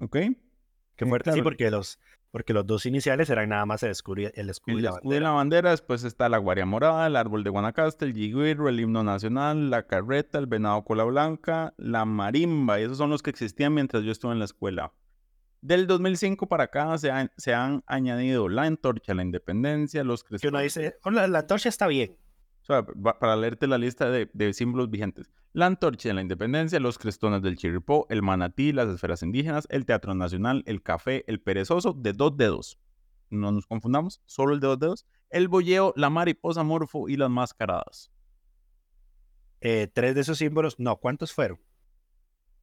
¿Ok? 0.01 0.17
Qué 0.97 1.07
fuerte. 1.07 1.33
Sí, 1.33 1.43
porque 1.43 1.71
los, 1.71 2.01
porque 2.31 2.53
los 2.53 2.67
dos 2.67 2.85
iniciales 2.87 3.31
eran 3.31 3.49
nada 3.51 3.65
más 3.67 3.83
el 3.83 3.91
escudo 3.91 4.23
y, 4.23 4.31
el 4.35 4.51
escudo 4.51 4.75
y 4.75 4.79
El 4.79 4.85
la 4.85 4.91
escudo 4.91 5.03
y 5.05 5.15
bandera. 5.15 5.25
la 5.31 5.31
bandera, 5.37 5.71
después 5.71 6.05
está 6.05 6.29
la 6.29 6.39
guaria 6.39 6.67
morada, 6.67 7.07
el 7.07 7.17
árbol 7.17 7.43
de 7.45 7.51
Guanacaste, 7.51 8.05
el 8.05 8.15
yigüiro, 8.15 8.69
el 8.69 8.79
himno 8.81 9.03
nacional, 9.03 9.71
la 9.71 9.87
carreta, 9.87 10.39
el 10.39 10.47
venado 10.47 10.85
cola 10.85 11.05
blanca, 11.05 11.75
la 11.79 12.05
marimba, 12.05 12.79
y 12.81 12.85
esos 12.85 12.99
son 12.99 13.11
los 13.11 13.23
que 13.23 13.31
existían 13.31 13.75
mientras 13.75 14.03
yo 14.05 14.13
estuve 14.13 14.33
en 14.33 14.39
la 14.41 14.45
escuela. 14.45 14.93
Del 15.61 15.87
2005 15.89 16.47
para 16.49 16.65
acá 16.65 16.97
se, 16.99 17.11
han- 17.11 17.33
se 17.37 17.53
han 17.55 17.83
añadido 17.87 18.49
la 18.49 18.63
antorcha, 18.63 19.13
la 19.15 19.23
independencia, 19.25 20.05
los 20.05 20.23
Que 20.23 20.47
uno 20.49 20.61
dice, 20.61 20.97
"Oh, 21.05 21.11
la, 21.11 21.27
la 21.27 21.41
antorcha 21.41 21.69
está 21.69 21.89
bien. 21.89 22.17
Sea, 22.69 22.85
para 22.85 23.35
leerte 23.35 23.67
la 23.67 23.79
lista 23.79 24.11
de, 24.11 24.31
de 24.35 24.53
símbolos 24.53 24.91
vigentes. 24.91 25.31
La 25.55 25.65
antorcha 25.65 26.11
de 26.11 26.15
la 26.15 26.21
independencia, 26.21 26.79
los 26.79 26.99
crestones 26.99 27.41
del 27.41 27.57
chiripó, 27.57 28.07
el 28.11 28.21
manatí, 28.23 28.73
las 28.73 28.89
esferas 28.89 29.23
indígenas, 29.23 29.67
el 29.71 29.87
teatro 29.87 30.15
nacional, 30.15 30.63
el 30.67 30.83
café, 30.83 31.25
el 31.29 31.41
perezoso 31.41 31.95
de 31.95 32.13
dos 32.13 32.37
dedos. 32.37 32.79
No 33.31 33.53
nos 33.53 33.67
confundamos, 33.67 34.21
solo 34.27 34.53
el 34.53 34.61
de 34.61 34.67
dos 34.67 34.79
dedos. 34.79 35.07
El 35.31 35.49
bolleo, 35.49 35.95
la 35.97 36.11
mariposa 36.11 36.63
morfo 36.63 37.09
y 37.09 37.17
las 37.17 37.31
mascaradas. 37.31 38.11
Eh, 39.63 39.89
tres 39.91 40.15
de 40.15 40.21
esos 40.21 40.37
símbolos, 40.37 40.79
no, 40.79 40.97
¿cuántos 40.99 41.33
fueron? 41.33 41.59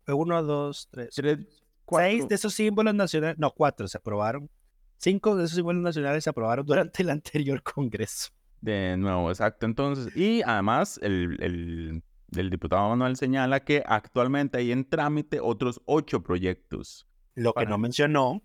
Uno, 0.08 0.44
dos, 0.44 0.88
tres. 0.92 1.16
Tres, 1.16 1.38
Seis 1.40 1.50
cuatro. 1.84 2.28
de 2.28 2.36
esos 2.36 2.54
símbolos 2.54 2.94
nacionales, 2.94 3.40
no, 3.40 3.50
cuatro 3.50 3.88
se 3.88 3.98
aprobaron. 3.98 4.52
Cinco 4.98 5.36
de 5.36 5.46
esos 5.46 5.56
símbolos 5.56 5.82
nacionales 5.82 6.24
se 6.24 6.30
aprobaron 6.30 6.64
durante 6.64 7.02
el 7.02 7.10
anterior 7.10 7.64
Congreso. 7.74 8.35
De 8.62 8.98
nuevo, 8.98 9.30
exacto. 9.30 9.66
Entonces, 9.66 10.16
y 10.16 10.42
además, 10.42 11.00
el, 11.04 11.38
el, 11.42 12.04
el 12.36 12.50
diputado 12.50 12.90
Manuel 12.90 13.16
señala 13.16 13.60
que 13.60 13.84
actualmente 13.86 14.58
hay 14.58 14.72
en 14.72 14.88
trámite 14.90 15.40
otros 15.40 15.82
ocho 15.86 16.24
proyectos. 16.24 17.08
Lo 17.36 17.54
que 17.54 17.66
no 17.66 17.78
mencionó, 17.78 18.42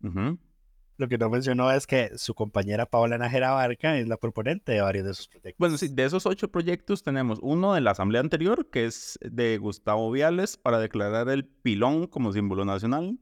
lo 0.00 1.08
que 1.08 1.16
no 1.16 1.30
mencionó 1.30 1.72
es 1.72 1.86
que 1.86 2.10
su 2.16 2.34
compañera 2.34 2.84
Paola 2.84 3.16
Nájera 3.16 3.52
Barca 3.52 3.96
es 3.98 4.06
la 4.06 4.18
proponente 4.18 4.72
de 4.72 4.82
varios 4.82 5.06
de 5.06 5.12
esos 5.12 5.28
proyectos. 5.28 5.58
Bueno, 5.58 5.78
sí, 5.78 5.88
de 5.88 6.04
esos 6.04 6.26
ocho 6.26 6.50
proyectos 6.50 7.02
tenemos 7.02 7.38
uno 7.40 7.72
de 7.72 7.80
la 7.80 7.92
asamblea 7.92 8.20
anterior, 8.20 8.68
que 8.70 8.84
es 8.84 9.18
de 9.22 9.56
Gustavo 9.56 10.10
Viales, 10.10 10.58
para 10.58 10.78
declarar 10.78 11.30
el 11.30 11.46
pilón 11.46 12.06
como 12.06 12.32
símbolo 12.32 12.66
nacional. 12.66 13.18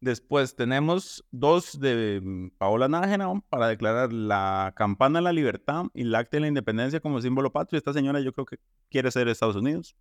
Después 0.00 0.56
tenemos 0.56 1.26
dos 1.30 1.78
de 1.78 2.22
mm, 2.22 2.50
Paola 2.56 2.88
Nájera 2.88 3.28
para 3.50 3.68
declarar 3.68 4.12
la 4.12 4.72
campana 4.74 5.18
de 5.18 5.24
la 5.24 5.32
libertad 5.32 5.84
y 5.92 6.02
el 6.02 6.14
acta 6.14 6.38
de 6.38 6.40
la 6.40 6.48
independencia 6.48 7.00
como 7.00 7.20
símbolo 7.20 7.52
patrio. 7.52 7.76
Esta 7.76 7.92
señora 7.92 8.20
yo 8.20 8.32
creo 8.32 8.46
que 8.46 8.58
quiere 8.88 9.10
ser 9.10 9.28
Estados 9.28 9.56
Unidos. 9.56 9.94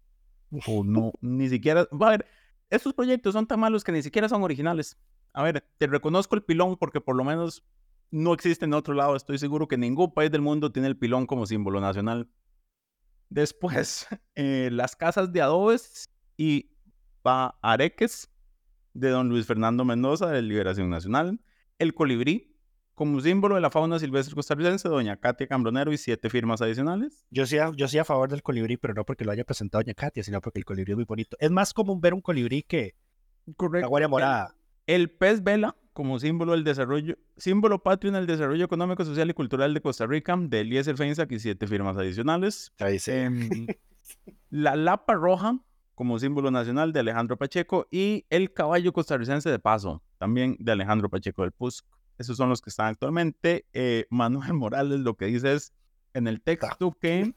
O 0.67 0.83
no, 0.85 1.11
ni 1.19 1.49
siquiera... 1.49 1.85
Va 1.91 2.07
a 2.07 2.11
ver, 2.11 2.25
estos 2.69 2.93
proyectos 2.93 3.33
son 3.33 3.45
tan 3.45 3.59
malos 3.59 3.83
que 3.83 3.91
ni 3.91 4.01
siquiera 4.01 4.29
son 4.29 4.41
originales. 4.41 4.97
A 5.33 5.43
ver, 5.43 5.67
te 5.77 5.87
reconozco 5.87 6.35
el 6.35 6.43
pilón 6.43 6.77
porque 6.77 7.01
por 7.01 7.17
lo 7.17 7.25
menos 7.25 7.65
no 8.09 8.33
existe 8.33 8.63
en 8.65 8.73
otro 8.73 8.93
lado. 8.93 9.17
Estoy 9.17 9.37
seguro 9.37 9.67
que 9.67 9.77
ningún 9.77 10.13
país 10.13 10.31
del 10.31 10.41
mundo 10.41 10.71
tiene 10.71 10.87
el 10.87 10.97
pilón 10.97 11.25
como 11.25 11.45
símbolo 11.45 11.81
nacional. 11.81 12.29
Después, 13.29 14.07
eh, 14.35 14.69
las 14.71 14.95
casas 14.95 15.33
de 15.33 15.41
adobes 15.41 16.09
y 16.37 16.71
areques 17.61 18.31
de 18.93 19.09
don 19.09 19.29
Luis 19.29 19.45
Fernando 19.45 19.85
Mendoza 19.85 20.27
de 20.27 20.41
Liberación 20.41 20.89
Nacional. 20.89 21.39
El 21.77 21.93
colibrí 21.93 22.55
como 22.99 23.21
símbolo 23.21 23.55
de 23.55 23.61
la 23.61 23.69
fauna 23.69 23.97
silvestre 23.97 24.35
costarricense, 24.35 24.89
doña 24.89 25.15
Katia 25.15 25.47
Cambronero 25.47 25.93
y 25.93 25.97
siete 25.97 26.29
firmas 26.29 26.61
adicionales. 26.61 27.25
Yo 27.31 27.45
sí, 27.45 27.57
a, 27.57 27.71
yo 27.73 27.87
sí 27.87 27.97
a 27.97 28.03
favor 28.03 28.29
del 28.29 28.43
colibrí, 28.43 28.75
pero 28.75 28.93
no 28.93 29.05
porque 29.05 29.23
lo 29.23 29.31
haya 29.31 29.45
presentado 29.45 29.81
doña 29.81 29.93
Katia, 29.93 30.21
sino 30.21 30.41
porque 30.41 30.59
el 30.59 30.65
colibrí 30.65 30.91
es 30.91 30.97
muy 30.97 31.05
bonito. 31.05 31.37
Es 31.39 31.49
más 31.49 31.73
común 31.73 32.01
ver 32.01 32.13
un 32.13 32.19
colibrí 32.19 32.61
que 32.61 32.95
la 33.45 33.87
guardia 33.87 34.09
morada. 34.09 34.53
El, 34.85 35.03
el 35.03 35.11
pez 35.11 35.41
vela 35.41 35.77
como 35.93 36.19
símbolo 36.19 36.51
del 36.51 36.65
desarrollo, 36.65 37.17
símbolo 37.37 37.81
patrio 37.83 38.09
en 38.09 38.15
el 38.15 38.27
desarrollo 38.27 38.65
económico, 38.65 39.05
social 39.05 39.29
y 39.29 39.33
cultural 39.33 39.73
de 39.73 39.81
Costa 39.81 40.05
Rica, 40.05 40.35
de 40.37 40.59
Eliezer 40.59 40.97
Feinsack 40.97 41.31
y 41.31 41.39
siete 41.39 41.67
firmas 41.67 41.95
adicionales. 41.95 42.73
Ahí 42.79 42.93
dice. 42.93 43.23
Em, 43.23 43.67
la 44.49 44.75
lapa 44.75 45.13
roja 45.13 45.59
como 45.99 46.17
símbolo 46.17 46.49
nacional 46.49 46.93
de 46.93 47.01
Alejandro 47.01 47.35
Pacheco 47.35 47.85
y 47.91 48.25
el 48.29 48.53
caballo 48.53 48.93
costarricense 48.93 49.49
de 49.49 49.59
paso, 49.59 50.01
también 50.17 50.55
de 50.57 50.71
Alejandro 50.71 51.09
Pacheco 51.09 51.41
del 51.41 51.51
PUSC. 51.51 51.85
Esos 52.17 52.37
son 52.37 52.47
los 52.47 52.61
que 52.61 52.69
están 52.69 52.85
actualmente. 52.85 53.65
Eh, 53.73 54.05
Manuel 54.09 54.53
Morales 54.53 55.01
lo 55.01 55.15
que 55.15 55.25
dice 55.25 55.55
es 55.55 55.73
en 56.13 56.29
el 56.29 56.39
texto 56.39 56.93
que 57.01 57.33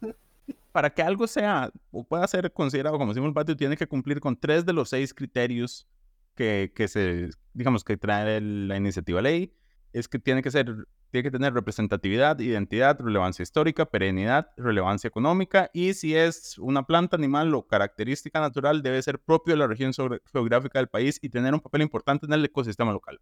para 0.71 0.91
que 0.91 1.03
algo 1.03 1.27
sea 1.27 1.73
o 1.91 2.05
pueda 2.05 2.25
ser 2.29 2.53
considerado 2.53 2.99
como 2.99 3.13
símbolo 3.13 3.35
patrio 3.35 3.57
tiene 3.57 3.77
que 3.77 3.89
cumplir 3.89 4.21
con 4.21 4.37
tres 4.37 4.65
de 4.65 4.73
los 4.73 4.91
seis 4.91 5.13
criterios 5.13 5.89
que, 6.37 6.71
que 6.73 6.87
se, 6.87 7.31
digamos, 7.55 7.83
que 7.83 7.97
trae 7.97 8.41
la 8.41 8.77
iniciativa 8.77 9.21
ley. 9.21 9.53
Es 9.93 10.09
que 10.09 10.19
tiene 10.19 10.43
que 10.43 10.51
ser, 10.51 10.75
tiene 11.11 11.23
que 11.25 11.31
tener 11.31 11.53
representatividad, 11.53 12.39
identidad, 12.39 12.99
relevancia 12.99 13.43
histórica, 13.43 13.87
perenidad, 13.87 14.49
relevancia 14.57 15.09
económica 15.09 15.71
y 15.73 15.95
si 15.95 16.17
es 16.17 16.59
una 16.59 16.87
planta, 16.87 17.17
animal 17.17 17.55
o 17.55 17.67
característica 17.67 18.41
natural 18.41 18.83
debe 18.83 19.03
ser 19.03 19.19
propio 19.19 19.55
de 19.55 19.59
la 19.59 19.67
región 19.67 19.93
geográfica 19.93 20.79
del 20.79 20.89
país 20.89 21.19
y 21.23 21.29
tener 21.29 21.53
un 21.53 21.61
papel 21.61 21.83
importante 21.83 22.27
en 22.27 22.33
el 22.33 22.45
ecosistema 22.45 22.93
local. 22.93 23.21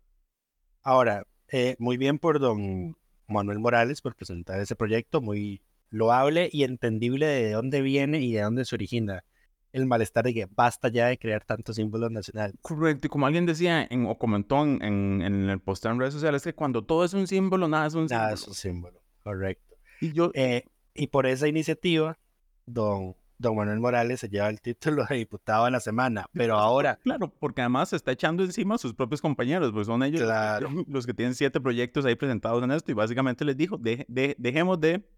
Ahora, 0.83 1.25
eh, 1.49 1.77
muy 1.79 1.97
bien 1.97 2.19
por 2.19 2.39
don 2.39 2.97
Manuel 3.27 3.59
Morales 3.59 4.01
por 4.01 4.15
presentar 4.15 4.61
ese 4.61 4.77
proyecto, 4.77 5.21
muy 5.21 5.63
loable 5.91 6.49
y 6.53 6.63
entendible 6.63 7.27
de 7.27 7.53
dónde 7.53 7.83
viene 7.83 8.21
y 8.21 8.33
de 8.33 8.43
dónde 8.43 8.65
se 8.65 8.77
origina 8.77 9.25
el 9.73 9.87
malestar 9.87 10.25
de 10.25 10.35
que 10.35 10.47
basta 10.47 10.89
ya 10.89 11.07
de 11.07 11.19
crear 11.19 11.45
tantos 11.45 11.77
símbolos 11.77 12.11
nacionales. 12.11 12.57
Correcto, 12.63 13.07
y 13.07 13.11
como 13.11 13.27
alguien 13.27 13.47
decía 13.47 13.87
en, 13.89 14.07
o 14.07 14.19
comentó 14.19 14.63
en, 14.63 14.83
en, 14.83 15.49
el 15.49 15.61
post 15.61 15.87
en 15.87 15.99
redes 15.99 16.15
sociales, 16.15 16.43
que 16.43 16.55
cuando 16.55 16.85
todo 16.85 17.05
es 17.05 17.15
un 17.15 17.27
símbolo, 17.27 17.69
nada 17.69 17.87
es 17.87 17.95
un 17.95 18.09
símbolo. 18.09 18.23
Nada 18.23 18.35
es 18.35 18.49
un 18.49 18.55
símbolo, 18.55 19.01
correcto. 19.23 19.77
Y, 20.01 20.13
yo, 20.13 20.31
eh, 20.35 20.65
y 20.95 21.07
por 21.09 21.27
esa 21.27 21.47
iniciativa, 21.49 22.19
don 22.67 23.15
don 23.41 23.57
Manuel 23.57 23.81
Morales 23.81 24.21
se 24.21 24.29
lleva 24.29 24.49
el 24.49 24.61
título 24.61 25.05
de 25.09 25.17
diputado 25.17 25.67
en 25.67 25.73
la 25.73 25.81
semana, 25.81 26.27
pero 26.33 26.59
ahora... 26.59 26.99
Claro, 27.03 27.33
porque 27.39 27.63
además 27.63 27.89
se 27.89 27.97
está 27.97 28.13
echando 28.13 28.45
encima 28.45 28.75
a 28.75 28.79
sus 28.79 28.95
propios 28.95 29.23
compañeros, 29.23 29.73
pues 29.73 29.87
son 29.87 30.03
ellos 30.03 30.23
los 30.87 31.07
que 31.07 31.15
tienen 31.15 31.35
siete 31.35 31.61
proyectos 31.61 32.05
ahí 32.05 32.15
presentados 32.15 32.63
en 32.63 32.71
esto 32.71 32.91
y 32.91 32.95
básicamente 32.95 33.45
les 33.45 33.57
dijo, 33.57 33.79
de, 33.79 34.05
dejemos 34.39 34.79
de, 34.79 35.09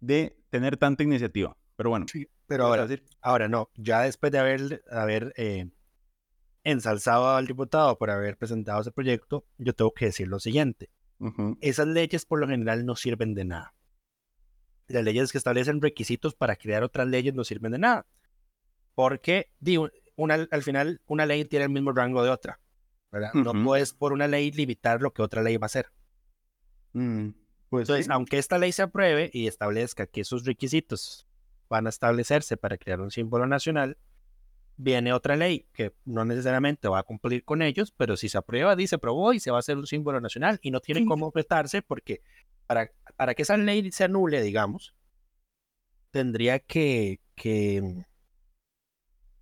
de 0.00 0.36
tener 0.50 0.76
tanta 0.76 1.02
iniciativa. 1.02 1.56
Pero 1.76 1.90
bueno. 1.90 2.06
Sí, 2.10 2.28
pero 2.48 2.64
ahora, 2.64 2.88
ahora 3.20 3.48
no, 3.48 3.70
ya 3.76 4.02
después 4.02 4.32
de 4.32 4.38
haber, 4.38 4.82
haber 4.90 5.32
eh, 5.36 5.70
ensalzado 6.64 7.30
al 7.30 7.46
diputado 7.46 7.96
por 7.96 8.10
haber 8.10 8.36
presentado 8.36 8.80
ese 8.80 8.90
proyecto, 8.90 9.44
yo 9.58 9.72
tengo 9.74 9.92
que 9.92 10.06
decir 10.06 10.26
lo 10.26 10.40
siguiente. 10.40 10.90
Esas 11.60 11.88
leyes 11.88 12.24
por 12.24 12.40
lo 12.40 12.48
general 12.48 12.86
no 12.86 12.94
sirven 12.94 13.34
de 13.34 13.44
nada 13.44 13.74
las 14.88 15.04
leyes 15.04 15.30
que 15.30 15.38
establecen 15.38 15.80
requisitos 15.80 16.34
para 16.34 16.56
crear 16.56 16.82
otras 16.82 17.06
leyes 17.06 17.34
no 17.34 17.44
sirven 17.44 17.72
de 17.72 17.78
nada. 17.78 18.06
Porque 18.94 19.52
digo, 19.60 19.90
una, 20.16 20.46
al 20.50 20.62
final 20.62 21.00
una 21.06 21.26
ley 21.26 21.44
tiene 21.44 21.66
el 21.66 21.70
mismo 21.70 21.92
rango 21.92 22.22
de 22.22 22.30
otra. 22.30 22.60
¿verdad? 23.10 23.32
No 23.34 23.52
puedes 23.64 23.94
por 23.94 24.12
una 24.12 24.26
ley 24.26 24.50
limitar 24.50 25.00
lo 25.00 25.12
que 25.12 25.22
otra 25.22 25.42
ley 25.42 25.56
va 25.56 25.64
a 25.64 25.66
hacer. 25.66 25.90
Mm, 26.92 27.28
pues 27.68 27.88
Entonces, 27.88 28.10
aunque 28.10 28.38
esta 28.38 28.58
ley 28.58 28.72
se 28.72 28.82
apruebe 28.82 29.30
y 29.32 29.46
establezca 29.46 30.06
que 30.06 30.22
esos 30.22 30.44
requisitos 30.44 31.26
van 31.68 31.86
a 31.86 31.90
establecerse 31.90 32.56
para 32.56 32.78
crear 32.78 33.00
un 33.00 33.10
símbolo 33.10 33.46
nacional, 33.46 33.98
viene 34.76 35.12
otra 35.12 35.36
ley 35.36 35.66
que 35.72 35.92
no 36.04 36.24
necesariamente 36.24 36.88
va 36.88 37.00
a 37.00 37.02
cumplir 37.02 37.44
con 37.44 37.62
ellos, 37.62 37.92
pero 37.96 38.16
si 38.16 38.28
se 38.28 38.38
aprueba, 38.38 38.76
dice 38.76 38.96
aprobó 38.96 39.32
y 39.32 39.40
se 39.40 39.50
va 39.50 39.58
a 39.58 39.60
hacer 39.60 39.76
un 39.76 39.86
símbolo 39.86 40.20
nacional 40.20 40.58
y 40.62 40.70
no 40.70 40.80
tiene 40.80 41.04
cómo 41.04 41.26
objetarse 41.26 41.82
porque 41.82 42.22
para, 42.66 42.90
para 43.16 43.34
que 43.34 43.42
esa 43.42 43.56
ley 43.56 43.90
se 43.90 44.04
anule, 44.04 44.40
digamos, 44.40 44.94
tendría 46.10 46.60
que, 46.60 47.20
que, 47.34 48.04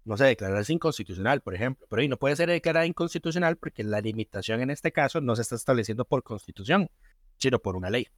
no 0.04 0.16
sé, 0.16 0.24
declararse 0.24 0.72
inconstitucional, 0.72 1.42
por 1.42 1.54
ejemplo. 1.54 1.86
Pero 1.88 2.00
ahí 2.00 2.08
no 2.08 2.16
puede 2.16 2.36
ser 2.36 2.48
declarada 2.48 2.86
inconstitucional 2.86 3.56
porque 3.56 3.84
la 3.84 4.00
limitación 4.00 4.60
en 4.62 4.70
este 4.70 4.92
caso 4.92 5.20
no 5.20 5.36
se 5.36 5.42
está 5.42 5.56
estableciendo 5.56 6.04
por 6.04 6.22
constitución, 6.22 6.88
sino 7.38 7.58
por 7.58 7.76
una 7.76 7.90
ley. 7.90 8.08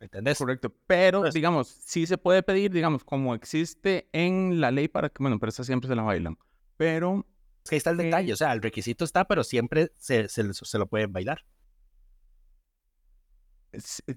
¿Me 0.00 0.04
entendés? 0.04 0.38
Correcto. 0.38 0.74
Pero, 0.86 1.24
digamos, 1.30 1.68
sí 1.68 2.06
se 2.06 2.18
puede 2.18 2.42
pedir, 2.42 2.70
digamos, 2.70 3.04
como 3.04 3.34
existe 3.34 4.08
en 4.12 4.60
la 4.60 4.70
ley 4.70 4.88
para 4.88 5.08
que, 5.08 5.22
bueno, 5.22 5.38
pero 5.38 5.50
esa 5.50 5.64
siempre 5.64 5.88
se 5.88 5.96
la 5.96 6.02
bailan. 6.02 6.38
Pero. 6.76 7.26
Es 7.64 7.70
que 7.70 7.76
ahí 7.76 7.78
está 7.78 7.90
el 7.90 7.96
detalle, 7.96 8.32
o 8.32 8.36
sea, 8.36 8.52
el 8.52 8.62
requisito 8.62 9.04
está, 9.04 9.26
pero 9.26 9.44
siempre 9.44 9.92
se, 9.98 10.28
se, 10.28 10.54
se 10.54 10.78
lo 10.78 10.86
pueden 10.86 11.12
bailar 11.12 11.44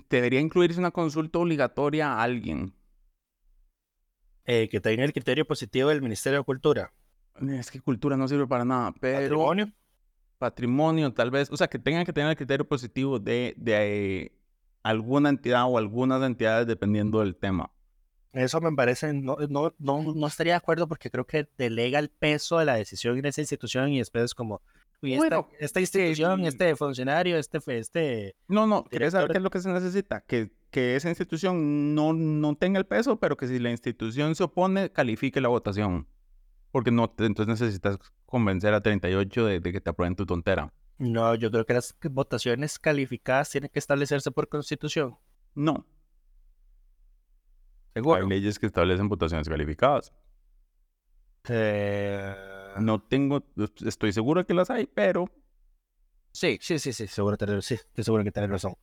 debería 0.09 0.39
incluirse 0.39 0.79
una 0.79 0.91
consulta 0.91 1.39
obligatoria 1.39 2.13
a 2.13 2.23
alguien. 2.23 2.73
Eh, 4.45 4.69
que 4.69 4.81
tenga 4.81 5.03
el 5.03 5.13
criterio 5.13 5.45
positivo 5.45 5.89
del 5.89 6.01
Ministerio 6.01 6.39
de 6.39 6.45
Cultura. 6.45 6.93
Es 7.47 7.69
que 7.69 7.79
cultura 7.79 8.17
no 8.17 8.27
sirve 8.27 8.47
para 8.47 8.65
nada, 8.65 8.93
pero... 8.99 9.19
Patrimonio. 9.19 9.71
Patrimonio, 10.37 11.13
tal 11.13 11.29
vez. 11.29 11.51
O 11.51 11.57
sea, 11.57 11.67
que 11.67 11.77
tengan 11.77 12.05
que 12.05 12.11
tener 12.11 12.31
el 12.31 12.35
criterio 12.35 12.67
positivo 12.67 13.19
de, 13.19 13.53
de 13.57 14.31
alguna 14.83 15.29
entidad 15.29 15.65
o 15.67 15.77
algunas 15.77 16.21
entidades 16.23 16.67
dependiendo 16.67 17.19
del 17.19 17.35
tema. 17.35 17.71
Eso 18.33 18.61
me 18.61 18.71
parece, 18.71 19.13
no, 19.13 19.37
no, 19.49 19.73
no, 19.77 20.13
no 20.13 20.27
estaría 20.27 20.53
de 20.53 20.57
acuerdo 20.57 20.87
porque 20.87 21.11
creo 21.11 21.25
que 21.25 21.49
delega 21.57 21.99
el 21.99 22.09
peso 22.09 22.59
de 22.59 22.65
la 22.65 22.75
decisión 22.75 23.17
en 23.17 23.25
esa 23.25 23.41
institución 23.41 23.89
y 23.91 23.99
después 23.99 24.23
es 24.23 24.33
como, 24.33 24.61
esta, 25.01 25.45
esta 25.59 25.79
institución, 25.79 26.45
este 26.45 26.75
funcionario, 26.75 27.37
este... 27.37 27.59
este 27.77 28.35
no, 28.47 28.67
no, 28.67 28.83
¿quieres 28.83 29.13
saber 29.13 29.31
qué 29.31 29.37
es 29.37 29.43
lo 29.43 29.49
que 29.49 29.59
se 29.59 29.69
necesita? 29.69 30.21
Que, 30.21 30.51
que 30.69 30.95
esa 30.95 31.09
institución 31.09 31.95
no, 31.95 32.13
no 32.13 32.55
tenga 32.55 32.79
el 32.79 32.85
peso, 32.85 33.19
pero 33.19 33.35
que 33.35 33.47
si 33.47 33.59
la 33.59 33.71
institución 33.71 34.35
se 34.35 34.43
opone, 34.43 34.91
califique 34.91 35.41
la 35.41 35.49
votación. 35.49 36.07
Porque 36.71 36.91
no, 36.91 37.13
entonces 37.17 37.47
necesitas 37.47 37.97
convencer 38.25 38.73
a 38.73 38.81
38 38.81 39.45
de, 39.45 39.59
de 39.59 39.71
que 39.73 39.81
te 39.81 39.89
aprueben 39.89 40.15
tu 40.15 40.25
tontera. 40.25 40.71
No, 41.01 41.33
yo 41.33 41.49
creo 41.49 41.65
que 41.65 41.73
las 41.73 41.97
votaciones 42.11 42.77
calificadas 42.77 43.49
tienen 43.49 43.71
que 43.73 43.79
establecerse 43.79 44.29
por 44.29 44.47
constitución. 44.47 45.17
No. 45.55 45.83
¿Seguro? 47.95 48.21
Hay 48.21 48.29
leyes 48.29 48.59
que 48.59 48.67
establecen 48.67 49.09
votaciones 49.09 49.49
calificadas. 49.49 50.13
Eh... 51.49 52.35
No 52.79 53.01
tengo, 53.01 53.43
estoy 53.83 54.13
seguro 54.13 54.45
que 54.45 54.53
las 54.53 54.69
hay, 54.69 54.85
pero. 54.85 55.25
Sí, 56.33 56.59
sí, 56.61 56.77
sí, 56.77 56.93
sí, 56.93 57.07
seguro 57.07 57.35
sí, 57.63 57.73
estoy 57.73 58.03
seguro 58.03 58.23
que 58.23 58.31
tenés 58.31 58.51
razón. 58.51 58.75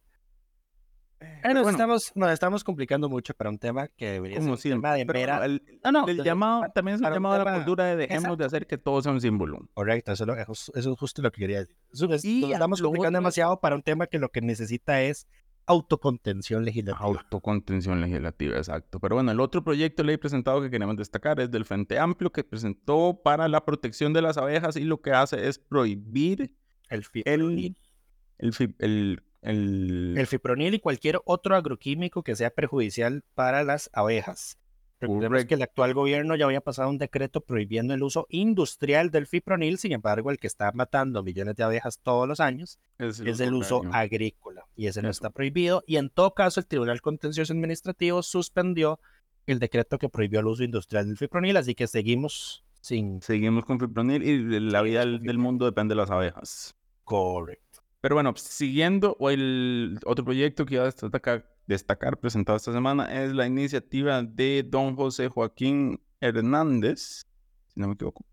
Eh, 1.21 1.53
nos, 1.53 1.69
estamos, 1.69 2.13
nos 2.15 2.31
estamos 2.31 2.63
complicando 2.63 3.09
mucho 3.09 3.35
para 3.35 3.51
un 3.51 3.59
tema 3.59 3.89
que 3.89 4.13
debería 4.13 4.39
como 4.39 4.57
ser 4.57 4.79
de 4.79 5.05
mera... 5.05 5.45
el, 5.45 5.63
no, 5.85 5.93
no, 5.93 6.09
el 6.09 6.23
llamado 6.23 6.67
también 6.73 6.97
es 6.97 7.01
un 7.01 7.13
llamado 7.13 7.35
a 7.41 7.45
la 7.45 7.55
cultura 7.57 7.87
de 7.87 7.97
dejemos 7.97 8.39
de 8.39 8.45
hacer 8.45 8.67
que 8.67 8.79
todo 8.79 9.03
sea 9.03 9.13
un 9.13 9.21
símbolo. 9.21 9.69
Correcto, 9.75 10.13
eso, 10.13 10.27
es, 10.75 10.87
justo 10.99 11.23
lo 11.23 11.33
que 11.33 11.41
quería 11.41 11.61
decir. 11.61 11.77
y 12.25 12.41
nos 12.43 12.53
estamos 12.53 12.83
complicando 12.83 13.19
demasiado 13.19 13.61
para 13.61 13.75
un 13.75 13.83
tema 13.83 14.07
que 14.07 14.19
lo 14.19 14.31
que 14.31 14.41
necesita 14.41 15.03
es 15.03 15.27
autocontención 15.69 16.65
legislativa. 16.65 17.07
Autocontención 17.07 18.01
legislativa, 18.01 18.57
exacto. 18.57 18.99
Pero 19.01 19.17
bueno, 19.17 19.31
el 19.31 19.41
otro 19.41 19.63
proyecto 19.63 20.03
de 20.03 20.07
ley 20.09 20.17
presentado 20.17 20.63
que 20.63 20.71
queremos 20.71 20.97
destacar 20.97 21.41
es 21.41 21.51
del 21.51 21.67
Frente 21.67 21.99
Amplio 21.99 22.33
que 22.33 22.43
presentó 22.43 23.21
para 23.23 23.49
la 23.49 23.65
protección 23.65 24.13
de 24.15 24.23
las 24.23 24.39
abejas 24.39 24.77
y 24.77 24.85
lo 24.85 25.03
que 25.03 25.13
hace 25.13 25.47
es 25.47 25.59
prohibir 25.59 26.55
el, 26.89 27.05
el, 27.27 27.77
el, 28.39 28.75
el, 28.79 29.23
el 29.43 30.27
fipronil 30.27 30.75
y 30.75 30.81
cualquier 30.81 31.21
otro 31.25 31.57
agroquímico 31.57 32.23
que 32.23 32.37
sea 32.37 32.51
perjudicial 32.51 33.23
para 33.35 33.63
las 33.63 33.91
abejas. 33.93 34.59
Recordemos 35.01 35.45
que 35.45 35.55
el 35.55 35.63
actual 35.63 35.95
gobierno 35.95 36.35
ya 36.35 36.47
había 36.47 36.61
pasado 36.61 36.91
un 36.91 36.99
decreto 36.99 37.41
prohibiendo 37.41 37.95
el 37.95 38.03
uso 38.03 38.27
industrial 38.31 39.11
del 39.11 39.27
fipronil, 39.27 39.79
sin 39.79 39.93
embargo, 39.93 40.31
el 40.31 40.39
que 40.39 40.49
está 40.49 40.73
matando 40.73 41.23
millones 41.23 41.55
de 41.55 41.63
abejas 41.63 42.01
todos 42.03 42.27
los 42.27 42.41
años 42.41 42.81
es 42.99 43.21
el, 43.21 43.55
uso 43.55 43.83
agrícola 43.93 44.67
y 44.75 44.89
ese 44.89 45.01
no 45.01 45.09
está 45.09 45.31
prohibido. 45.31 45.85
Y 45.87 45.97
en 45.97 46.11
todo 46.11 46.35
caso, 46.35 46.59
el 46.59 46.67
Tribunal 46.67 47.01
Contencioso 47.01 47.53
Administrativo 47.53 48.23
suspendió 48.25 48.99
el 49.47 49.61
decreto 49.61 49.99
que 49.99 50.09
prohibió 50.09 50.41
el 50.41 50.47
uso 50.47 50.65
industrial 50.65 51.07
del 51.07 51.17
fipronil, 51.17 51.57
así 51.57 51.77
que 51.77 51.87
seguimos 51.87 52.65
sin... 52.81 53.23
Seguimos 53.23 53.65
con 53.65 53.79
fipronil 53.79 54.23
y 54.25 54.61
la 54.61 54.83
vida 54.83 55.07
del 55.07 55.39
mundo 55.39 55.65
depende 55.65 55.95
de 55.95 56.01
las 56.01 56.11
abejas. 56.11 56.75
Correcto. 57.05 57.68
Pero 58.01 58.15
bueno, 58.15 58.33
siguiendo, 58.37 59.17
el 59.21 59.99
otro 60.07 60.25
proyecto 60.25 60.65
que 60.65 60.75
iba 60.75 60.85
a 60.85 61.45
destacar, 61.67 62.19
presentado 62.19 62.57
esta 62.57 62.73
semana 62.73 63.07
es 63.25 63.33
la 63.33 63.47
iniciativa 63.47 64.23
de 64.23 64.65
don 64.69 64.95
José 64.95 65.29
Joaquín 65.29 66.01
Hernández, 66.21 67.27
si 67.67 67.81
no 67.81 67.89
me 67.89 67.95
equivoco, 67.95 68.25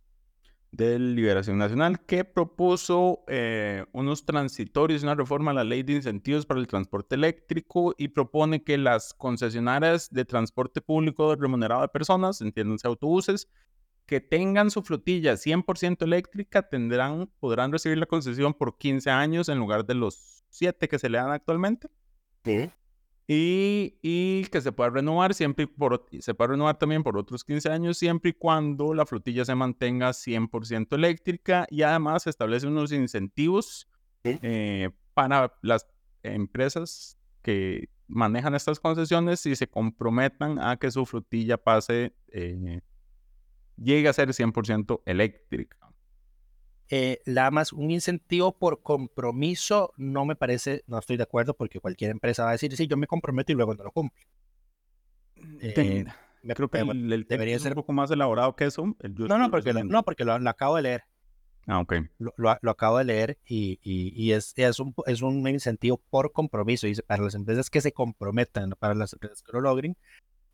de 0.72 1.00
Liberación 1.00 1.58
Nacional, 1.58 2.06
que 2.06 2.26
propuso 2.26 3.24
eh, 3.28 3.86
unos 3.92 4.26
transitorios, 4.26 5.02
una 5.02 5.16
reforma 5.16 5.50
a 5.52 5.56
la 5.56 5.64
ley 5.64 5.82
de 5.82 5.94
incentivos 5.94 6.46
para 6.46 6.60
el 6.60 6.68
transporte 6.68 7.16
eléctrico 7.16 7.96
y 7.98 8.10
propone 8.10 8.64
que 8.64 8.78
las 8.78 9.14
concesionarias 9.14 10.10
de 10.12 10.26
transporte 10.26 10.82
público 10.82 11.36
remunerado 11.36 11.82
de 11.82 11.88
personas, 11.88 12.40
entiéndanse 12.42 12.88
autobuses, 12.88 13.48
que 14.06 14.22
tengan 14.22 14.70
su 14.72 14.84
flotilla 14.84 15.34
100% 15.34 16.04
eléctrica 16.04 16.68
tendrán, 16.68 17.30
podrán 17.40 17.72
recibir 17.72 17.98
la 17.98 18.06
concesión 18.06 18.54
por 18.54 18.78
15 18.78 19.10
años 19.10 19.50
en 19.50 19.58
lugar 19.58 19.86
de 19.86 19.96
los 19.96 20.44
7 20.50 20.88
que 20.88 21.00
se 21.00 21.10
le 21.10 21.18
dan 21.18 21.32
actualmente. 21.32 21.90
Sí. 22.44 22.70
Y, 23.28 23.98
y, 24.04 24.46
que 24.52 24.62
se 24.62 24.72
pueda 24.72 24.92
renovar 24.92 25.34
siempre 25.34 25.66
por, 25.66 26.06
se 26.20 26.36
puede 26.36 26.52
renovar 26.52 26.78
también 26.78 27.02
por 27.02 27.18
otros 27.18 27.44
15 27.44 27.72
años 27.72 27.98
siempre 27.98 28.30
y 28.30 28.34
cuando 28.34 28.94
la 28.94 29.08
flotilla 29.08 29.44
se 29.44 29.56
mantenga 29.56 30.10
100% 30.10 30.94
eléctrica 30.94 31.66
y 31.72 31.82
además 31.82 32.24
se 32.24 32.30
establece 32.30 32.68
unos 32.68 32.92
incentivos 32.92 33.88
eh, 34.24 34.92
para 35.16 35.52
las 35.64 35.88
empresas 36.22 37.18
que 37.42 37.90
manejan 38.08 38.54
estas 38.54 38.80
concesiones 38.80 39.44
y 39.48 39.56
se 39.56 39.68
comprometan 39.68 40.60
a 40.60 40.78
que 40.78 40.92
su 40.92 41.04
flotilla 41.08 41.58
pase 41.58 42.14
eh, 42.28 42.82
llegue 43.78 44.08
a 44.08 44.14
ser 44.14 44.30
100% 44.30 45.02
eléctrica. 45.06 45.78
Eh, 46.90 47.22
la 47.26 47.50
más 47.50 47.74
un 47.74 47.90
incentivo 47.90 48.58
por 48.58 48.84
compromiso 48.84 49.92
no 49.98 50.24
me 50.26 50.36
parece, 50.36 50.84
no 50.86 51.00
estoy 51.00 51.18
de 51.18 51.24
acuerdo 51.24 51.56
porque 51.56 51.80
cualquier 51.80 52.12
empresa 52.12 52.44
va 52.44 52.50
a 52.50 52.54
decir, 52.54 52.76
sí, 52.76 52.88
yo 52.88 52.96
me 52.96 53.08
comprometo 53.08 53.52
y 53.52 53.56
luego 53.56 53.74
no 53.74 53.84
lo 53.84 53.92
cumple. 53.92 54.22
Eh, 55.62 56.06
creo 56.54 56.70
que 56.70 56.80
el, 56.80 57.26
debería 57.28 57.58
ser 57.58 57.72
un 57.72 57.76
poco 57.78 57.94
más 57.94 58.12
elaborado 58.12 58.56
que 58.56 58.66
eso. 58.66 58.86
no, 58.86 59.38
no, 59.40 59.50
porque, 59.50 59.74
no, 59.74 60.04
porque 60.04 60.26
lo, 60.26 60.34
acabo 60.34 60.76
de 60.76 60.82
leer. 60.84 61.04
Ah, 61.68 61.80
ok. 61.80 61.96
Lo, 62.20 62.34
lo, 62.38 62.72
acabo 62.72 63.00
de 63.00 63.06
leer 63.06 63.40
y, 63.48 63.80
y, 63.82 64.14
y 64.16 64.34
es, 64.34 64.54
es, 64.56 64.80
un, 64.80 64.94
es 65.08 65.24
un 65.24 65.48
incentivo 65.48 66.00
por 66.12 66.32
compromiso. 66.32 66.86
Dice, 66.86 67.02
para 67.02 67.24
las 67.24 67.34
empresas 67.34 67.72
que 67.72 67.82
se 67.82 67.92
comprometan, 67.92 68.76
para 68.78 68.94
las 68.94 69.14
empresas 69.14 69.42
que 69.42 69.52
lo 69.54 69.62
logren, 69.62 69.98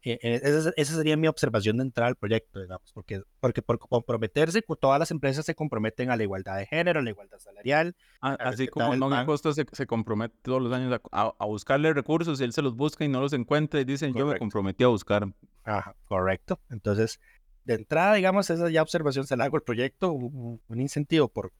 eh, 0.04 0.20
eh, 0.24 0.41
esa, 0.43 0.95
sería 0.95 1.16
mi 1.16 1.28
observación 1.28 1.78
de 1.78 1.84
entrar 1.84 2.08
al 2.08 2.16
proyecto, 2.16 2.60
digamos, 2.60 2.91
porque, 2.93 3.22
porque 3.39 3.62
por 3.62 3.78
comprometerse, 3.78 4.64
todas 4.80 4.99
las 4.99 5.12
empresas 5.12 5.45
se 5.45 5.54
comprometen 5.54 6.10
a 6.10 6.18
la 6.18 6.24
igualdad 6.24 6.58
de 6.58 6.66
género, 6.66 6.99
a 6.99 7.04
la 7.04 7.12
igualdad 7.12 7.38
salarial. 7.38 7.95
así 8.20 8.68
como 8.68 8.95
Don 8.95 9.26
Costa 9.26 9.54
se, 9.54 9.66
se, 9.72 9.86
compromete 9.86 10.36
todos 10.41 10.62
los 10.62 10.74
años 10.74 10.99
a, 11.12 11.45
buscarle 11.45 11.93
recursos 11.93 12.41
y 12.41 12.43
él 12.43 12.54
se 12.54 12.62
los 12.62 12.76
busca 12.76 13.06
y 13.06 13.10
no 13.10 13.22
los 13.22 13.34
encuentra 13.34 13.80
y 13.80 13.86
dicen, 13.86 14.14
yo 14.14 14.26
me 14.26 14.39
comprometí 14.39 14.84
a 14.84 14.88
buscar. 14.88 15.28
Ajá, 15.64 15.95
correcto. 16.06 16.60
Entonces, 16.72 17.20
de 17.64 17.76
entrada, 17.76 18.16
digamos, 18.16 18.49
esa 18.49 18.70
ya 18.70 18.82
observación 18.82 19.28
se 19.28 19.38
la 19.38 19.45
hago 19.45 19.58
el 19.58 19.64
proyecto, 19.64 20.12
un, 20.12 20.60
incentivo 20.70 21.28
por 21.28 21.54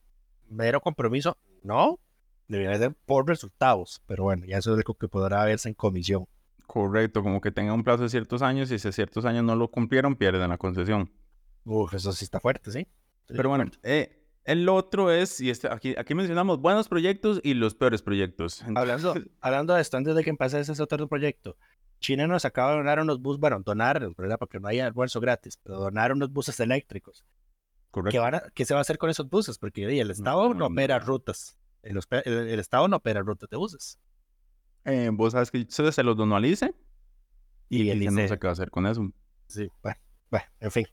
mero 0.48 0.80
compromiso, 0.80 1.38
no, 1.62 2.00
debería 2.48 2.76
ser 2.76 2.94
por 3.06 3.28
resultados, 3.28 4.02
pero 4.06 4.24
bueno, 4.24 4.44
ya 4.46 4.58
eso 4.58 4.76
es 4.76 4.84
lo 4.86 4.94
que 4.94 5.08
podrá 5.08 5.44
verse 5.44 5.68
en 5.68 5.74
comisión. 5.74 6.26
Correcto, 6.72 7.22
como 7.22 7.42
que 7.42 7.52
tenga 7.52 7.74
un 7.74 7.84
plazo 7.84 8.04
de 8.04 8.08
ciertos 8.08 8.40
años 8.40 8.70
y 8.70 8.78
si 8.78 8.92
ciertos 8.92 9.26
años 9.26 9.44
no 9.44 9.54
lo 9.56 9.68
cumplieron, 9.68 10.16
pierden 10.16 10.48
la 10.48 10.56
concesión. 10.56 11.12
Uf, 11.66 11.92
eso 11.92 12.14
sí 12.14 12.24
está 12.24 12.40
fuerte, 12.40 12.70
¿sí? 12.70 12.88
Pero 13.26 13.50
bueno, 13.50 13.70
eh, 13.82 14.26
el 14.44 14.66
otro 14.70 15.10
es, 15.10 15.38
y 15.42 15.50
este, 15.50 15.68
aquí, 15.70 15.94
aquí 15.98 16.14
mencionamos 16.14 16.62
buenos 16.62 16.88
proyectos 16.88 17.42
y 17.44 17.52
los 17.52 17.74
peores 17.74 18.00
proyectos. 18.00 18.62
Hablando, 18.74 19.14
hablando 19.42 19.74
de 19.74 19.82
esto, 19.82 19.98
antes 19.98 20.14
de 20.14 20.24
que 20.24 20.30
empecé 20.30 20.60
ese 20.60 20.82
otro 20.82 21.06
proyecto, 21.08 21.58
China 22.00 22.26
nos 22.26 22.46
acaba 22.46 22.70
de 22.70 22.78
donar 22.78 23.00
unos 23.00 23.20
buses, 23.20 23.38
bueno, 23.38 23.60
donar, 23.60 24.08
porque 24.38 24.58
no 24.58 24.68
hay 24.68 24.80
almuerzo 24.80 25.20
gratis, 25.20 25.58
pero 25.62 25.78
donar 25.78 26.10
unos 26.10 26.32
buses 26.32 26.58
eléctricos. 26.58 27.22
Correcto. 27.90 28.12
¿Qué, 28.12 28.18
van 28.18 28.36
a, 28.36 28.42
¿Qué, 28.54 28.64
se 28.64 28.72
va 28.72 28.80
a 28.80 28.80
hacer 28.80 28.96
con 28.96 29.10
esos 29.10 29.28
buses? 29.28 29.58
Porque 29.58 30.00
el 30.00 30.10
Estado 30.10 30.54
no, 30.54 30.68
opera 30.68 30.98
rutas. 31.00 31.58
El, 31.82 32.00
el, 32.24 32.60
Estado 32.60 32.88
no 32.88 32.96
opera 32.96 33.20
rutas 33.20 33.50
de 33.50 33.58
buses. 33.58 33.98
Eh, 34.84 35.10
vos 35.12 35.32
sabes 35.32 35.50
que 35.50 35.64
se, 35.68 36.02
los 36.02 36.16
donó 36.16 36.36
a 36.36 36.46
y, 36.46 37.90
y 37.90 38.06
no 38.06 38.28
sé 38.28 38.38
qué 38.38 38.46
va 38.46 38.50
a 38.50 38.52
hacer 38.52 38.70
con 38.70 38.86
eso. 38.86 39.10
Sí, 39.46 39.68
bueno, 39.82 39.98
bueno, 40.30 40.46
en 40.60 40.70
fin. 40.70 40.86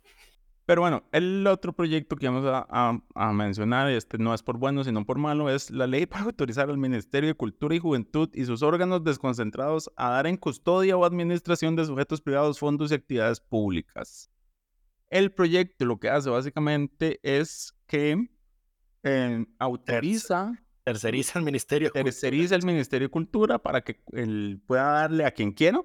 Pero 0.70 0.82
bueno, 0.82 1.04
el 1.12 1.48
otro 1.48 1.74
proyecto 1.74 2.16
que 2.16 2.28
vamos 2.28 2.46
a, 2.46 3.02
a, 3.16 3.34
mencionar, 3.34 3.90
este 3.90 4.20
no 4.20 4.36
es 4.36 4.44
por 4.44 4.60
bueno, 4.60 4.84
sino 4.84 5.04
por 5.04 5.18
malo, 5.18 5.50
es 5.50 5.72
la 5.72 5.88
ley 5.88 6.06
para 6.06 6.26
autorizar 6.26 6.70
al 6.70 6.78
Ministerio 6.78 7.30
de 7.30 7.34
Cultura 7.34 7.74
y 7.74 7.80
Juventud 7.80 8.30
y 8.36 8.46
sus 8.46 8.62
órganos 8.62 9.04
desconcentrados 9.04 9.92
a 9.96 10.12
dar 10.12 10.28
en 10.28 10.38
custodia 10.38 10.96
o 10.96 11.06
administración 11.06 11.76
de 11.76 11.86
sujetos 11.86 12.22
privados 12.22 12.60
fondos 12.60 12.92
y 12.92 12.94
actividades 12.94 13.40
públicas. 13.40 14.30
El 15.10 15.32
proyecto 15.32 15.86
lo 15.86 16.00
que 16.00 16.12
hace 16.12 16.30
básicamente 16.30 17.20
es 17.24 17.74
que 17.88 18.30
eh, 19.02 19.46
autoriza 19.58 20.54
Terceriza 20.90 21.38
el 21.38 21.46
Ministerio 21.46 21.92
Terceriza 21.92 22.56
el 22.56 22.66
Ministerio 22.66 23.08
de 23.08 23.12
Cultura 23.12 23.60
para 23.60 23.82
que 23.82 24.02
él 24.12 24.60
pueda 24.66 24.92
darle 24.92 25.24
a 25.26 25.32
quien 25.32 25.52
quiera 25.52 25.82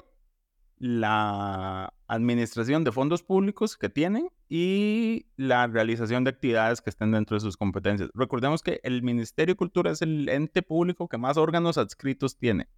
la 0.79 1.93
administración 2.07 2.85
de 2.85 2.93
fondos 2.93 3.23
públicos 3.23 3.77
que 3.77 3.91
tienen 3.91 4.31
y 4.49 5.27
la 5.37 5.67
realización 5.67 6.25
de 6.25 6.31
actividades 6.31 6.81
que 6.81 6.89
estén 6.89 7.13
dentro 7.13 7.37
de 7.37 7.41
sus 7.41 7.59
competencias. 7.59 8.09
Recordemos 8.15 8.63
que 8.63 8.81
el 8.83 9.03
Ministerio 9.03 9.53
de 9.53 9.57
Cultura 9.59 9.91
es 9.91 10.01
el 10.01 10.27
ente 10.29 10.63
público 10.63 11.07
que 11.07 11.19
más 11.19 11.37
órganos 11.37 11.77
adscritos 11.77 12.39
tiene. 12.39 12.69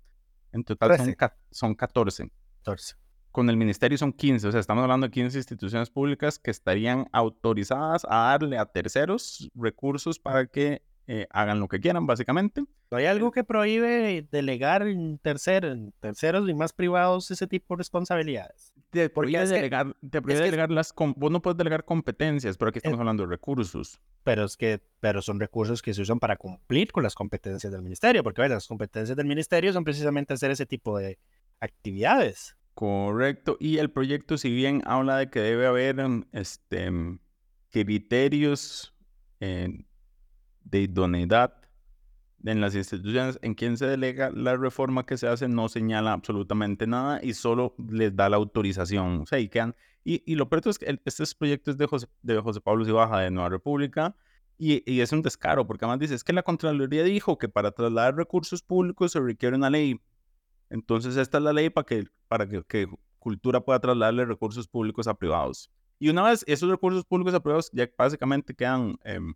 En 0.53 0.64
total 0.64 0.97
son, 0.97 1.14
son 1.53 1.74
14. 1.74 2.31
14. 2.59 2.97
Con 3.31 3.51
el 3.51 3.57
ministerio 3.57 3.99
son 3.99 4.12
15, 4.12 4.49
o 4.49 4.51
sea, 4.51 4.61
estamos 4.61 4.83
hablando 4.83 5.07
de 5.07 5.12
15 5.12 5.39
instituciones 5.39 5.91
públicas 5.91 6.39
que 6.39 6.51
estarían 6.51 7.07
autorizadas 7.12 8.05
a 8.09 8.31
darle 8.31 8.59
a 8.59 8.66
terceros 8.66 9.49
recursos 9.55 10.18
para 10.18 10.47
que 10.47 10.83
eh, 11.09 11.28
hagan 11.30 11.61
lo 11.61 11.68
que 11.68 11.78
quieran, 11.78 12.07
básicamente. 12.07 12.64
¿Hay 12.90 13.07
algo 13.07 13.30
que 13.30 13.44
prohíbe 13.44 14.26
delegar 14.30 14.86
en, 14.86 15.18
terceros 15.18 16.48
y 16.48 16.54
más 16.54 16.72
privados 16.72 17.30
ese 17.30 17.46
tipo 17.46 17.74
de 17.74 17.78
responsabilidades? 17.78 18.72
Te 18.90 19.09
prohíbe 19.09 19.46
delegar, 19.46 19.94
te 20.11 20.20
prohíbe 20.20 20.42
delegar 20.42 20.70
las... 20.70 20.92
Vos 20.96 21.30
no 21.30 21.40
puedes 21.42 21.57
delegar 21.57 21.84
competencias, 21.84 22.57
pero 22.57 22.70
aquí 22.70 22.78
estamos 22.78 22.98
hablando 22.98 23.24
de 23.24 23.28
recursos. 23.28 24.00
Pero 24.24 24.44
es 24.44 24.57
que 24.57 24.80
pero 24.98 25.22
son 25.22 25.38
recursos 25.38 25.80
que 25.80 25.94
se 25.94 26.02
usan 26.02 26.18
para 26.18 26.36
cumplir 26.36 26.90
con 26.90 27.04
las 27.04 27.14
competencias 27.14 27.72
del 27.72 27.82
ministerio, 27.82 28.24
porque 28.24 28.48
las 28.48 28.66
competencias 28.66 29.16
del 29.16 29.26
ministerio 29.26 29.72
son 29.72 29.84
precisamente 29.84 30.34
hacer 30.34 30.50
ese 30.50 30.66
tipo 30.66 30.98
de 30.98 31.18
actividades. 31.61 32.57
Correcto. 32.74 33.57
Y 33.61 33.78
el 33.78 33.90
proyecto, 33.90 34.38
si 34.38 34.50
bien 34.50 34.82
habla 34.84 35.18
de 35.18 35.30
que 35.30 35.40
debe 35.40 35.66
haber 35.66 36.04
este, 36.32 36.90
criterios 37.70 38.92
de 40.70 40.82
idoneidad 40.82 41.54
en 42.44 42.60
las 42.60 42.74
instituciones 42.74 43.38
en 43.42 43.54
quien 43.54 43.76
se 43.76 43.86
delega 43.86 44.30
la 44.30 44.56
reforma 44.56 45.04
que 45.04 45.16
se 45.16 45.26
hace 45.26 45.48
no 45.48 45.68
señala 45.68 46.12
absolutamente 46.12 46.86
nada 46.86 47.20
y 47.22 47.34
solo 47.34 47.74
les 47.90 48.14
da 48.14 48.28
la 48.28 48.36
autorización. 48.36 49.22
O 49.22 49.26
sea, 49.26 49.38
y 49.38 49.48
quedan. 49.48 49.74
Y, 50.04 50.36
lo 50.36 50.48
peor 50.48 50.62
es 50.68 50.78
que 50.78 51.00
este 51.04 51.24
proyecto 51.36 51.72
es 51.72 51.78
de 51.78 51.86
José, 51.86 52.06
de 52.22 52.38
José 52.40 52.60
Pablo 52.60 52.84
Cibaja 52.84 53.18
de 53.18 53.30
Nueva 53.32 53.48
República 53.48 54.14
y, 54.56 54.88
y, 54.90 55.00
es 55.00 55.10
un 55.10 55.20
descaro 55.20 55.66
porque 55.66 55.84
además 55.84 55.98
dice 55.98 56.14
es 56.14 56.22
que 56.22 56.32
la 56.32 56.44
Contraloría 56.44 57.02
dijo 57.02 57.38
que 57.38 57.48
para 57.48 57.72
trasladar 57.72 58.14
recursos 58.14 58.62
públicos 58.62 59.10
se 59.10 59.20
requiere 59.20 59.56
una 59.56 59.68
ley. 59.68 60.00
Entonces 60.70 61.16
esta 61.16 61.38
es 61.38 61.44
la 61.44 61.52
ley 61.52 61.70
para 61.70 61.84
que, 61.84 62.04
para 62.28 62.48
que, 62.48 62.86
Cultura 63.18 63.60
pueda 63.60 63.80
trasladarle 63.80 64.24
recursos 64.24 64.68
públicos 64.68 65.08
a 65.08 65.14
privados. 65.14 65.68
Y 65.98 66.08
una 66.10 66.22
vez 66.22 66.44
esos 66.46 66.70
recursos 66.70 67.04
públicos 67.04 67.34
a 67.34 67.40
privados 67.40 67.70
ya 67.72 67.90
básicamente 67.98 68.54
quedan... 68.54 68.96
Em, 69.02 69.34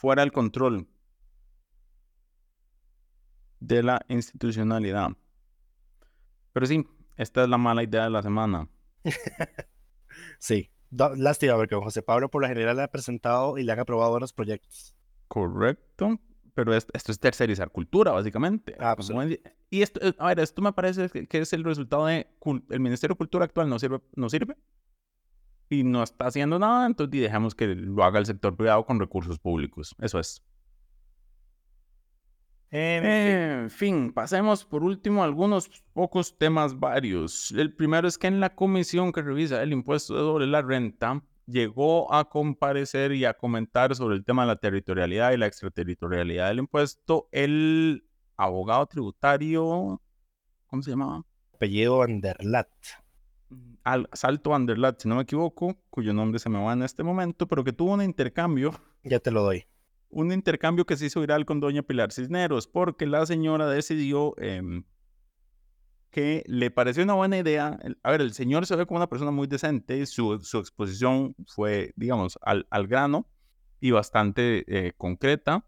fuera 0.00 0.22
del 0.22 0.32
control 0.32 0.88
de 3.60 3.82
la 3.82 4.00
institucionalidad. 4.08 5.10
Pero 6.54 6.64
sí, 6.64 6.86
esta 7.18 7.42
es 7.42 7.50
la 7.50 7.58
mala 7.58 7.82
idea 7.82 8.04
de 8.04 8.10
la 8.10 8.22
semana. 8.22 8.66
sí, 10.38 10.70
lástima 10.90 11.56
porque 11.56 11.74
José 11.74 12.00
Pablo 12.00 12.30
por 12.30 12.40
lo 12.40 12.48
general 12.48 12.78
le 12.78 12.84
ha 12.84 12.88
presentado 12.88 13.58
y 13.58 13.62
le 13.62 13.72
han 13.72 13.80
aprobado 13.80 14.12
buenos 14.12 14.32
proyectos. 14.32 14.96
Correcto, 15.28 16.18
pero 16.54 16.72
esto, 16.72 16.92
es 16.94 17.20
tercerizar 17.20 17.70
cultura, 17.70 18.12
básicamente. 18.12 18.78
y 19.68 19.82
esto, 19.82 20.00
a 20.16 20.28
ver, 20.28 20.40
esto 20.40 20.62
me 20.62 20.72
parece 20.72 21.10
que 21.10 21.38
es 21.38 21.52
el 21.52 21.62
resultado 21.62 22.06
de 22.06 22.26
el 22.70 22.80
Ministerio 22.80 23.12
de 23.12 23.18
Cultura 23.18 23.44
actual 23.44 23.68
no 23.68 23.78
sirve, 23.78 24.00
no 24.16 24.30
sirve 24.30 24.56
y 25.70 25.84
no 25.84 26.02
está 26.02 26.26
haciendo 26.26 26.58
nada, 26.58 26.84
entonces 26.84 27.22
dejamos 27.22 27.54
que 27.54 27.68
lo 27.68 28.02
haga 28.02 28.18
el 28.18 28.26
sector 28.26 28.56
privado 28.56 28.84
con 28.84 28.98
recursos 28.98 29.38
públicos. 29.38 29.94
Eso 30.00 30.18
es. 30.18 30.42
En 32.72 33.70
fin, 33.70 34.12
pasemos 34.12 34.64
por 34.64 34.84
último 34.84 35.22
a 35.22 35.24
algunos 35.24 35.68
pocos 35.92 36.36
temas 36.38 36.78
varios. 36.78 37.50
El 37.52 37.74
primero 37.74 38.06
es 38.06 38.18
que 38.18 38.28
en 38.28 38.38
la 38.38 38.54
comisión 38.54 39.12
que 39.12 39.22
revisa 39.22 39.62
el 39.62 39.72
impuesto 39.72 40.16
sobre 40.16 40.46
la 40.46 40.62
renta 40.62 41.22
llegó 41.46 42.12
a 42.12 42.28
comparecer 42.28 43.12
y 43.12 43.24
a 43.24 43.34
comentar 43.34 43.94
sobre 43.96 44.16
el 44.16 44.24
tema 44.24 44.42
de 44.42 44.48
la 44.48 44.56
territorialidad 44.56 45.32
y 45.32 45.36
la 45.36 45.46
extraterritorialidad 45.46 46.48
del 46.48 46.60
impuesto 46.60 47.28
el 47.32 48.04
abogado 48.36 48.86
tributario, 48.86 50.00
¿cómo 50.66 50.82
se 50.82 50.90
llamaba? 50.90 51.24
Apellido 51.54 51.98
Vanderlat. 51.98 52.68
Al 53.84 54.08
Salto 54.12 54.54
Anderlat, 54.54 55.00
si 55.00 55.08
no 55.08 55.16
me 55.16 55.22
equivoco, 55.22 55.76
cuyo 55.90 56.12
nombre 56.12 56.38
se 56.38 56.48
me 56.48 56.62
va 56.62 56.72
en 56.72 56.82
este 56.82 57.02
momento, 57.02 57.46
pero 57.48 57.64
que 57.64 57.72
tuvo 57.72 57.94
un 57.94 58.02
intercambio. 58.02 58.72
Ya 59.02 59.20
te 59.20 59.30
lo 59.30 59.42
doy. 59.42 59.64
Un 60.08 60.32
intercambio 60.32 60.84
que 60.84 60.96
se 60.96 61.06
hizo 61.06 61.20
viral 61.20 61.46
con 61.46 61.60
doña 61.60 61.82
Pilar 61.82 62.12
Cisneros, 62.12 62.66
porque 62.66 63.06
la 63.06 63.24
señora 63.26 63.68
decidió 63.68 64.34
em, 64.38 64.84
que 66.10 66.42
le 66.46 66.70
pareció 66.70 67.02
una 67.04 67.14
buena 67.14 67.38
idea. 67.38 67.78
A 68.02 68.10
ver, 68.10 68.20
el 68.20 68.32
señor 68.32 68.66
se 68.66 68.76
ve 68.76 68.86
como 68.86 68.98
una 68.98 69.08
persona 69.08 69.30
muy 69.30 69.46
decente, 69.46 70.04
su, 70.06 70.38
su 70.40 70.58
exposición 70.58 71.34
fue, 71.46 71.92
digamos, 71.96 72.38
al, 72.42 72.66
al 72.70 72.86
grano 72.86 73.28
y 73.80 73.92
bastante 73.92 74.64
eh, 74.66 74.92
concreta. 74.96 75.64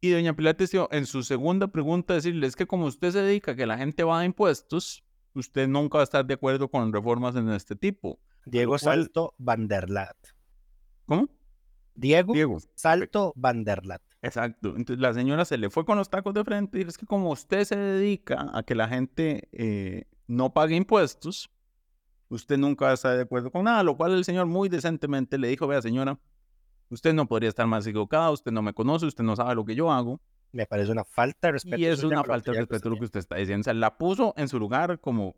Y 0.00 0.10
doña 0.10 0.36
Pilar 0.36 0.56
decidió 0.56 0.88
en 0.92 1.06
su 1.06 1.22
segunda 1.22 1.68
pregunta 1.68 2.14
decirle, 2.14 2.46
es 2.46 2.54
que 2.54 2.66
como 2.66 2.84
usted 2.84 3.10
se 3.10 3.22
dedica 3.22 3.52
a 3.52 3.56
que 3.56 3.66
la 3.66 3.78
gente 3.78 4.04
va 4.04 4.20
a 4.20 4.24
impuestos, 4.24 5.05
usted 5.38 5.68
nunca 5.68 5.98
va 5.98 6.02
a 6.02 6.04
estar 6.04 6.24
de 6.24 6.34
acuerdo 6.34 6.68
con 6.68 6.92
reformas 6.92 7.34
de 7.34 7.56
este 7.56 7.76
tipo. 7.76 8.18
Diego 8.44 8.78
Salto 8.78 9.34
Vanderlat. 9.38 10.16
¿Cómo? 11.06 11.28
Diego, 11.94 12.32
Diego. 12.32 12.58
Salto 12.74 13.32
Vanderlat. 13.36 14.02
Exacto. 14.22 14.74
Entonces 14.76 15.00
la 15.00 15.14
señora 15.14 15.44
se 15.44 15.58
le 15.58 15.70
fue 15.70 15.84
con 15.84 15.98
los 15.98 16.10
tacos 16.10 16.34
de 16.34 16.44
frente 16.44 16.78
y 16.78 16.82
es 16.82 16.98
que 16.98 17.06
como 17.06 17.30
usted 17.30 17.64
se 17.64 17.76
dedica 17.76 18.50
a 18.52 18.62
que 18.62 18.74
la 18.74 18.88
gente 18.88 19.48
eh, 19.52 20.04
no 20.26 20.52
pague 20.52 20.74
impuestos, 20.74 21.50
usted 22.28 22.58
nunca 22.58 22.86
va 22.86 22.90
a 22.92 22.94
estar 22.94 23.16
de 23.16 23.22
acuerdo 23.22 23.50
con 23.50 23.64
nada, 23.64 23.82
lo 23.82 23.96
cual 23.96 24.12
el 24.12 24.24
señor 24.24 24.46
muy 24.46 24.68
decentemente 24.68 25.38
le 25.38 25.48
dijo, 25.48 25.66
vea 25.66 25.80
señora, 25.80 26.18
usted 26.90 27.14
no 27.14 27.26
podría 27.26 27.48
estar 27.48 27.66
más 27.66 27.86
equivocada, 27.86 28.30
usted 28.30 28.52
no 28.52 28.62
me 28.62 28.72
conoce, 28.72 29.06
usted 29.06 29.24
no 29.24 29.36
sabe 29.36 29.54
lo 29.54 29.64
que 29.64 29.74
yo 29.74 29.92
hago. 29.92 30.20
Me 30.52 30.66
parece 30.66 30.92
una 30.92 31.04
falta 31.04 31.48
de 31.48 31.52
respeto. 31.52 31.76
Y 31.76 31.86
es 31.86 32.02
una 32.02 32.24
falta 32.24 32.52
de 32.52 32.58
respeto 32.58 32.88
lo 32.88 32.96
que 32.96 33.04
usted 33.04 33.20
está 33.20 33.36
diciendo. 33.36 33.62
O 33.62 33.64
sea, 33.64 33.74
la 33.74 33.98
puso 33.98 34.34
en 34.36 34.48
su 34.48 34.58
lugar 34.58 35.00
como... 35.00 35.36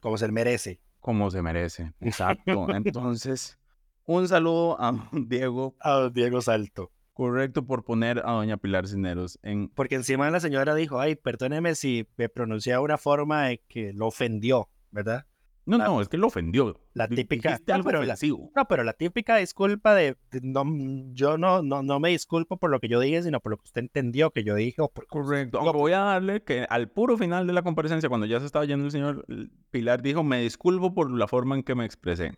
Como 0.00 0.16
se 0.16 0.30
merece. 0.30 0.80
Como 0.98 1.30
se 1.30 1.42
merece, 1.42 1.92
exacto. 2.00 2.68
Entonces, 2.74 3.58
un 4.04 4.28
saludo 4.28 4.80
a 4.80 5.08
Diego. 5.12 5.76
A 5.80 6.10
Diego 6.12 6.40
Salto. 6.40 6.92
Correcto, 7.12 7.66
por 7.66 7.84
poner 7.84 8.20
a 8.20 8.32
doña 8.32 8.56
Pilar 8.56 8.86
Cineros 8.86 9.38
en... 9.42 9.68
Porque 9.68 9.96
encima 9.96 10.30
la 10.30 10.40
señora 10.40 10.74
dijo, 10.74 11.00
ay, 11.00 11.16
perdóneme 11.16 11.74
si 11.74 12.08
me 12.16 12.28
pronuncié 12.28 12.72
de 12.72 12.78
una 12.78 12.96
forma 12.96 13.48
de 13.48 13.62
que 13.68 13.92
lo 13.92 14.06
ofendió, 14.06 14.70
¿verdad? 14.90 15.26
No, 15.70 15.78
no, 15.78 16.00
es 16.00 16.08
que 16.08 16.16
lo 16.18 16.26
ofendió. 16.26 16.80
La 16.94 17.06
típica. 17.06 17.60
No, 17.66 17.84
pero 17.84 18.02
la, 18.02 18.16
no, 18.56 18.64
pero 18.68 18.84
la 18.84 18.92
típica 18.92 19.36
disculpa 19.36 19.94
de, 19.94 20.16
no, 20.42 20.64
yo 21.12 21.38
no, 21.38 21.62
no, 21.62 21.82
no 21.82 22.00
me 22.00 22.10
disculpo 22.10 22.56
por 22.56 22.70
lo 22.70 22.80
que 22.80 22.88
yo 22.88 22.98
dije, 22.98 23.22
sino 23.22 23.40
por 23.40 23.52
lo 23.52 23.58
que 23.58 23.64
usted 23.64 23.82
entendió 23.82 24.30
que 24.30 24.42
yo 24.42 24.54
dije. 24.54 24.76
Correcto. 25.08 25.58
Aunque 25.58 25.76
voy 25.76 25.92
a 25.92 26.00
darle 26.00 26.42
que 26.42 26.66
al 26.68 26.88
puro 26.88 27.16
final 27.16 27.46
de 27.46 27.52
la 27.52 27.62
comparecencia, 27.62 28.08
cuando 28.08 28.26
ya 28.26 28.40
se 28.40 28.46
estaba 28.46 28.64
yendo 28.64 28.86
el 28.86 28.90
señor 28.90 29.24
Pilar, 29.70 30.02
dijo: 30.02 30.24
Me 30.24 30.40
disculpo 30.42 30.92
por 30.92 31.10
la 31.10 31.28
forma 31.28 31.54
en 31.54 31.62
que 31.62 31.74
me 31.74 31.84
expresé. 31.84 32.32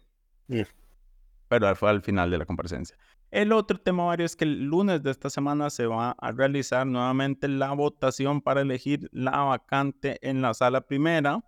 Pero 1.48 1.76
fue 1.76 1.90
al 1.90 2.02
final 2.02 2.30
de 2.30 2.38
la 2.38 2.46
comparecencia. 2.46 2.96
El 3.30 3.52
otro 3.52 3.78
tema, 3.78 4.04
Mario, 4.04 4.26
es 4.26 4.36
que 4.36 4.44
el 4.44 4.64
lunes 4.64 5.02
de 5.02 5.10
esta 5.10 5.30
semana 5.30 5.70
se 5.70 5.86
va 5.86 6.10
a 6.18 6.32
realizar 6.32 6.86
nuevamente 6.86 7.48
la 7.48 7.72
votación 7.72 8.42
para 8.42 8.60
elegir 8.60 9.08
la 9.10 9.38
vacante 9.38 10.18
en 10.20 10.42
la 10.42 10.52
sala 10.52 10.82
primera 10.82 11.42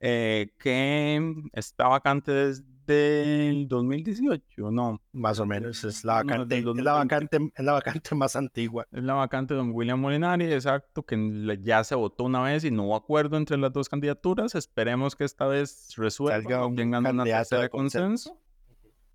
eh, 0.00 0.50
que 0.58 1.50
está 1.52 1.88
vacante 1.88 2.32
desde 2.32 3.48
el 3.48 3.68
2018, 3.68 4.70
¿no? 4.70 5.00
Más 5.12 5.38
o 5.40 5.46
menos, 5.46 5.82
es 5.84 6.04
la 6.04 6.22
vacante, 6.22 6.58
es 6.58 6.64
la 6.64 6.92
vacante, 6.92 7.38
es 7.54 7.64
la 7.64 7.72
vacante 7.72 8.14
más 8.14 8.36
antigua. 8.36 8.86
Es 8.92 9.02
la 9.02 9.14
vacante 9.14 9.54
de 9.54 9.58
don 9.58 9.70
William 9.72 10.00
Molinari, 10.00 10.52
exacto, 10.52 11.02
que 11.04 11.58
ya 11.62 11.82
se 11.84 11.94
votó 11.94 12.24
una 12.24 12.42
vez 12.42 12.64
y 12.64 12.70
no 12.70 12.84
hubo 12.84 12.96
acuerdo 12.96 13.36
entre 13.36 13.56
las 13.56 13.72
dos 13.72 13.88
candidaturas. 13.88 14.54
Esperemos 14.54 15.16
que 15.16 15.24
esta 15.24 15.46
vez 15.46 15.94
resuelva 15.96 16.70
tengan 16.74 17.06
una 17.06 17.24
tercera 17.24 17.62
de 17.62 17.70
consenso. 17.70 18.38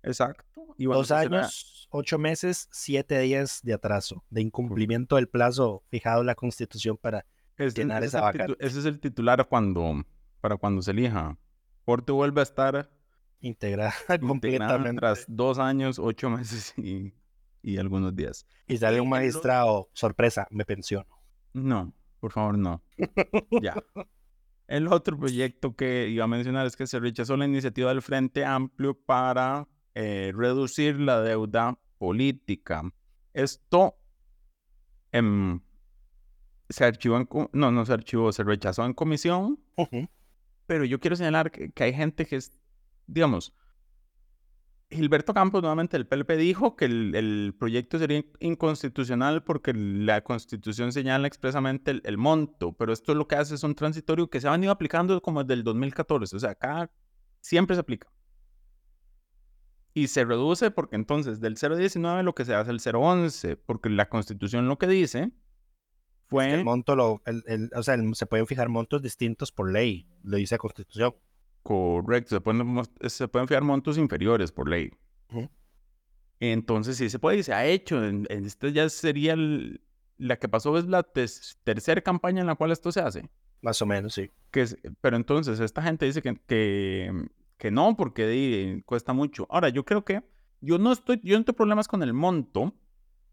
Exacto. 0.02 0.44
Y 0.76 0.86
Dos 0.86 1.10
años, 1.10 1.88
ocho 1.90 2.18
meses, 2.18 2.68
siete 2.72 3.18
días 3.20 3.60
de 3.62 3.74
atraso, 3.74 4.24
de 4.30 4.40
incumplimiento 4.40 5.16
del 5.16 5.28
plazo 5.28 5.82
fijado 5.90 6.22
en 6.22 6.26
la 6.26 6.34
Constitución 6.34 6.96
para 6.96 7.26
llenar 7.58 8.02
esa 8.02 8.22
vacante. 8.22 8.56
Ese 8.58 8.78
es 8.80 8.86
el 8.86 8.98
titular 8.98 9.46
cuando 9.46 10.04
para 10.40 10.56
cuando 10.56 10.82
se 10.82 10.90
elija. 10.90 11.38
Porte 11.84 12.12
vuelve 12.12 12.40
a 12.40 12.44
estar 12.44 12.90
integrada, 13.40 13.94
completamente. 14.20 15.00
Tras 15.00 15.24
dos 15.28 15.58
años, 15.58 15.98
ocho 15.98 16.30
meses 16.30 16.74
y, 16.76 17.12
algunos 17.78 18.14
días. 18.14 18.46
Y 18.66 18.78
sale 18.78 19.00
un 19.00 19.08
magistrado, 19.08 19.90
sorpresa, 19.92 20.46
me 20.50 20.64
pensiono. 20.64 21.08
No, 21.52 21.92
por 22.20 22.32
favor, 22.32 22.56
no. 22.56 22.82
ya. 23.62 23.74
El 24.66 24.86
otro 24.86 25.18
proyecto 25.18 25.74
que 25.74 26.08
iba 26.08 26.24
a 26.24 26.28
mencionar 26.28 26.66
es 26.66 26.76
que 26.76 26.86
se 26.86 27.00
rechazó 27.00 27.36
la 27.36 27.44
iniciativa 27.44 27.90
del 27.90 28.02
Frente 28.02 28.44
Amplio 28.44 28.94
para 28.94 29.66
eh, 29.94 30.32
reducir 30.34 31.00
la 31.00 31.20
deuda 31.20 31.76
política. 31.98 32.82
Esto 33.34 33.96
em, 35.10 35.60
se 36.68 36.84
archivó 36.84 37.16
en, 37.16 37.28
no, 37.52 37.72
no 37.72 37.84
se 37.84 37.92
archivó, 37.92 38.32
se 38.32 38.44
rechazó 38.44 38.84
en 38.86 38.94
comisión 38.94 39.58
pero 40.70 40.84
yo 40.84 41.00
quiero 41.00 41.16
señalar 41.16 41.50
que, 41.50 41.72
hay 41.82 41.92
gente 41.92 42.24
que 42.26 42.36
es, 42.36 42.52
digamos, 43.08 43.52
Gilberto 44.88 45.34
Campos, 45.34 45.62
nuevamente 45.62 45.96
el 45.96 46.06
PLP, 46.06 46.36
dijo 46.36 46.76
que 46.76 46.84
el, 46.84 47.56
proyecto 47.58 47.98
sería 47.98 48.24
inconstitucional 48.38 49.42
porque 49.42 49.74
la 49.74 50.22
constitución 50.22 50.92
señala 50.92 51.26
expresamente 51.26 52.00
el, 52.04 52.18
monto, 52.18 52.72
pero 52.74 52.92
esto 52.92 53.16
lo 53.16 53.26
que 53.26 53.34
hace 53.34 53.56
es 53.56 53.64
un 53.64 53.74
transitorio 53.74 54.30
que 54.30 54.40
se 54.40 54.46
ha 54.46 54.52
venido 54.52 54.70
aplicando 54.70 55.20
como 55.20 55.42
desde 55.42 55.54
el 55.54 55.64
2014, 55.64 56.36
o 56.36 56.38
sea, 56.38 56.50
acá 56.50 56.88
siempre 57.40 57.74
se 57.74 57.80
aplica. 57.80 58.06
Y 59.92 60.06
se 60.06 60.24
reduce 60.24 60.70
porque 60.70 60.94
entonces 60.94 61.40
del 61.40 61.56
0.19 61.56 62.22
lo 62.22 62.32
que 62.32 62.44
se 62.44 62.54
hace 62.54 62.70
el 62.70 62.78
0.11, 62.78 63.58
porque 63.66 63.88
la 63.88 64.08
constitución 64.08 64.68
lo 64.68 64.78
que 64.78 64.86
dice 64.86 65.32
el 66.38 66.64
monto, 66.64 66.94
lo, 66.96 67.22
el, 67.26 67.70
o 67.74 67.82
sea, 67.82 67.96
se 68.12 68.26
pueden 68.26 68.46
fijar 68.46 68.68
montos 68.68 69.02
distintos 69.02 69.50
por 69.52 69.70
ley, 69.70 70.06
lo 70.22 70.36
dice 70.36 70.54
la 70.54 70.58
Constitución. 70.58 71.14
Correcto, 71.62 72.36
se 72.36 72.40
pueden, 72.40 72.82
se 73.06 73.28
pueden 73.28 73.48
fijar 73.48 73.62
montos 73.62 73.98
inferiores 73.98 74.52
por 74.52 74.68
ley. 74.68 74.90
Entonces, 76.42 76.96
sí 76.96 77.10
se 77.10 77.18
puede 77.18 77.38
y 77.38 77.42
se 77.42 77.52
ha 77.52 77.66
hecho. 77.66 78.02
En, 78.02 78.26
esta 78.30 78.68
ya 78.68 78.88
sería 78.88 79.36
la 80.16 80.38
que 80.38 80.48
pasó, 80.48 80.78
es 80.78 80.86
la 80.86 81.02
tercera 81.02 82.00
campaña 82.00 82.40
en 82.40 82.46
la 82.46 82.54
cual 82.54 82.72
esto 82.72 82.90
se 82.92 83.00
hace. 83.00 83.28
Más 83.60 83.82
o 83.82 83.86
menos, 83.86 84.14
sí. 84.14 84.30
Que 84.50 84.66
pero 85.02 85.16
entonces, 85.16 85.60
esta 85.60 85.82
gente 85.82 86.06
dice 86.06 86.22
que, 86.22 86.40
que, 86.46 87.12
que 87.58 87.70
no, 87.70 87.94
porque 87.94 88.82
cuesta 88.86 89.12
mucho. 89.12 89.46
Ahora, 89.50 89.68
yo 89.68 89.84
creo 89.84 90.02
que 90.02 90.22
yo 90.62 90.78
no 90.78 90.92
estoy, 90.92 91.20
yo 91.22 91.38
no 91.38 91.44
tengo 91.44 91.56
problemas 91.56 91.88
con 91.88 92.02
el 92.02 92.14
monto, 92.14 92.74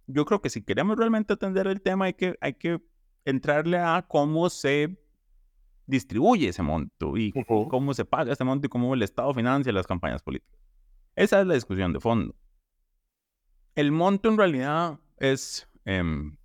yo 0.07 0.25
creo 0.25 0.41
que 0.41 0.49
si 0.49 0.63
queremos 0.63 0.97
realmente 0.97 1.33
atender 1.33 1.67
el 1.67 1.81
tema 1.81 2.05
hay 2.05 2.13
que, 2.13 2.35
hay 2.41 2.53
que 2.53 2.81
entrarle 3.25 3.77
a 3.77 4.05
cómo 4.07 4.49
se 4.49 4.97
distribuye 5.85 6.49
ese 6.49 6.63
monto 6.63 7.17
y 7.17 7.33
cómo 7.69 7.93
se 7.93 8.05
paga 8.05 8.33
ese 8.33 8.43
monto 8.43 8.67
y 8.67 8.69
cómo 8.69 8.93
el 8.93 9.03
Estado 9.03 9.33
financia 9.33 9.71
las 9.71 9.87
campañas 9.87 10.23
políticas. 10.23 10.59
Esa 11.15 11.41
es 11.41 11.47
la 11.47 11.53
discusión 11.53 11.93
de 11.93 11.99
fondo. 11.99 12.35
El 13.75 13.91
monto 13.91 14.29
en 14.29 14.37
realidad 14.37 14.99
es 15.17 15.67
em, 15.85 16.37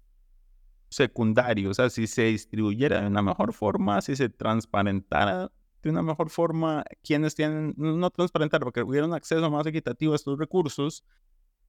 secundario, 0.89 1.71
o 1.71 1.75
sea, 1.75 1.91
si 1.91 2.07
se 2.07 2.25
distribuyera 2.25 3.01
de 3.01 3.07
una 3.07 3.23
mejor 3.23 3.53
forma, 3.53 4.01
si 4.01 4.17
se 4.17 4.29
transparentara 4.29 5.51
de 5.83 5.91
una 5.91 6.03
mejor 6.03 6.31
forma, 6.31 6.85
quienes 7.03 7.35
tienen, 7.35 7.75
no 7.77 8.11
transparentar, 8.11 8.61
porque 8.61 8.83
hubiera 8.83 9.07
un 9.07 9.15
acceso 9.15 9.51
más 9.51 9.67
equitativo 9.67 10.13
a 10.13 10.17
estos 10.17 10.39
recursos, 10.39 11.05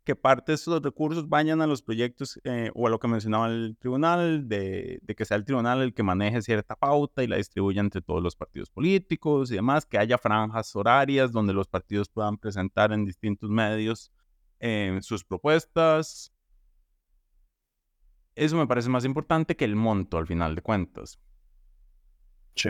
que 0.04 0.16
parte 0.16 0.51
de 0.51 0.56
esos 0.56 0.82
recursos 0.82 1.30
vayan 1.30 1.62
a 1.62 1.68
los 1.68 1.82
proyectos 1.82 2.39
eh, 2.43 2.72
o 2.76 2.88
a 2.88 2.89
lo 2.89 2.99
que 2.99 3.08
mencionaba 3.08 3.47
el 3.47 3.78
tribunal, 3.80 4.47
de, 4.47 5.01
que 5.16 5.26
sea 5.26 5.38
el 5.38 5.45
tribunal 5.45 5.82
el 5.82 5.93
que 5.93 6.04
maneje 6.04 6.41
cierta 6.41 6.76
pauta 6.76 7.24
y 7.24 7.28
la 7.28 7.38
distribuya 7.38 7.82
entre 7.82 8.01
todos 8.01 8.22
los 8.22 8.36
partidos 8.36 8.70
políticos 8.70 9.51
y 9.51 9.56
demás, 9.56 9.86
que 9.86 9.97
haya 9.97 10.18
franjas 10.18 10.76
horarias 10.76 11.32
donde 11.32 11.54
los 11.54 11.68
partidos 11.68 12.10
puedan 12.10 12.38
presentar 12.38 12.91
en 12.91 13.06
distintos 13.06 13.49
medios 13.49 14.12
eh, 14.60 14.99
sus 15.01 15.24
propuestas. 15.24 16.34
Eso 18.36 18.58
me 18.58 18.68
parece 18.68 18.89
más 18.89 19.06
importante 19.06 19.56
que 19.56 19.66
el 19.66 19.76
monto 19.76 20.18
al 20.18 20.28
final 20.28 20.56
de 20.56 20.62
cuentas. 20.62 21.20
Sí. 22.56 22.70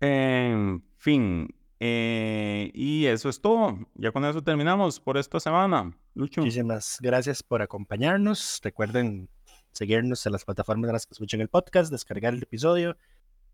En 0.00 0.84
fin, 0.96 1.48
eh, 1.80 2.70
y 2.72 3.06
eso 3.06 3.28
es 3.28 3.40
todo. 3.40 3.78
Ya 3.94 4.10
con 4.12 4.24
eso 4.24 4.42
terminamos 4.42 5.00
por 5.00 5.18
esta 5.18 5.38
semana. 5.40 5.94
Lucho. 6.14 6.40
Muchísimas 6.40 6.98
gracias 7.00 7.42
por 7.42 7.62
acompañarnos. 7.62 8.60
Recuerden 8.62 9.28
seguirnos 9.72 10.24
en 10.26 10.32
las 10.32 10.44
plataformas 10.44 10.88
de 10.88 10.92
las 10.92 11.06
que 11.06 11.14
escuchen 11.14 11.40
el 11.40 11.48
podcast, 11.48 11.90
descargar 11.90 12.34
el 12.34 12.42
episodio. 12.42 12.96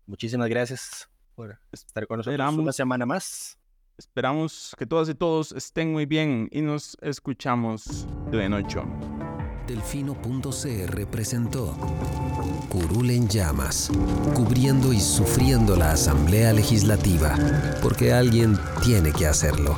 Muchísimas 0.05 0.49
gracias 0.49 1.09
por 1.35 1.59
estar 1.71 2.07
con 2.07 2.17
nosotros 2.17 2.53
una 2.53 2.71
semana 2.71 3.05
más. 3.05 3.57
Esperamos 3.97 4.75
que 4.77 4.85
todas 4.85 5.09
y 5.09 5.15
todos 5.15 5.51
estén 5.51 5.91
muy 5.91 6.05
bien 6.05 6.47
y 6.51 6.61
nos 6.61 6.97
escuchamos 7.01 8.07
de 8.31 8.49
noche. 8.49 8.79
Delfino.cr 9.67 11.07
presentó 11.07 11.77
Curul 12.69 13.11
en 13.11 13.27
llamas, 13.27 13.89
cubriendo 14.33 14.91
y 14.91 14.99
sufriendo 14.99 15.75
la 15.75 15.91
Asamblea 15.91 16.51
Legislativa, 16.51 17.37
porque 17.81 18.11
alguien 18.11 18.57
tiene 18.83 19.11
que 19.11 19.27
hacerlo. 19.27 19.77